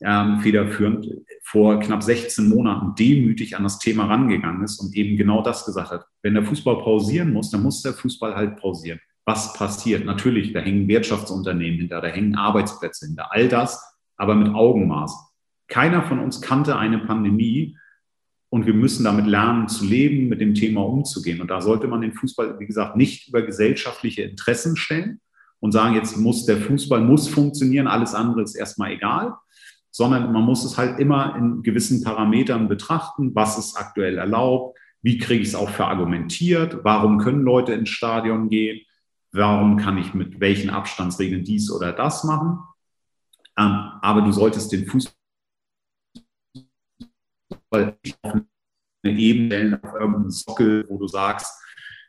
ähm, 0.00 0.40
federführend 0.40 1.08
vor 1.42 1.80
knapp 1.80 2.02
16 2.02 2.48
Monaten 2.48 2.94
demütig 2.94 3.56
an 3.56 3.62
das 3.62 3.78
Thema 3.78 4.06
rangegangen 4.06 4.62
ist 4.62 4.80
und 4.80 4.94
eben 4.94 5.16
genau 5.16 5.42
das 5.42 5.64
gesagt 5.64 5.90
hat. 5.90 6.06
Wenn 6.22 6.34
der 6.34 6.44
Fußball 6.44 6.82
pausieren 6.82 7.32
muss, 7.32 7.50
dann 7.50 7.62
muss 7.62 7.82
der 7.82 7.92
Fußball 7.92 8.34
halt 8.34 8.56
pausieren. 8.56 9.00
Was 9.24 9.52
passiert? 9.52 10.04
Natürlich, 10.04 10.52
da 10.52 10.60
hängen 10.60 10.88
Wirtschaftsunternehmen 10.88 11.78
hinter, 11.78 12.00
da 12.00 12.08
hängen 12.08 12.34
Arbeitsplätze 12.34 13.06
hinter, 13.06 13.32
all 13.32 13.48
das, 13.48 13.80
aber 14.16 14.34
mit 14.34 14.52
Augenmaß. 14.52 15.32
Keiner 15.68 16.02
von 16.02 16.18
uns 16.18 16.40
kannte 16.40 16.76
eine 16.76 16.98
Pandemie, 16.98 17.76
und 18.52 18.66
wir 18.66 18.74
müssen 18.74 19.04
damit 19.04 19.26
lernen 19.26 19.66
zu 19.66 19.86
leben, 19.86 20.28
mit 20.28 20.42
dem 20.42 20.52
Thema 20.52 20.82
umzugehen. 20.82 21.40
Und 21.40 21.50
da 21.50 21.62
sollte 21.62 21.88
man 21.88 22.02
den 22.02 22.12
Fußball, 22.12 22.60
wie 22.60 22.66
gesagt, 22.66 22.96
nicht 22.98 23.28
über 23.28 23.40
gesellschaftliche 23.40 24.24
Interessen 24.24 24.76
stellen 24.76 25.22
und 25.60 25.72
sagen, 25.72 25.94
jetzt 25.94 26.18
muss 26.18 26.44
der 26.44 26.58
Fußball 26.58 27.00
muss 27.00 27.28
funktionieren, 27.28 27.86
alles 27.86 28.14
andere 28.14 28.42
ist 28.42 28.54
erstmal 28.54 28.92
egal, 28.92 29.32
sondern 29.90 30.34
man 30.34 30.42
muss 30.42 30.66
es 30.66 30.76
halt 30.76 30.98
immer 31.00 31.34
in 31.34 31.62
gewissen 31.62 32.02
Parametern 32.04 32.68
betrachten, 32.68 33.34
was 33.34 33.56
ist 33.56 33.74
aktuell 33.74 34.18
erlaubt, 34.18 34.78
wie 35.00 35.16
kriege 35.16 35.40
ich 35.40 35.48
es 35.48 35.54
auch 35.54 35.70
verargumentiert, 35.70 36.80
warum 36.82 37.16
können 37.16 37.44
Leute 37.44 37.72
ins 37.72 37.88
Stadion 37.88 38.50
gehen, 38.50 38.82
warum 39.32 39.78
kann 39.78 39.96
ich 39.96 40.12
mit 40.12 40.40
welchen 40.40 40.68
Abstandsregeln 40.68 41.42
dies 41.42 41.72
oder 41.72 41.94
das 41.94 42.22
machen. 42.24 42.58
Ähm, 43.56 43.92
aber 44.02 44.20
du 44.20 44.30
solltest 44.30 44.72
den 44.72 44.84
Fußball 44.84 45.21
auf 47.72 48.34
eine 49.04 49.18
Ebene 49.18 49.80
auf 49.82 49.94
irgendeinen 49.94 50.30
Sockel, 50.30 50.84
wo 50.88 50.98
du 50.98 51.08
sagst, 51.08 51.52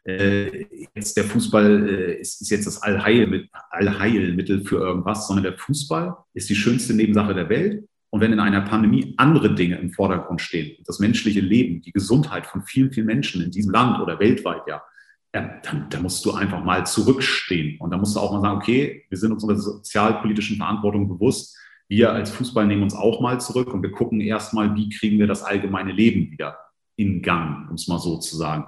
äh, 0.05 0.65
jetzt 0.95 1.15
der 1.15 1.23
Fußball 1.23 1.89
äh, 1.89 2.19
ist, 2.19 2.41
ist, 2.41 2.49
jetzt 2.49 2.67
das 2.67 2.81
Allheilmittel, 2.81 3.49
Allheilmittel 3.69 4.65
für 4.65 4.77
irgendwas, 4.77 5.27
sondern 5.27 5.43
der 5.43 5.57
Fußball 5.57 6.15
ist 6.33 6.49
die 6.49 6.55
schönste 6.55 6.93
Nebensache 6.93 7.33
der 7.33 7.49
Welt. 7.49 7.87
Und 8.09 8.21
wenn 8.21 8.33
in 8.33 8.39
einer 8.39 8.61
Pandemie 8.61 9.15
andere 9.17 9.55
Dinge 9.55 9.77
im 9.77 9.91
Vordergrund 9.91 10.39
stehen, 10.39 10.83
das 10.85 10.99
menschliche 10.99 11.39
Leben, 11.39 11.81
die 11.81 11.91
Gesundheit 11.91 12.45
von 12.45 12.61
vielen, 12.63 12.91
vielen 12.91 13.07
Menschen 13.07 13.41
in 13.41 13.49
diesem 13.49 13.71
Land 13.71 13.99
oder 14.01 14.19
weltweit, 14.19 14.61
ja, 14.67 14.83
dann, 15.31 15.87
dann 15.89 16.03
musst 16.03 16.23
du 16.23 16.31
einfach 16.31 16.63
mal 16.63 16.85
zurückstehen. 16.85 17.79
Und 17.79 17.89
dann 17.89 17.99
musst 17.99 18.15
du 18.15 18.19
auch 18.19 18.31
mal 18.33 18.41
sagen, 18.41 18.57
okay, 18.57 19.05
wir 19.09 19.17
sind 19.17 19.31
uns 19.31 19.43
unserer 19.43 19.59
sozialpolitischen 19.59 20.57
Verantwortung 20.57 21.09
bewusst 21.09 21.57
wir 21.87 22.11
als 22.11 22.31
Fußball 22.31 22.65
nehmen 22.65 22.83
uns 22.83 22.95
auch 22.95 23.21
mal 23.21 23.39
zurück 23.39 23.73
und 23.73 23.83
wir 23.83 23.91
gucken 23.91 24.21
erstmal, 24.21 24.75
wie 24.75 24.89
kriegen 24.89 25.19
wir 25.19 25.27
das 25.27 25.43
allgemeine 25.43 25.91
Leben 25.91 26.31
wieder 26.31 26.57
in 26.95 27.21
Gang, 27.21 27.69
um 27.69 27.75
es 27.75 27.87
mal 27.87 27.99
so 27.99 28.17
zu 28.17 28.35
sagen. 28.35 28.65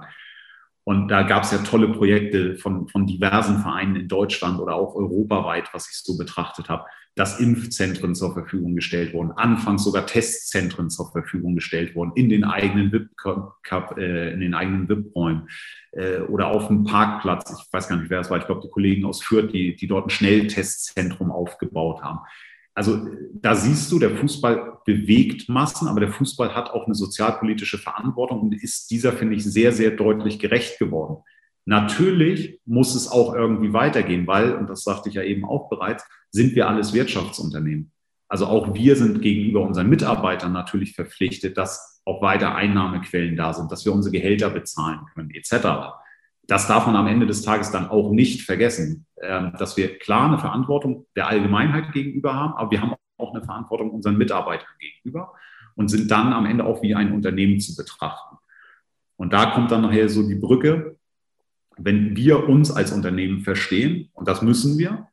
Und 0.84 1.08
da 1.08 1.22
gab 1.22 1.42
es 1.42 1.50
ja 1.50 1.58
tolle 1.58 1.88
Projekte 1.88 2.56
von, 2.56 2.86
von 2.86 3.06
diversen 3.06 3.58
Vereinen 3.58 3.96
in 3.96 4.08
Deutschland 4.08 4.60
oder 4.60 4.76
auch 4.76 4.94
europaweit, 4.94 5.68
was 5.72 5.90
ich 5.90 5.96
so 5.96 6.16
betrachtet 6.16 6.68
habe, 6.68 6.84
dass 7.16 7.40
Impfzentren 7.40 8.14
zur 8.14 8.34
Verfügung 8.34 8.76
gestellt 8.76 9.12
wurden, 9.12 9.32
anfangs 9.32 9.82
sogar 9.82 10.06
Testzentren 10.06 10.90
zur 10.90 11.10
Verfügung 11.10 11.56
gestellt 11.56 11.96
wurden 11.96 12.12
in 12.14 12.28
den 12.28 12.44
eigenen 12.44 12.92
VIP, 12.92 13.10
äh, 13.96 14.38
VIP-Räumen 14.38 15.48
äh, 15.92 16.18
oder 16.20 16.48
auf 16.48 16.68
dem 16.68 16.84
Parkplatz. 16.84 17.64
Ich 17.66 17.72
weiß 17.72 17.88
gar 17.88 17.96
nicht, 17.96 18.10
wer 18.10 18.20
es 18.20 18.30
war. 18.30 18.38
Ich 18.38 18.46
glaube, 18.46 18.60
die 18.62 18.70
Kollegen 18.70 19.06
aus 19.06 19.24
Fürth, 19.24 19.50
die, 19.52 19.74
die 19.74 19.88
dort 19.88 20.06
ein 20.06 20.10
Schnelltestzentrum 20.10 21.32
aufgebaut 21.32 22.02
haben 22.02 22.20
also 22.76 23.08
da 23.32 23.54
siehst 23.54 23.90
du, 23.90 23.98
der 23.98 24.14
Fußball 24.16 24.80
bewegt 24.84 25.48
Massen, 25.48 25.88
aber 25.88 26.00
der 26.00 26.12
Fußball 26.12 26.54
hat 26.54 26.68
auch 26.70 26.84
eine 26.84 26.94
sozialpolitische 26.94 27.78
Verantwortung 27.78 28.40
und 28.40 28.62
ist 28.62 28.90
dieser, 28.90 29.14
finde 29.14 29.34
ich, 29.34 29.44
sehr, 29.44 29.72
sehr 29.72 29.92
deutlich 29.92 30.38
gerecht 30.38 30.78
geworden. 30.78 31.22
Natürlich 31.64 32.60
muss 32.66 32.94
es 32.94 33.10
auch 33.10 33.34
irgendwie 33.34 33.72
weitergehen, 33.72 34.26
weil, 34.26 34.54
und 34.54 34.68
das 34.68 34.84
sagte 34.84 35.08
ich 35.08 35.14
ja 35.14 35.22
eben 35.22 35.46
auch 35.46 35.70
bereits, 35.70 36.04
sind 36.30 36.54
wir 36.54 36.68
alles 36.68 36.92
Wirtschaftsunternehmen. 36.92 37.92
Also 38.28 38.46
auch 38.46 38.74
wir 38.74 38.94
sind 38.94 39.22
gegenüber 39.22 39.62
unseren 39.62 39.88
Mitarbeitern 39.88 40.52
natürlich 40.52 40.94
verpflichtet, 40.94 41.56
dass 41.56 42.02
auch 42.04 42.20
weiter 42.20 42.54
Einnahmequellen 42.54 43.36
da 43.36 43.54
sind, 43.54 43.72
dass 43.72 43.86
wir 43.86 43.92
unsere 43.94 44.12
Gehälter 44.12 44.50
bezahlen 44.50 45.00
können, 45.14 45.30
etc 45.30 45.96
das 46.46 46.68
darf 46.68 46.86
man 46.86 46.96
am 46.96 47.06
Ende 47.06 47.26
des 47.26 47.42
Tages 47.42 47.70
dann 47.70 47.88
auch 47.88 48.10
nicht 48.10 48.42
vergessen, 48.42 49.06
ähm, 49.20 49.52
dass 49.58 49.76
wir 49.76 49.98
klar 49.98 50.28
eine 50.28 50.38
Verantwortung 50.38 51.06
der 51.16 51.28
Allgemeinheit 51.28 51.92
gegenüber 51.92 52.34
haben, 52.34 52.54
aber 52.54 52.70
wir 52.70 52.80
haben 52.80 52.94
auch 53.18 53.34
eine 53.34 53.44
Verantwortung 53.44 53.90
unseren 53.90 54.16
Mitarbeitern 54.16 54.68
gegenüber 54.78 55.34
und 55.74 55.88
sind 55.88 56.10
dann 56.10 56.32
am 56.32 56.46
Ende 56.46 56.64
auch 56.64 56.82
wie 56.82 56.94
ein 56.94 57.12
Unternehmen 57.12 57.60
zu 57.60 57.74
betrachten. 57.74 58.36
Und 59.16 59.32
da 59.32 59.46
kommt 59.46 59.70
dann 59.70 59.82
nachher 59.82 60.08
so 60.08 60.26
die 60.26 60.34
Brücke, 60.34 60.96
wenn 61.78 62.16
wir 62.16 62.48
uns 62.48 62.70
als 62.70 62.92
Unternehmen 62.92 63.40
verstehen, 63.40 64.10
und 64.14 64.28
das 64.28 64.42
müssen 64.42 64.78
wir, 64.78 65.08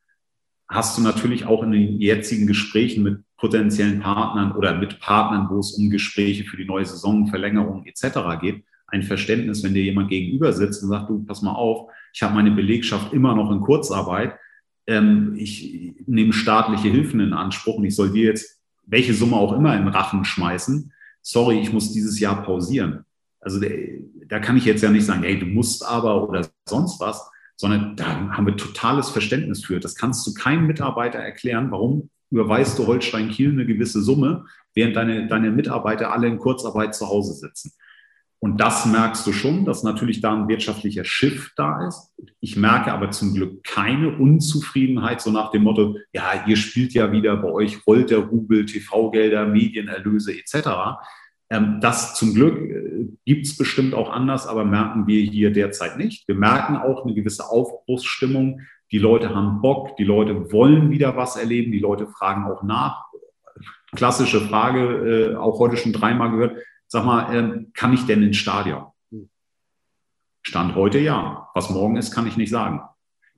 hast 0.68 0.96
du 0.96 1.02
natürlich 1.02 1.44
auch 1.46 1.62
in 1.62 1.72
den 1.72 2.00
jetzigen 2.00 2.46
Gesprächen 2.46 3.02
mit 3.02 3.22
potenziellen 3.36 4.00
Partnern 4.00 4.52
oder 4.52 4.74
mit 4.74 5.00
Partnern, 5.00 5.48
wo 5.50 5.58
es 5.58 5.72
um 5.72 5.90
Gespräche 5.90 6.44
für 6.44 6.56
die 6.56 6.64
neue 6.64 6.86
Saison, 6.86 7.26
Verlängerung 7.26 7.84
etc. 7.84 8.40
geht, 8.40 8.64
ein 8.86 9.02
Verständnis, 9.02 9.62
wenn 9.62 9.74
dir 9.74 9.82
jemand 9.82 10.08
gegenüber 10.08 10.52
sitzt 10.52 10.82
und 10.82 10.90
sagt, 10.90 11.10
du, 11.10 11.24
pass 11.24 11.42
mal 11.42 11.52
auf, 11.52 11.90
ich 12.12 12.22
habe 12.22 12.34
meine 12.34 12.50
Belegschaft 12.50 13.12
immer 13.12 13.34
noch 13.34 13.50
in 13.50 13.60
Kurzarbeit, 13.60 14.34
ähm, 14.86 15.34
ich 15.36 15.94
nehme 16.06 16.32
staatliche 16.32 16.88
Hilfen 16.88 17.20
in 17.20 17.32
Anspruch 17.32 17.76
und 17.76 17.84
ich 17.84 17.94
soll 17.94 18.12
dir 18.12 18.24
jetzt 18.24 18.60
welche 18.86 19.14
Summe 19.14 19.36
auch 19.36 19.52
immer 19.52 19.76
in 19.76 19.88
Rachen 19.88 20.24
schmeißen. 20.24 20.92
Sorry, 21.22 21.60
ich 21.60 21.72
muss 21.72 21.92
dieses 21.92 22.20
Jahr 22.20 22.42
pausieren. 22.42 23.04
Also 23.40 23.60
da 24.28 24.38
kann 24.38 24.56
ich 24.56 24.64
jetzt 24.64 24.82
ja 24.82 24.90
nicht 24.90 25.06
sagen, 25.06 25.22
hey, 25.22 25.38
du 25.38 25.46
musst 25.46 25.84
aber 25.86 26.28
oder 26.28 26.46
sonst 26.68 27.00
was, 27.00 27.30
sondern 27.56 27.96
da 27.96 28.30
haben 28.30 28.46
wir 28.46 28.56
totales 28.56 29.10
Verständnis 29.10 29.64
für. 29.64 29.80
Das 29.80 29.94
kannst 29.94 30.26
du 30.26 30.34
keinem 30.34 30.66
Mitarbeiter 30.66 31.18
erklären, 31.18 31.70
warum 31.70 32.10
überweist 32.30 32.78
du 32.78 32.86
Holstein 32.86 33.30
Kiel 33.30 33.50
eine 33.50 33.64
gewisse 33.64 34.02
Summe, 34.02 34.46
während 34.74 34.96
deine, 34.96 35.28
deine 35.28 35.50
Mitarbeiter 35.50 36.12
alle 36.12 36.26
in 36.26 36.38
Kurzarbeit 36.38 36.94
zu 36.94 37.08
Hause 37.08 37.34
sitzen. 37.34 37.72
Und 38.44 38.58
das 38.58 38.84
merkst 38.84 39.26
du 39.26 39.32
schon, 39.32 39.64
dass 39.64 39.84
natürlich 39.84 40.20
da 40.20 40.34
ein 40.34 40.48
wirtschaftlicher 40.48 41.06
Shift 41.06 41.52
da 41.56 41.88
ist. 41.88 42.12
Ich 42.40 42.58
merke 42.58 42.92
aber 42.92 43.10
zum 43.10 43.32
Glück 43.32 43.64
keine 43.64 44.18
Unzufriedenheit, 44.18 45.22
so 45.22 45.30
nach 45.30 45.50
dem 45.50 45.62
Motto, 45.62 45.96
ja, 46.12 46.44
ihr 46.46 46.56
spielt 46.56 46.92
ja 46.92 47.10
wieder 47.10 47.38
bei 47.38 47.50
euch, 47.50 47.86
rollt 47.86 48.10
der 48.10 48.18
Rubel, 48.18 48.66
TV-Gelder, 48.66 49.46
Medienerlöse 49.46 50.34
etc. 50.38 50.68
Ähm, 51.48 51.78
das 51.80 52.16
zum 52.16 52.34
Glück 52.34 52.58
äh, 52.58 53.06
gibt 53.24 53.46
es 53.46 53.56
bestimmt 53.56 53.94
auch 53.94 54.10
anders, 54.10 54.46
aber 54.46 54.66
merken 54.66 55.06
wir 55.06 55.22
hier 55.22 55.50
derzeit 55.50 55.96
nicht. 55.96 56.28
Wir 56.28 56.34
merken 56.34 56.76
auch 56.76 57.06
eine 57.06 57.14
gewisse 57.14 57.48
Aufbruchsstimmung. 57.48 58.60
Die 58.92 58.98
Leute 58.98 59.34
haben 59.34 59.62
Bock, 59.62 59.96
die 59.96 60.04
Leute 60.04 60.52
wollen 60.52 60.90
wieder 60.90 61.16
was 61.16 61.36
erleben, 61.36 61.72
die 61.72 61.78
Leute 61.78 62.08
fragen 62.08 62.44
auch 62.44 62.62
nach. 62.62 63.06
Klassische 63.96 64.42
Frage, 64.42 65.32
äh, 65.32 65.36
auch 65.36 65.58
heute 65.60 65.78
schon 65.78 65.94
dreimal 65.94 66.30
gehört 66.30 66.58
Sag 66.94 67.04
mal, 67.04 67.34
ähm, 67.34 67.72
kann 67.74 67.92
ich 67.92 68.06
denn 68.06 68.22
ins 68.22 68.36
Stadion? 68.36 68.84
Stand 70.42 70.76
heute 70.76 71.00
ja. 71.00 71.48
Was 71.52 71.68
morgen 71.68 71.96
ist, 71.96 72.14
kann 72.14 72.28
ich 72.28 72.36
nicht 72.36 72.50
sagen. 72.50 72.82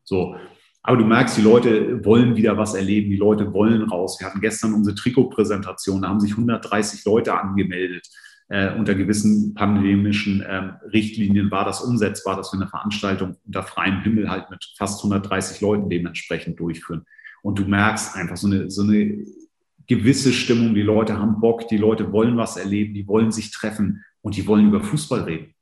So. 0.04 0.36
Aber 0.82 0.98
du 0.98 1.06
merkst, 1.06 1.38
die 1.38 1.42
Leute 1.42 2.04
wollen 2.04 2.36
wieder 2.36 2.58
was 2.58 2.74
erleben, 2.74 3.08
die 3.08 3.16
Leute 3.16 3.54
wollen 3.54 3.84
raus. 3.84 4.20
Wir 4.20 4.26
hatten 4.26 4.42
gestern 4.42 4.74
unsere 4.74 4.94
Trikotpräsentation, 4.94 6.02
da 6.02 6.08
haben 6.10 6.20
sich 6.20 6.32
130 6.32 7.02
Leute 7.06 7.32
angemeldet. 7.32 8.06
Äh, 8.48 8.74
unter 8.74 8.94
gewissen 8.94 9.54
pandemischen 9.54 10.42
äh, 10.42 10.74
Richtlinien 10.92 11.50
war 11.50 11.64
das 11.64 11.80
umsetzbar, 11.80 12.36
dass 12.36 12.52
wir 12.52 12.60
eine 12.60 12.68
Veranstaltung 12.68 13.38
unter 13.46 13.62
freiem 13.62 14.02
Himmel 14.02 14.28
halt 14.28 14.50
mit 14.50 14.70
fast 14.76 15.02
130 15.02 15.62
Leuten 15.62 15.88
dementsprechend 15.88 16.60
durchführen. 16.60 17.06
Und 17.40 17.58
du 17.58 17.64
merkst 17.64 18.16
einfach 18.16 18.36
so 18.36 18.48
eine, 18.48 18.70
so 18.70 18.82
eine 18.82 19.24
gewisse 19.86 20.32
Stimmung, 20.32 20.74
die 20.74 20.82
Leute 20.82 21.18
haben 21.18 21.40
Bock, 21.40 21.68
die 21.68 21.76
Leute 21.76 22.12
wollen 22.12 22.36
was 22.36 22.56
erleben, 22.56 22.94
die 22.94 23.06
wollen 23.06 23.32
sich 23.32 23.50
treffen 23.50 24.04
und 24.22 24.36
die 24.36 24.46
wollen 24.46 24.68
über 24.68 24.80
Fußball 24.80 25.22
reden. 25.22 25.54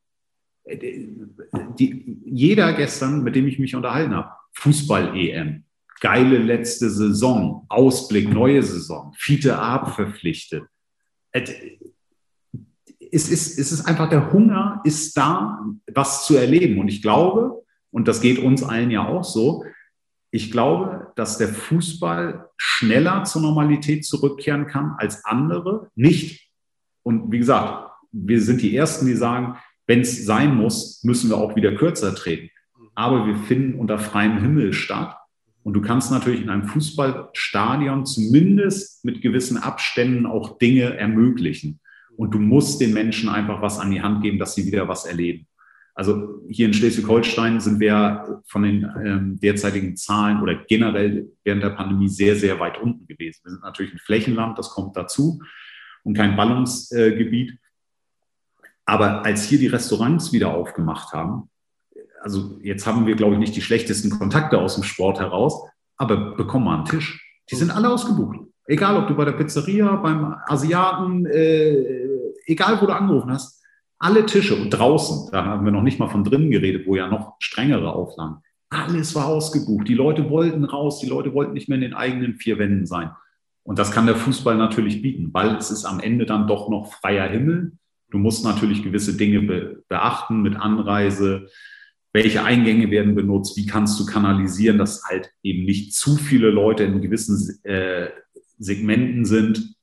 Die, 1.78 2.18
jeder 2.24 2.72
gestern, 2.72 3.22
mit 3.22 3.36
dem 3.36 3.46
ich 3.46 3.58
mich 3.58 3.74
unterhalten 3.74 4.14
habe, 4.14 4.30
Fußball-EM, 4.54 5.64
geile 6.00 6.38
letzte 6.38 6.88
Saison, 6.90 7.66
Ausblick, 7.68 8.32
neue 8.32 8.62
Saison, 8.62 9.12
Fiete 9.16 9.58
Ab 9.58 9.94
verpflichtet. 9.94 10.64
Es 11.32 13.28
ist, 13.28 13.58
es 13.58 13.72
ist 13.72 13.84
einfach 13.86 14.08
der 14.08 14.32
Hunger 14.32 14.80
ist 14.84 15.16
da, 15.16 15.60
was 15.92 16.26
zu 16.26 16.36
erleben. 16.36 16.78
Und 16.78 16.88
ich 16.88 17.02
glaube, 17.02 17.62
und 17.90 18.08
das 18.08 18.20
geht 18.20 18.38
uns 18.38 18.62
allen 18.62 18.90
ja 18.90 19.06
auch 19.06 19.24
so, 19.24 19.64
ich 20.34 20.50
glaube, 20.50 21.12
dass 21.14 21.38
der 21.38 21.46
Fußball 21.46 22.50
schneller 22.56 23.22
zur 23.22 23.40
Normalität 23.40 24.04
zurückkehren 24.04 24.66
kann 24.66 24.96
als 24.98 25.24
andere. 25.24 25.92
Nicht. 25.94 26.50
Und 27.04 27.30
wie 27.30 27.38
gesagt, 27.38 27.92
wir 28.10 28.40
sind 28.40 28.60
die 28.60 28.76
Ersten, 28.76 29.06
die 29.06 29.14
sagen, 29.14 29.56
wenn 29.86 30.00
es 30.00 30.26
sein 30.26 30.56
muss, 30.56 31.04
müssen 31.04 31.30
wir 31.30 31.36
auch 31.36 31.54
wieder 31.54 31.76
kürzer 31.76 32.16
treten. 32.16 32.50
Aber 32.96 33.28
wir 33.28 33.36
finden 33.36 33.78
unter 33.78 34.00
freiem 34.00 34.40
Himmel 34.40 34.72
statt. 34.72 35.16
Und 35.62 35.74
du 35.74 35.80
kannst 35.80 36.10
natürlich 36.10 36.42
in 36.42 36.50
einem 36.50 36.66
Fußballstadion 36.66 38.04
zumindest 38.04 39.04
mit 39.04 39.22
gewissen 39.22 39.56
Abständen 39.56 40.26
auch 40.26 40.58
Dinge 40.58 40.96
ermöglichen. 40.96 41.78
Und 42.16 42.34
du 42.34 42.40
musst 42.40 42.80
den 42.80 42.92
Menschen 42.92 43.28
einfach 43.28 43.62
was 43.62 43.78
an 43.78 43.92
die 43.92 44.02
Hand 44.02 44.24
geben, 44.24 44.40
dass 44.40 44.56
sie 44.56 44.66
wieder 44.66 44.88
was 44.88 45.04
erleben. 45.04 45.46
Also 45.94 46.40
hier 46.48 46.66
in 46.66 46.74
Schleswig-Holstein 46.74 47.60
sind 47.60 47.78
wir 47.78 48.42
von 48.46 48.62
den 48.62 48.90
ähm, 49.04 49.38
derzeitigen 49.40 49.96
Zahlen 49.96 50.42
oder 50.42 50.56
generell 50.66 51.30
während 51.44 51.62
der 51.62 51.70
Pandemie 51.70 52.08
sehr, 52.08 52.34
sehr 52.34 52.58
weit 52.58 52.80
unten 52.80 53.06
gewesen. 53.06 53.40
Wir 53.44 53.52
sind 53.52 53.62
natürlich 53.62 53.92
ein 53.92 54.00
Flächenland, 54.00 54.58
das 54.58 54.70
kommt 54.70 54.96
dazu 54.96 55.40
und 56.02 56.16
kein 56.16 56.36
Ballungsgebiet. 56.36 57.58
Aber 58.84 59.24
als 59.24 59.44
hier 59.44 59.58
die 59.58 59.68
Restaurants 59.68 60.32
wieder 60.32 60.54
aufgemacht 60.54 61.12
haben, 61.12 61.48
also 62.20 62.58
jetzt 62.62 62.86
haben 62.86 63.06
wir, 63.06 63.14
glaube 63.14 63.34
ich, 63.34 63.38
nicht 63.38 63.54
die 63.54 63.62
schlechtesten 63.62 64.10
Kontakte 64.10 64.58
aus 64.58 64.74
dem 64.74 64.84
Sport 64.84 65.20
heraus, 65.20 65.68
aber 65.96 66.34
bekommen 66.34 66.64
wir 66.64 66.74
einen 66.74 66.84
Tisch. 66.86 67.22
Die 67.50 67.54
sind 67.54 67.70
alle 67.70 67.90
ausgebucht. 67.90 68.38
Egal, 68.66 68.96
ob 68.96 69.06
du 69.08 69.14
bei 69.14 69.26
der 69.26 69.32
Pizzeria, 69.32 69.94
beim 69.96 70.34
Asiaten, 70.46 71.26
äh, 71.26 72.08
egal 72.46 72.80
wo 72.80 72.86
du 72.86 72.92
angerufen 72.94 73.30
hast, 73.30 73.62
alle 73.98 74.26
Tische 74.26 74.56
und 74.56 74.70
draußen, 74.70 75.30
da 75.32 75.44
haben 75.44 75.64
wir 75.64 75.72
noch 75.72 75.82
nicht 75.82 75.98
mal 75.98 76.08
von 76.08 76.24
drinnen 76.24 76.50
geredet, 76.50 76.86
wo 76.86 76.96
ja 76.96 77.08
noch 77.08 77.36
strengere 77.38 77.92
Auflagen, 77.92 78.42
alles 78.70 79.14
war 79.14 79.26
ausgebucht. 79.26 79.88
Die 79.88 79.94
Leute 79.94 80.28
wollten 80.30 80.64
raus, 80.64 80.98
die 81.00 81.06
Leute 81.06 81.32
wollten 81.32 81.52
nicht 81.52 81.68
mehr 81.68 81.76
in 81.76 81.82
den 81.82 81.94
eigenen 81.94 82.34
vier 82.34 82.58
Wänden 82.58 82.86
sein. 82.86 83.10
Und 83.62 83.78
das 83.78 83.92
kann 83.92 84.06
der 84.06 84.16
Fußball 84.16 84.56
natürlich 84.56 85.00
bieten, 85.00 85.30
weil 85.32 85.56
es 85.56 85.70
ist 85.70 85.84
am 85.84 86.00
Ende 86.00 86.26
dann 86.26 86.46
doch 86.46 86.68
noch 86.68 86.92
freier 86.92 87.28
Himmel. 87.28 87.72
Du 88.10 88.18
musst 88.18 88.44
natürlich 88.44 88.82
gewisse 88.82 89.16
Dinge 89.16 89.40
be 89.40 89.82
beachten 89.88 90.42
mit 90.42 90.56
Anreise. 90.56 91.48
Welche 92.12 92.44
Eingänge 92.44 92.90
werden 92.90 93.14
benutzt? 93.14 93.56
Wie 93.56 93.66
kannst 93.66 93.98
du 93.98 94.06
kanalisieren, 94.06 94.78
dass 94.78 95.04
halt 95.04 95.30
eben 95.42 95.64
nicht 95.64 95.94
zu 95.94 96.16
viele 96.16 96.50
Leute 96.50 96.84
in 96.84 97.00
gewissen 97.00 97.58
äh, 97.64 98.08
Segmenten 98.58 99.24
sind? 99.24 99.74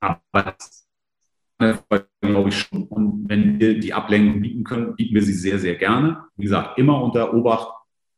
Aber 0.00 0.56
glaube 2.20 2.48
ich 2.48 2.58
schon. 2.58 2.84
Und 2.84 3.28
wenn 3.28 3.60
wir 3.60 3.78
die 3.78 3.92
Ablenkung 3.92 4.40
bieten 4.40 4.64
können, 4.64 4.96
bieten 4.96 5.14
wir 5.14 5.22
sie 5.22 5.34
sehr, 5.34 5.58
sehr 5.58 5.76
gerne. 5.76 6.24
Wie 6.36 6.44
gesagt, 6.44 6.78
immer 6.78 7.02
unter 7.02 7.34
Obacht. 7.34 7.68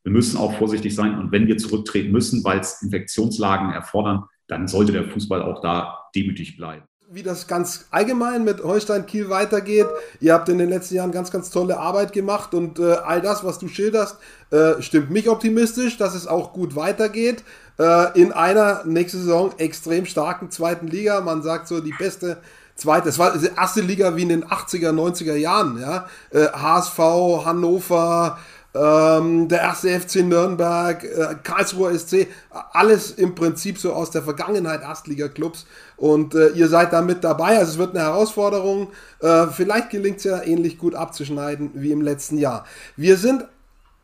Wir 0.05 0.12
müssen 0.12 0.37
auch 0.37 0.57
vorsichtig 0.59 0.95
sein. 0.95 1.18
Und 1.18 1.33
wenn 1.33 1.47
wir 1.47 1.59
zurücktreten 1.59 2.12
müssen, 2.12 2.45
weil 2.45 2.61
es 2.61 2.83
Infektionslagen 2.83 3.72
erfordern, 3.72 4.24
dann 4.47 4.68
sollte 4.68 4.93
der 4.93 5.05
Fußball 5.05 5.43
auch 5.43 5.61
da 5.61 6.07
demütig 6.14 6.57
bleiben 6.57 6.85
wie 7.14 7.22
das 7.22 7.46
ganz 7.46 7.84
allgemein 7.90 8.42
mit 8.42 8.64
Holstein 8.64 9.04
Kiel 9.04 9.28
weitergeht. 9.28 9.86
Ihr 10.20 10.32
habt 10.32 10.48
in 10.48 10.56
den 10.56 10.70
letzten 10.70 10.94
Jahren 10.94 11.12
ganz, 11.12 11.30
ganz 11.30 11.50
tolle 11.50 11.78
Arbeit 11.78 12.14
gemacht 12.14 12.54
und 12.54 12.78
äh, 12.78 12.92
all 12.92 13.20
das, 13.20 13.44
was 13.44 13.58
du 13.58 13.68
schilderst, 13.68 14.16
äh, 14.50 14.80
stimmt 14.80 15.10
mich 15.10 15.28
optimistisch, 15.28 15.98
dass 15.98 16.14
es 16.14 16.26
auch 16.26 16.54
gut 16.54 16.74
weitergeht. 16.74 17.44
Äh, 17.78 18.18
in 18.18 18.32
einer 18.32 18.84
nächste 18.86 19.18
Saison 19.18 19.52
extrem 19.58 20.06
starken 20.06 20.50
zweiten 20.50 20.86
Liga. 20.86 21.20
Man 21.20 21.42
sagt 21.42 21.68
so 21.68 21.80
die 21.80 21.94
beste 21.98 22.38
zweite, 22.76 23.10
es 23.10 23.18
war 23.18 23.36
die 23.36 23.50
erste 23.54 23.82
Liga 23.82 24.16
wie 24.16 24.22
in 24.22 24.30
den 24.30 24.44
80er, 24.46 24.90
90er 24.90 25.34
Jahren. 25.34 25.78
Ja? 25.78 26.06
HSV, 26.32 26.98
äh, 26.98 27.44
Hannover, 27.44 28.38
ähm, 28.74 29.48
der 29.48 29.60
erste 29.60 29.88
FC 29.88 30.16
Nürnberg, 30.16 31.04
äh, 31.04 31.34
Karlsruher 31.42 31.98
SC, 31.98 32.28
alles 32.72 33.10
im 33.10 33.34
Prinzip 33.34 33.78
so 33.78 33.92
aus 33.92 34.10
der 34.10 34.22
Vergangenheit 34.22 34.82
Erstliga-Clubs 34.82 35.66
und 35.96 36.34
äh, 36.34 36.48
ihr 36.50 36.68
seid 36.68 36.92
da 36.92 37.02
mit 37.02 37.22
dabei. 37.22 37.58
Also 37.58 37.72
es 37.72 37.78
wird 37.78 37.94
eine 37.94 38.04
Herausforderung. 38.04 38.88
Äh, 39.20 39.48
vielleicht 39.48 39.90
gelingt 39.90 40.18
es 40.18 40.24
ja 40.24 40.42
ähnlich 40.42 40.78
gut 40.78 40.94
abzuschneiden 40.94 41.70
wie 41.74 41.92
im 41.92 42.00
letzten 42.00 42.38
Jahr. 42.38 42.64
Wir 42.96 43.18
sind 43.18 43.44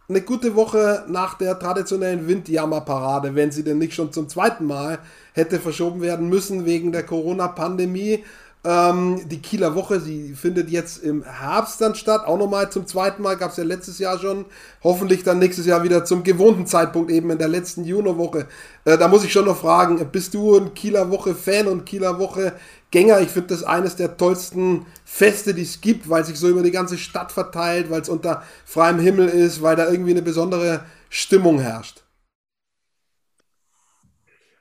eine 0.09 0.21
gute 0.23 0.55
Woche 0.55 1.05
nach 1.09 1.35
der 1.35 1.59
traditionellen 1.59 2.29
Windjammerparade, 2.29 3.35
wenn 3.35 3.51
sie 3.51 3.63
denn 3.63 3.79
nicht 3.79 3.95
schon 3.95 4.13
zum 4.13 4.29
zweiten 4.29 4.65
Mal 4.65 4.99
hätte 5.35 5.61
verschoben 5.61 6.01
werden 6.01 6.29
müssen 6.29 6.65
wegen 6.65 6.93
der 6.93 7.05
Corona-Pandemie. 7.05 8.25
Ähm, 8.65 9.29
die 9.29 9.41
Kieler 9.41 9.75
Woche, 9.77 10.01
sie 10.01 10.35
findet 10.35 10.69
jetzt 10.69 11.03
im 11.03 11.23
Herbst 11.23 11.81
dann 11.81 11.95
statt. 11.95 12.27
Auch 12.27 12.37
nochmal 12.37 12.71
zum 12.71 12.87
zweiten 12.87 13.23
Mal, 13.23 13.37
gab 13.37 13.53
es 13.53 13.57
ja 13.57 13.65
letztes 13.65 13.99
Jahr 13.99 14.19
schon. 14.19 14.47
Hoffentlich 14.83 15.23
dann 15.23 15.39
nächstes 15.39 15.67
Jahr 15.67 15.85
wieder 15.85 16.05
zum 16.05 16.25
gewohnten 16.25 16.67
Zeitpunkt, 16.67 17.11
eben 17.11 17.31
in 17.31 17.39
der 17.39 17.49
letzten 17.49 17.85
Juno-Woche. 17.85 18.47
Äh, 18.85 18.99
da 18.99 19.07
muss 19.07 19.25
ich 19.25 19.33
schon 19.33 19.45
noch 19.45 19.59
fragen, 19.59 20.05
bist 20.11 20.35
du 20.35 20.57
ein 20.57 20.75
Kieler 20.75 21.11
Woche-Fan 21.11 21.69
und 21.69 21.87
Kieler 21.87 22.19
Woche-Gänger? 22.19 23.21
Ich 23.21 23.29
finde 23.29 23.55
das 23.55 23.63
eines 23.63 23.95
der 23.95 24.17
tollsten 24.17 24.87
Feste, 25.05 25.55
die 25.55 25.63
es 25.63 25.81
gibt, 25.81 26.11
weil 26.11 26.25
sich 26.25 26.39
so 26.39 26.49
über 26.49 26.63
die 26.63 26.73
ganze 26.73 26.99
Stadt 26.99 27.31
verteilt, 27.31 27.91
weil 27.91 28.03
es 28.03 28.09
unter 28.09 28.43
freiem 28.65 28.99
Himmel 28.99 29.29
ist, 29.29 29.63
weil 29.63 29.77
da 29.77 29.89
irgendwie 29.89 30.11
eine 30.11 30.23
besondere 30.23 30.81
Stimmung 31.11 31.61
herrscht. 31.61 32.03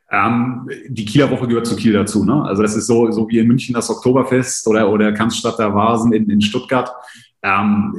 Ähm, 0.09 0.69
die 0.87 1.05
Kieler 1.05 1.29
Woche 1.31 1.47
gehört 1.47 1.67
zu 1.67 1.75
Kiel 1.75 1.93
dazu. 1.93 2.23
Ne? 2.23 2.43
Also 2.43 2.61
das 2.61 2.75
ist 2.75 2.87
so, 2.87 3.11
so 3.11 3.27
wie 3.29 3.39
in 3.39 3.47
München 3.47 3.73
das 3.73 3.89
Oktoberfest 3.89 4.67
oder, 4.67 4.89
oder 4.89 5.11
Kanzstatter 5.11 5.73
Vasen 5.73 6.13
in, 6.13 6.29
in 6.29 6.41
Stuttgart. 6.41 6.91
Ähm, 7.41 7.93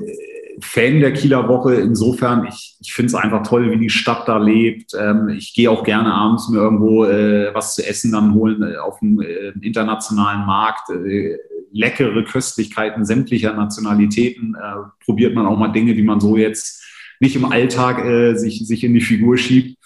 Fan 0.61 1.00
der 1.00 1.12
Kieler 1.12 1.48
Woche 1.48 1.74
insofern, 1.74 2.46
ich, 2.48 2.76
ich 2.80 2.92
finde 2.92 3.09
es 3.09 3.14
einfach 3.14 3.46
toll, 3.46 3.70
wie 3.70 3.78
die 3.78 3.90
Stadt 3.90 4.26
da 4.26 4.38
lebt. 4.38 4.92
Ähm, 4.98 5.28
ich 5.28 5.54
gehe 5.54 5.70
auch 5.70 5.84
gerne 5.84 6.12
abends 6.12 6.48
mir 6.48 6.59
irgendwo 6.59 7.04
äh, 7.04 7.54
was 7.54 7.74
zu 7.74 7.86
essen 7.86 8.12
dann 8.12 8.34
holen 8.34 8.62
äh, 8.62 8.76
auf 8.76 8.98
dem 9.00 9.20
äh, 9.20 9.52
internationalen 9.61 10.46
Markt. 10.46 10.90
Äh, 10.90 11.36
leckere 11.70 12.24
Köstlichkeiten 12.24 13.04
sämtlicher 13.04 13.52
Nationalitäten. 13.52 14.54
Äh, 14.54 14.88
probiert 15.04 15.34
man 15.34 15.46
auch 15.46 15.59
mal 15.59 15.68
Dinge, 15.68 15.94
die 15.94 16.02
man 16.02 16.20
so 16.20 16.36
jetzt 16.36 16.84
nicht 17.20 17.36
im 17.36 17.44
Alltag 17.44 18.04
äh, 18.04 18.34
sich, 18.34 18.66
sich 18.66 18.84
in 18.84 18.94
die 18.94 19.00
Figur 19.00 19.36
schiebt. 19.36 19.78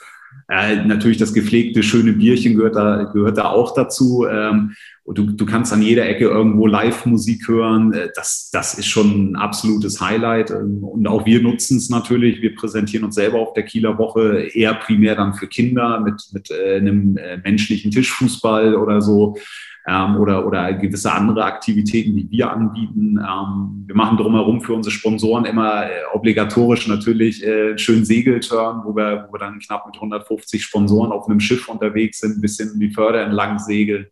Äh, 0.53 0.85
natürlich 0.85 1.17
das 1.17 1.33
gepflegte, 1.33 1.83
schöne 1.83 2.13
Bierchen 2.13 2.57
gehört 2.57 2.77
da, 2.77 3.05
gehört 3.05 3.39
da 3.39 3.47
auch 3.47 3.73
dazu. 3.75 4.27
Ähm, 4.31 4.73
und 5.03 5.17
du, 5.17 5.25
du 5.33 5.47
kannst 5.47 5.73
an 5.73 5.81
jeder 5.81 6.07
Ecke 6.07 6.27
irgendwo 6.27 6.67
Live-Musik 6.67 7.49
hören. 7.49 7.95
Äh, 7.95 8.11
das, 8.15 8.51
das 8.53 8.75
ist 8.75 8.87
schon 8.87 9.31
ein 9.31 9.37
absolutes 9.37 10.03
Highlight. 10.03 10.51
Ähm, 10.51 10.85
und 10.85 11.07
auch 11.07 11.25
wir 11.25 11.41
nutzen 11.41 11.79
es 11.79 11.89
natürlich. 11.89 12.43
Wir 12.43 12.55
präsentieren 12.55 13.05
uns 13.05 13.15
selber 13.15 13.39
auf 13.39 13.55
der 13.55 13.63
Kieler 13.63 13.97
Woche 13.97 14.51
eher 14.53 14.75
primär 14.75 15.17
dann 15.17 15.33
für 15.33 15.47
Kinder 15.47 16.01
mit, 16.01 16.23
mit 16.33 16.51
äh, 16.51 16.77
einem 16.77 17.17
äh, 17.17 17.39
menschlichen 17.39 17.91
Tischfußball 17.91 18.75
oder 18.75 19.01
so. 19.01 19.39
Ähm, 19.87 20.17
oder, 20.17 20.47
oder 20.47 20.73
gewisse 20.75 21.13
andere 21.13 21.45
Aktivitäten, 21.45 22.17
die 22.17 22.31
wir 22.31 22.51
anbieten. 22.51 23.19
Ähm, 23.19 23.85
wir 23.87 23.97
machen 23.97 24.17
drumherum 24.17 24.61
für 24.61 24.75
unsere 24.75 24.93
Sponsoren 24.93 25.45
immer 25.45 25.87
äh, 25.87 25.91
obligatorisch 26.13 26.87
natürlich 26.87 27.45
äh, 27.45 27.71
einen 27.71 27.79
schönen 27.79 28.05
Segelturn, 28.05 28.83
wo 28.85 28.95
wir, 28.95 29.27
wo 29.29 29.35
wir 29.35 29.39
dann 29.39 29.59
knapp 29.59 29.87
mit 29.87 29.97
150 29.97 30.63
Sponsoren 30.63 31.11
auf 31.11 31.29
einem 31.29 31.41
Schiff 31.41 31.69
unterwegs 31.69 32.21
sind, 32.21 32.39
ein 32.39 32.41
bisschen 32.41 32.79
die 32.79 32.91
Förder 32.91 33.23
entlang 33.23 33.59
segeln. 33.59 34.07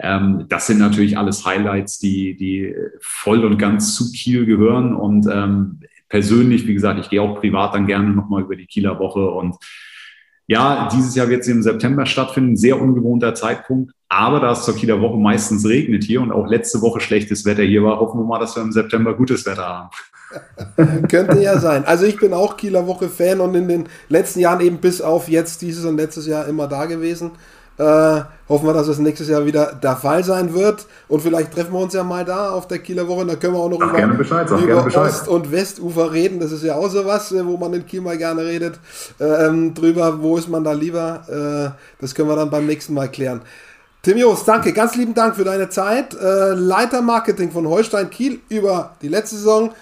Ähm, 0.00 0.44
das 0.48 0.66
sind 0.66 0.78
natürlich 0.78 1.16
alles 1.16 1.44
Highlights, 1.44 1.98
die, 1.98 2.36
die 2.36 2.74
voll 3.00 3.44
und 3.44 3.58
ganz 3.58 3.94
zu 3.94 4.12
Kiel 4.12 4.44
gehören. 4.44 4.94
Und 4.94 5.26
ähm, 5.32 5.80
persönlich, 6.08 6.66
wie 6.66 6.74
gesagt, 6.74 7.00
ich 7.00 7.08
gehe 7.08 7.22
auch 7.22 7.40
privat 7.40 7.74
dann 7.74 7.86
gerne 7.86 8.10
nochmal 8.10 8.42
über 8.42 8.56
die 8.56 8.66
Kieler 8.66 8.98
Woche. 8.98 9.26
Und 9.30 9.56
ja, 10.46 10.88
dieses 10.92 11.14
Jahr 11.14 11.28
wird 11.28 11.44
sie 11.44 11.52
im 11.52 11.62
September 11.62 12.06
stattfinden, 12.06 12.56
sehr 12.56 12.80
ungewohnter 12.80 13.34
Zeitpunkt. 13.34 13.92
Aber 14.08 14.40
da 14.40 14.52
es 14.52 14.64
zur 14.64 14.74
Kieler 14.74 15.00
Woche 15.00 15.18
meistens 15.18 15.66
regnet 15.66 16.02
hier 16.02 16.22
und 16.22 16.32
auch 16.32 16.46
letzte 16.46 16.80
Woche 16.80 17.00
schlechtes 17.00 17.44
Wetter 17.44 17.62
hier 17.62 17.82
war, 17.82 18.00
hoffen 18.00 18.20
wir 18.20 18.24
mal, 18.24 18.38
dass 18.38 18.56
wir 18.56 18.62
im 18.62 18.72
September 18.72 19.14
gutes 19.14 19.44
Wetter 19.44 19.66
haben. 19.66 19.90
Könnte 21.08 21.40
ja 21.40 21.58
sein. 21.58 21.84
Also 21.84 22.04
ich 22.06 22.18
bin 22.18 22.32
auch 22.32 22.56
Kieler 22.56 22.86
Woche 22.86 23.08
Fan 23.08 23.40
und 23.40 23.54
in 23.54 23.68
den 23.68 23.88
letzten 24.08 24.40
Jahren 24.40 24.60
eben 24.60 24.78
bis 24.78 25.00
auf 25.00 25.28
jetzt 25.28 25.62
dieses 25.62 25.84
und 25.84 25.96
letztes 25.96 26.26
Jahr 26.26 26.46
immer 26.46 26.68
da 26.68 26.86
gewesen. 26.86 27.32
Äh, 27.78 28.22
hoffen 28.48 28.66
wir, 28.66 28.72
dass 28.72 28.88
es 28.88 28.98
nächstes 28.98 29.28
Jahr 29.28 29.46
wieder 29.46 29.72
der 29.80 29.94
Fall 29.94 30.24
sein 30.24 30.52
wird. 30.52 30.86
Und 31.06 31.20
vielleicht 31.20 31.52
treffen 31.52 31.72
wir 31.72 31.80
uns 31.80 31.94
ja 31.94 32.02
mal 32.02 32.24
da 32.24 32.50
auf 32.50 32.66
der 32.66 32.80
Kieler 32.80 33.06
Woche. 33.06 33.24
Da 33.24 33.36
können 33.36 33.54
wir 33.54 33.60
auch 33.60 33.68
noch 33.68 33.78
sag 33.78 34.04
über, 34.04 34.14
Bescheid, 34.14 34.50
über 34.50 35.02
Ost- 35.02 35.28
und 35.28 35.52
Westufer 35.52 36.12
reden. 36.12 36.40
Das 36.40 36.50
ist 36.50 36.64
ja 36.64 36.74
auch 36.74 36.88
sowas, 36.88 37.30
äh, 37.30 37.46
wo 37.46 37.56
man 37.56 37.72
in 37.74 37.86
Kiel 37.86 38.00
mal 38.00 38.18
gerne 38.18 38.44
redet. 38.44 38.80
Ähm, 39.20 39.74
drüber, 39.74 40.20
wo 40.20 40.36
ist 40.36 40.48
man 40.48 40.64
da 40.64 40.72
lieber? 40.72 41.22
Äh, 41.28 42.00
das 42.00 42.14
können 42.14 42.28
wir 42.28 42.36
dann 42.36 42.50
beim 42.50 42.66
nächsten 42.66 42.94
Mal 42.94 43.08
klären. 43.08 43.42
Tim 44.02 44.16
Jost, 44.16 44.46
danke, 44.46 44.72
ganz 44.72 44.94
lieben 44.94 45.12
Dank 45.12 45.34
für 45.34 45.42
deine 45.44 45.68
Zeit. 45.70 46.14
Äh, 46.14 46.52
Leiter 46.54 47.02
Marketing 47.02 47.50
von 47.50 47.66
Holstein 47.66 48.10
Kiel 48.10 48.40
über 48.48 48.96
die 49.02 49.08
letzte 49.08 49.36
Saison. 49.36 49.72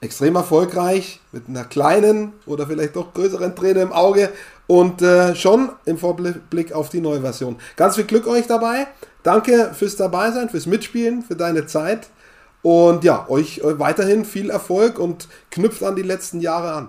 Extrem 0.00 0.36
erfolgreich, 0.36 1.20
mit 1.32 1.48
einer 1.48 1.64
kleinen 1.64 2.34
oder 2.46 2.66
vielleicht 2.66 2.94
doch 2.94 3.12
größeren 3.14 3.56
Träne 3.56 3.80
im 3.80 3.92
Auge 3.92 4.30
und 4.66 5.02
äh, 5.02 5.34
schon 5.34 5.70
im 5.86 5.98
Vorblick 5.98 6.72
auf 6.72 6.88
die 6.88 7.00
neue 7.00 7.20
Version. 7.20 7.56
Ganz 7.76 7.96
viel 7.96 8.04
Glück 8.04 8.28
euch 8.28 8.46
dabei. 8.46 8.86
Danke 9.24 9.72
fürs 9.74 9.96
Dabeisein, 9.96 10.50
fürs 10.50 10.66
Mitspielen, 10.66 11.22
für 11.22 11.34
deine 11.34 11.66
Zeit. 11.66 12.08
Und 12.62 13.02
ja, 13.02 13.26
euch 13.28 13.58
äh, 13.58 13.78
weiterhin 13.80 14.24
viel 14.24 14.50
Erfolg 14.50 15.00
und 15.00 15.28
knüpft 15.50 15.82
an 15.82 15.96
die 15.96 16.02
letzten 16.02 16.40
Jahre 16.40 16.72
an. 16.72 16.88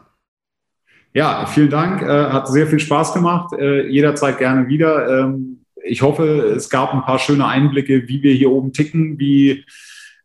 Ja, 1.14 1.46
vielen 1.48 1.70
Dank. 1.70 2.02
Äh, 2.04 2.30
hat 2.30 2.48
sehr 2.48 2.68
viel 2.68 2.80
Spaß 2.80 3.14
gemacht. 3.14 3.54
Äh, 3.58 3.88
jederzeit 3.88 4.38
gerne 4.38 4.68
wieder. 4.68 5.22
Ähm, 5.22 5.65
ich 5.86 6.02
hoffe, 6.02 6.54
es 6.56 6.70
gab 6.70 6.94
ein 6.94 7.04
paar 7.04 7.20
schöne 7.20 7.48
Einblicke, 7.48 8.08
wie 8.08 8.24
wir 8.24 8.34
hier 8.34 8.52
oben 8.52 8.74
ticken, 8.74 9.20
wie 9.20 9.66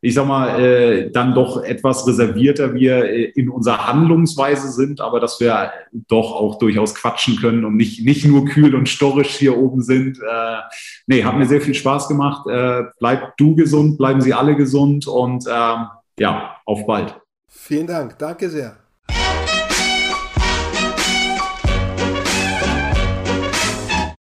ich 0.03 0.15
sag 0.15 0.27
mal, 0.27 0.59
äh, 0.59 1.11
dann 1.11 1.35
doch 1.35 1.63
etwas 1.63 2.07
reservierter 2.07 2.75
wir 2.75 3.05
äh, 3.05 3.25
in 3.25 3.51
unserer 3.51 3.87
Handlungsweise 3.87 4.71
sind, 4.71 5.01
aber 5.01 5.21
dass 5.21 5.41
wir 5.41 5.73
doch 5.93 6.33
auch 6.33 6.59
durchaus 6.59 6.95
quatschen 6.95 7.37
können 7.37 7.65
und 7.65 7.77
nicht, 7.77 8.05
nicht 8.05 8.25
nur 8.25 8.47
kühl 8.47 8.75
und 8.75 8.89
storrisch 8.89 9.37
hier 9.37 9.59
oben 9.59 9.83
sind. 9.83 10.19
Äh, 10.19 10.57
nee, 11.07 11.25
hat 11.25 11.37
mir 11.37 11.47
sehr 11.47 11.61
viel 11.61 11.75
Spaß 11.75 12.09
gemacht. 12.09 12.47
Äh, 12.47 12.85
bleib 12.99 13.37
du 13.37 13.55
gesund, 13.55 13.99
bleiben 13.99 14.23
Sie 14.23 14.33
alle 14.33 14.57
gesund 14.57 15.07
und 15.07 15.45
ähm, 15.47 15.87
ja, 16.19 16.57
auf 16.65 16.87
bald. 16.87 17.21
Vielen 17.49 17.87
Dank, 17.87 18.19
danke 18.19 18.49
sehr. 18.49 18.77